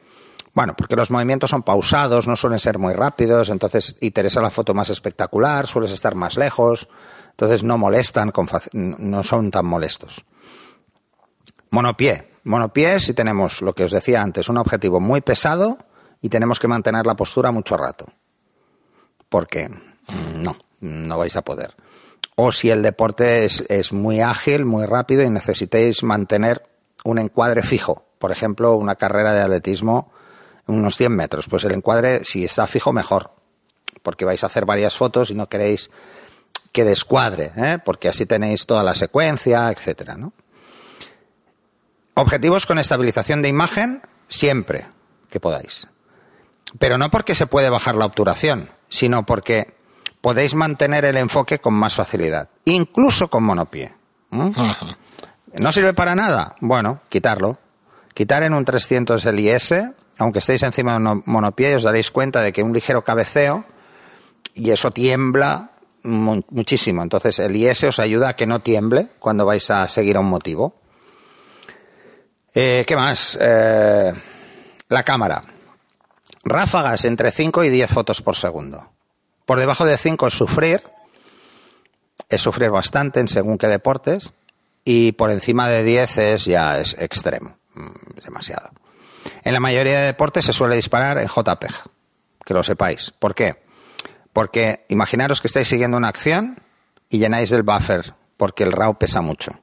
Bueno, 0.56 0.74
porque 0.76 0.96
los 0.96 1.12
movimientos 1.12 1.50
son 1.50 1.64
pausados, 1.64 2.28
no 2.28 2.38
suelen 2.38 2.60
ser 2.60 2.80
muy 2.80 2.94
rápidos, 2.94 3.50
entonces 3.50 3.98
interesa 4.00 4.42
la 4.42 4.50
foto 4.50 4.74
más 4.74 4.90
espectacular, 4.90 5.68
sueles 5.68 5.92
estar 5.92 6.16
más 6.16 6.38
lejos, 6.38 6.88
entonces 7.32 7.64
no 7.66 7.78
molestan, 7.78 8.32
con 8.32 8.48
no 8.72 9.24
son 9.24 9.52
tan 9.52 9.66
molestos. 9.66 10.26
Monopié. 11.72 12.32
Monopié 12.46 13.02
si 13.02 13.14
tenemos, 13.14 13.62
lo 13.62 13.76
que 13.76 13.84
os 13.84 13.92
decía 13.92 14.22
antes, 14.22 14.48
un 14.48 14.56
objetivo 14.56 15.02
muy 15.02 15.20
pesado 15.20 15.78
y 16.22 16.30
tenemos 16.30 16.62
que 16.62 16.70
mantener 16.70 17.06
la 17.06 17.16
postura 17.16 17.52
mucho 17.52 17.76
rato. 17.76 18.06
Porque 19.28 19.68
mm, 19.68 20.42
no, 20.42 20.56
no 20.80 21.18
vais 21.18 21.36
a 21.36 21.42
poder. 21.42 21.76
O 22.36 22.54
si 22.54 22.70
el 22.70 22.82
deporte 22.82 23.44
es, 23.44 23.66
es 23.68 23.92
muy 23.92 24.22
ágil, 24.22 24.64
muy 24.64 24.86
rápido 24.86 25.24
y 25.24 25.30
necesitéis 25.30 26.02
mantener 26.04 26.64
un 27.04 27.20
encuadre 27.20 27.62
fijo. 27.62 28.06
Por 28.20 28.32
ejemplo, 28.32 28.78
una 28.78 28.96
carrera 28.96 29.34
de 29.34 29.42
atletismo, 29.42 30.14
unos 30.68 30.98
100 30.98 31.16
metros. 31.16 31.48
Pues 31.48 31.64
el 31.64 31.74
encuadre, 31.74 32.24
si 32.26 32.44
está 32.44 32.68
fijo, 32.68 32.92
mejor. 32.92 33.32
Porque 34.02 34.26
vais 34.26 34.44
a 34.44 34.48
hacer 34.48 34.66
varias 34.66 34.98
fotos 34.98 35.32
y 35.32 35.36
no 35.36 35.48
queréis 35.48 35.90
que 36.72 36.84
descuadre, 36.84 37.52
¿eh? 37.56 37.78
porque 37.84 38.10
así 38.10 38.26
tenéis 38.26 38.66
toda 38.66 38.84
la 38.84 38.96
secuencia, 38.96 39.72
etcétera, 39.72 40.16
¿no? 40.16 40.34
Objetivos 42.16 42.66
con 42.66 42.80
estabilización 42.80 43.42
de 43.42 43.48
imagen, 43.48 44.02
siempre 44.28 44.88
que 45.30 45.40
podáis. 45.40 45.88
Pero 46.78 46.98
no 46.98 47.10
porque 47.10 47.34
se 47.34 47.48
puede 47.48 47.70
bajar 47.70 47.96
la 47.96 48.06
obturación, 48.06 48.72
sino 48.90 49.26
porque 49.26 49.76
podéis 50.20 50.56
mantener 50.56 51.06
el 51.06 51.18
enfoque 51.18 51.60
con 51.60 51.74
más 51.74 51.96
facilidad, 51.96 52.50
incluso 52.66 53.30
con 53.30 53.44
monopié. 53.44 53.96
¿Mm? 54.32 54.50
¿No 55.54 55.72
sirve 55.72 55.94
para 55.94 56.16
nada? 56.16 56.56
Bueno, 56.60 57.02
quitarlo. 57.10 57.58
Quitar 58.14 58.44
en 58.44 58.54
un 58.54 58.66
300 58.66 59.26
el 59.26 59.40
IS, 59.40 59.74
aunque 60.18 60.40
estéis 60.40 60.64
encima 60.64 60.94
de 60.94 60.98
un 61.06 61.24
monopié, 61.26 61.76
os 61.76 61.84
daréis 61.84 62.12
cuenta 62.12 62.42
de 62.42 62.54
que 62.54 62.64
un 62.64 62.74
ligero 62.74 63.04
cabeceo 63.04 63.66
y 64.54 64.72
eso 64.72 64.92
tiembla 64.92 65.72
mu- 66.04 66.44
muchísimo. 66.50 67.04
Entonces 67.04 67.40
el 67.40 67.56
IS 67.56 67.84
os 67.86 68.00
ayuda 68.00 68.30
a 68.30 68.36
que 68.36 68.46
no 68.48 68.60
tiemble 68.62 69.10
cuando 69.20 69.46
vais 69.46 69.70
a 69.72 69.88
seguir 69.90 70.18
a 70.18 70.22
un 70.22 70.28
motivo. 70.30 70.76
Eh, 72.54 72.86
¿Qué 72.88 72.96
más? 72.96 73.38
Eh, 73.42 74.14
la 74.90 75.04
cámara. 75.04 75.44
Ráfagas 76.44 77.06
entre 77.06 77.32
5 77.32 77.64
y 77.64 77.70
10 77.70 77.90
fotos 77.90 78.22
por 78.22 78.36
segundo. 78.36 78.92
Por 79.46 79.60
debajo 79.60 79.84
de 79.86 79.98
5 79.98 80.28
es 80.28 80.34
sufrir, 80.34 80.84
es 82.30 82.42
sufrir 82.42 82.70
bastante 82.70 83.20
en 83.20 83.28
según 83.28 83.58
qué 83.58 83.68
deportes, 83.68 84.34
y 84.86 85.12
por 85.14 85.32
encima 85.32 85.68
de 85.68 85.84
10 85.84 86.18
es 86.20 86.46
ya 86.46 86.80
es 86.80 86.96
extremo, 87.00 87.58
mm, 87.74 88.18
es 88.18 88.24
demasiado. 88.26 88.70
En 89.44 89.54
la 89.54 89.60
mayoría 89.60 90.00
de 90.00 90.06
deportes 90.08 90.46
se 90.46 90.54
suele 90.54 90.76
disparar 90.76 91.18
en 91.18 91.28
JPEG, 91.28 91.74
que 92.44 92.54
lo 92.54 92.64
sepáis. 92.64 93.12
¿Por 93.12 93.36
qué? 93.36 93.64
Porque 94.34 94.86
imaginaros 94.90 95.42
que 95.42 95.48
estáis 95.48 95.68
siguiendo 95.68 95.98
una 95.98 96.10
acción 96.10 96.60
y 97.10 97.20
llenáis 97.20 97.52
el 97.52 97.64
buffer, 97.64 98.14
porque 98.38 98.64
el 98.64 98.72
RAW 98.72 98.98
pesa 98.98 99.22
mucho. 99.22 99.60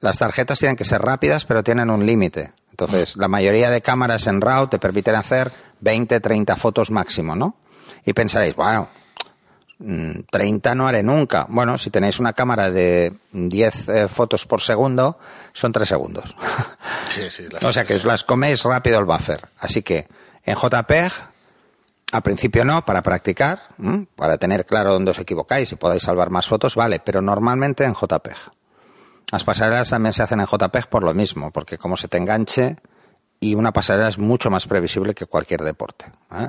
Las 0.00 0.18
tarjetas 0.18 0.58
tienen 0.58 0.76
que 0.76 0.84
ser 0.84 1.00
rápidas, 1.02 1.44
pero 1.44 1.62
tienen 1.62 1.90
un 1.90 2.06
límite. 2.06 2.52
Entonces, 2.70 3.16
la 3.16 3.28
mayoría 3.28 3.70
de 3.70 3.82
cámaras 3.82 4.26
en 4.26 4.40
RAW 4.40 4.68
te 4.68 4.78
permiten 4.78 5.14
hacer 5.14 5.52
20, 5.80 6.20
30 6.20 6.56
fotos 6.56 6.90
máximo, 6.90 7.36
¿no? 7.36 7.56
Y 8.04 8.12
pensaréis, 8.12 8.56
mm, 8.56 8.86
30 10.30 10.74
no 10.74 10.86
haré 10.86 11.02
nunca. 11.02 11.46
Bueno, 11.48 11.78
si 11.78 11.90
tenéis 11.90 12.20
una 12.20 12.32
cámara 12.32 12.70
de 12.70 13.14
10 13.32 13.88
eh, 13.88 14.08
fotos 14.08 14.46
por 14.46 14.60
segundo, 14.60 15.18
son 15.52 15.72
3 15.72 15.88
segundos. 15.88 16.36
Sí, 17.08 17.30
sí, 17.30 17.46
las 17.50 17.62
o 17.64 17.72
sea 17.72 17.84
que 17.84 17.94
os 17.94 18.04
las 18.04 18.24
coméis 18.24 18.62
rápido 18.64 18.98
el 18.98 19.04
buffer. 19.04 19.48
Así 19.58 19.82
que 19.82 20.06
en 20.44 20.56
JPEG, 20.56 21.12
a 22.12 22.20
principio 22.20 22.64
no, 22.64 22.84
para 22.84 23.02
practicar, 23.02 23.60
¿m? 23.78 24.06
para 24.14 24.38
tener 24.38 24.66
claro 24.66 24.92
dónde 24.92 25.10
os 25.10 25.18
equivocáis 25.18 25.72
y 25.72 25.76
podáis 25.76 26.02
salvar 26.02 26.30
más 26.30 26.46
fotos, 26.46 26.76
vale, 26.76 27.00
pero 27.00 27.20
normalmente 27.20 27.84
en 27.84 27.94
JPEG. 27.94 28.36
Las 29.30 29.44
pasarelas 29.44 29.90
también 29.90 30.12
se 30.12 30.22
hacen 30.22 30.40
en 30.40 30.46
JPEG 30.46 30.88
por 30.88 31.02
lo 31.02 31.14
mismo, 31.14 31.50
porque 31.50 31.78
como 31.78 31.96
se 31.96 32.08
te 32.08 32.18
enganche 32.18 32.76
y 33.40 33.54
una 33.54 33.72
pasarela 33.72 34.08
es 34.08 34.18
mucho 34.18 34.50
más 34.50 34.66
previsible 34.66 35.14
que 35.14 35.26
cualquier 35.26 35.62
deporte. 35.62 36.12
¿eh? 36.32 36.48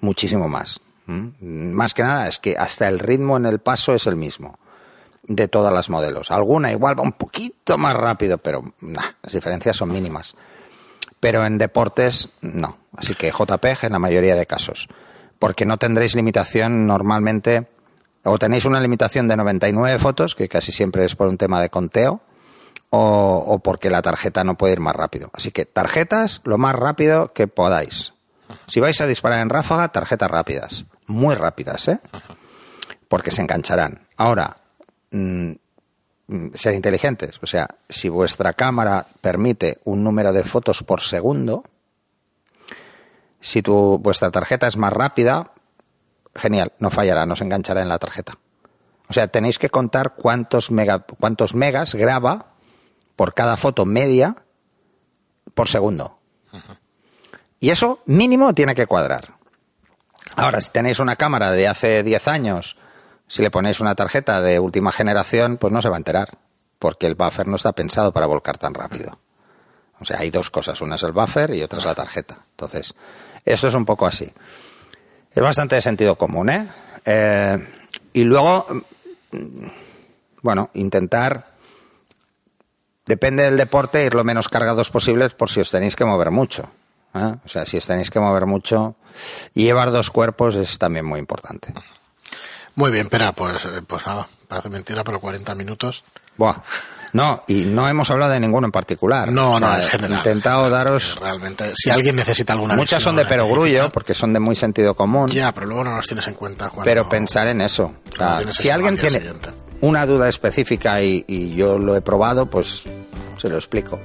Muchísimo 0.00 0.48
más. 0.48 0.80
¿M? 1.10 1.32
Más 1.40 1.94
que 1.94 2.02
nada 2.02 2.28
es 2.28 2.38
que 2.38 2.56
hasta 2.56 2.88
el 2.88 2.98
ritmo 2.98 3.36
en 3.36 3.46
el 3.46 3.58
paso 3.58 3.94
es 3.94 4.06
el 4.06 4.16
mismo 4.16 4.58
de 5.22 5.48
todas 5.48 5.72
las 5.72 5.90
modelos. 5.90 6.30
Alguna 6.30 6.72
igual 6.72 6.98
va 6.98 7.02
un 7.02 7.12
poquito 7.12 7.78
más 7.78 7.94
rápido, 7.94 8.38
pero 8.38 8.74
las 8.80 9.32
diferencias 9.32 9.76
son 9.76 9.92
mínimas. 9.92 10.34
Pero 11.20 11.44
en 11.44 11.58
deportes 11.58 12.30
no. 12.40 12.78
Así 12.96 13.14
que 13.14 13.30
JPEG 13.30 13.84
en 13.84 13.92
la 13.92 13.98
mayoría 13.98 14.34
de 14.34 14.46
casos. 14.46 14.88
Porque 15.38 15.66
no 15.66 15.76
tendréis 15.76 16.14
limitación 16.14 16.86
normalmente, 16.86 17.68
o 18.24 18.38
tenéis 18.38 18.64
una 18.64 18.80
limitación 18.80 19.28
de 19.28 19.36
99 19.36 19.98
fotos, 19.98 20.34
que 20.34 20.48
casi 20.48 20.72
siempre 20.72 21.04
es 21.04 21.14
por 21.14 21.28
un 21.28 21.38
tema 21.38 21.60
de 21.60 21.70
conteo, 21.70 22.20
o 22.90 23.60
porque 23.62 23.88
la 23.88 24.02
tarjeta 24.02 24.42
no 24.42 24.56
puede 24.56 24.72
ir 24.72 24.80
más 24.80 24.96
rápido. 24.96 25.30
Así 25.32 25.52
que 25.52 25.64
tarjetas 25.64 26.40
lo 26.44 26.58
más 26.58 26.74
rápido 26.74 27.32
que 27.32 27.46
podáis. 27.46 28.14
Si 28.66 28.80
vais 28.80 29.00
a 29.00 29.06
disparar 29.06 29.40
en 29.40 29.48
ráfaga, 29.48 29.88
tarjetas 29.88 30.30
rápidas. 30.30 30.84
Muy 31.10 31.34
rápidas, 31.34 31.88
¿eh? 31.88 32.00
Porque 33.08 33.32
se 33.32 33.42
engancharán. 33.42 34.06
Ahora, 34.16 34.58
mm, 35.10 35.50
mm, 36.28 36.54
ser 36.54 36.74
inteligentes. 36.74 37.40
O 37.42 37.48
sea, 37.48 37.66
si 37.88 38.08
vuestra 38.08 38.52
cámara 38.52 39.06
permite 39.20 39.80
un 39.84 40.04
número 40.04 40.32
de 40.32 40.44
fotos 40.44 40.84
por 40.84 41.00
segundo, 41.00 41.64
si 43.40 43.60
tu, 43.60 43.98
vuestra 43.98 44.30
tarjeta 44.30 44.68
es 44.68 44.76
más 44.76 44.92
rápida, 44.92 45.50
genial, 46.36 46.74
no 46.78 46.90
fallará, 46.90 47.26
no 47.26 47.34
se 47.34 47.42
enganchará 47.42 47.82
en 47.82 47.88
la 47.88 47.98
tarjeta. 47.98 48.34
O 49.08 49.12
sea, 49.12 49.26
tenéis 49.26 49.58
que 49.58 49.68
contar 49.68 50.14
cuántos, 50.14 50.70
mega, 50.70 51.00
cuántos 51.00 51.56
megas 51.56 51.96
graba 51.96 52.52
por 53.16 53.34
cada 53.34 53.56
foto 53.56 53.84
media 53.84 54.36
por 55.54 55.68
segundo. 55.68 56.20
Y 57.58 57.70
eso 57.70 58.00
mínimo 58.06 58.54
tiene 58.54 58.76
que 58.76 58.86
cuadrar. 58.86 59.39
Ahora, 60.40 60.62
si 60.62 60.70
tenéis 60.70 61.00
una 61.00 61.16
cámara 61.16 61.50
de 61.50 61.68
hace 61.68 62.02
10 62.02 62.28
años, 62.28 62.78
si 63.28 63.42
le 63.42 63.50
ponéis 63.50 63.80
una 63.80 63.94
tarjeta 63.94 64.40
de 64.40 64.58
última 64.58 64.90
generación, 64.90 65.58
pues 65.58 65.70
no 65.70 65.82
se 65.82 65.90
va 65.90 65.96
a 65.96 65.98
enterar, 65.98 66.38
porque 66.78 67.06
el 67.06 67.14
buffer 67.14 67.46
no 67.46 67.56
está 67.56 67.72
pensado 67.72 68.10
para 68.10 68.24
volcar 68.24 68.56
tan 68.56 68.72
rápido. 68.72 69.18
O 70.00 70.06
sea, 70.06 70.20
hay 70.20 70.30
dos 70.30 70.48
cosas, 70.48 70.80
una 70.80 70.94
es 70.94 71.02
el 71.02 71.12
buffer 71.12 71.54
y 71.54 71.62
otra 71.62 71.78
es 71.78 71.84
la 71.84 71.94
tarjeta. 71.94 72.38
Entonces, 72.52 72.94
esto 73.44 73.68
es 73.68 73.74
un 73.74 73.84
poco 73.84 74.06
así. 74.06 74.32
Es 75.30 75.42
bastante 75.42 75.74
de 75.74 75.82
sentido 75.82 76.16
común, 76.16 76.48
¿eh? 76.48 76.66
eh 77.04 77.58
y 78.14 78.24
luego, 78.24 78.66
mm, 79.32 79.66
bueno, 80.40 80.70
intentar 80.72 81.48
depende 83.04 83.42
del 83.42 83.58
deporte, 83.58 84.06
ir 84.06 84.14
lo 84.14 84.24
menos 84.24 84.48
cargados 84.48 84.88
posibles 84.88 85.34
por 85.34 85.50
si 85.50 85.60
os 85.60 85.70
tenéis 85.70 85.96
que 85.96 86.06
mover 86.06 86.30
mucho. 86.30 86.70
¿Eh? 87.14 87.34
O 87.44 87.48
sea, 87.48 87.66
si 87.66 87.76
os 87.76 87.86
tenéis 87.86 88.10
que 88.10 88.20
mover 88.20 88.46
mucho 88.46 88.96
llevar 89.54 89.90
dos 89.90 90.10
cuerpos 90.10 90.56
es 90.56 90.78
también 90.78 91.04
muy 91.04 91.18
importante. 91.18 91.72
Muy 92.76 92.90
bien, 92.90 93.06
espera, 93.06 93.32
pues, 93.32 93.64
eh, 93.64 93.82
pues 93.86 94.06
nada, 94.06 94.26
parece 94.48 94.68
mentira, 94.68 95.04
pero 95.04 95.20
40 95.20 95.54
minutos. 95.54 96.04
Buah. 96.36 96.56
No, 97.12 97.42
y 97.48 97.64
no 97.64 97.88
hemos 97.88 98.08
hablado 98.10 98.32
de 98.32 98.38
ninguno 98.40 98.68
en 98.68 98.72
particular. 98.72 99.32
No, 99.32 99.52
O 99.54 99.58
sea, 99.58 99.68
no, 99.68 99.76
es 99.76 99.86
general. 99.88 100.12
He 100.12 100.16
intentado 100.18 100.70
daros. 100.70 101.18
Realmente, 101.20 101.72
si 101.74 101.90
alguien 101.90 102.14
necesita 102.14 102.52
alguna 102.52 102.76
Muchas 102.76 103.02
son 103.02 103.16
de 103.16 103.24
perogrullo, 103.24 103.90
porque 103.90 104.14
son 104.14 104.32
de 104.32 104.38
muy 104.38 104.54
sentido 104.54 104.94
común. 104.94 105.28
Ya, 105.30 105.50
pero 105.52 105.66
luego 105.66 105.84
no 105.84 105.96
nos 105.96 106.06
tienes 106.06 106.28
en 106.28 106.34
cuenta 106.34 106.70
cuando... 106.70 106.84
Pero 106.84 107.08
pensar 107.08 107.48
en 107.48 107.60
eso. 107.62 107.96
Si 108.50 108.70
alguien 108.70 108.94
tiene 108.94 109.18
siguiente. 109.18 109.50
una 109.80 110.06
duda 110.06 110.28
específica 110.28 111.02
y, 111.02 111.24
y 111.26 111.54
yo 111.56 111.78
lo 111.78 111.96
he 111.96 112.00
probado, 112.00 112.48
pues 112.48 112.84
se 113.38 113.48
lo 113.48 113.56
explico. 113.56 113.98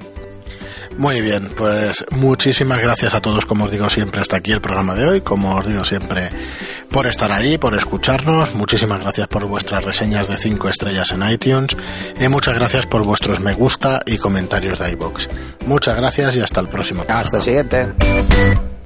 Muy 0.98 1.22
bien, 1.22 1.52
pues 1.56 2.06
muchísimas 2.12 2.80
gracias 2.80 3.14
a 3.14 3.22
todos, 3.22 3.46
como 3.46 3.66
os 3.66 3.72
digo 3.72 3.90
siempre, 3.90 4.22
hasta 4.22 4.38
aquí 4.38 4.52
el 4.52 4.62
programa 4.62 4.96
de 4.96 5.06
hoy, 5.06 5.22
como 5.22 5.56
os 5.56 5.68
digo 5.68 5.84
siempre, 5.84 6.30
por 6.90 7.06
estar 7.06 7.32
ahí, 7.32 7.58
por 7.58 7.76
escucharnos, 7.76 8.56
muchísimas 8.56 9.02
gracias 9.02 9.28
por 9.28 9.46
vuestras 9.46 9.84
reseñas 9.84 10.28
de 10.28 10.38
5 10.38 10.70
estrellas 10.70 11.12
en 11.12 11.30
iTunes 11.30 11.76
y 12.20 12.28
muchas 12.30 12.56
gracias 12.56 12.86
por 12.86 13.04
vuestros 13.04 13.40
me 13.40 13.54
gusta 13.54 14.02
y 14.06 14.18
comentarios 14.18 14.80
de 14.80 14.92
iBox. 14.92 15.30
Muchas 15.66 15.98
gracias 15.98 16.38
y 16.38 16.42
hasta 16.42 16.62
el 16.62 16.70
próximo. 16.70 17.04
Hasta 17.10 17.38
el 17.38 17.44
siguiente. 17.44 18.75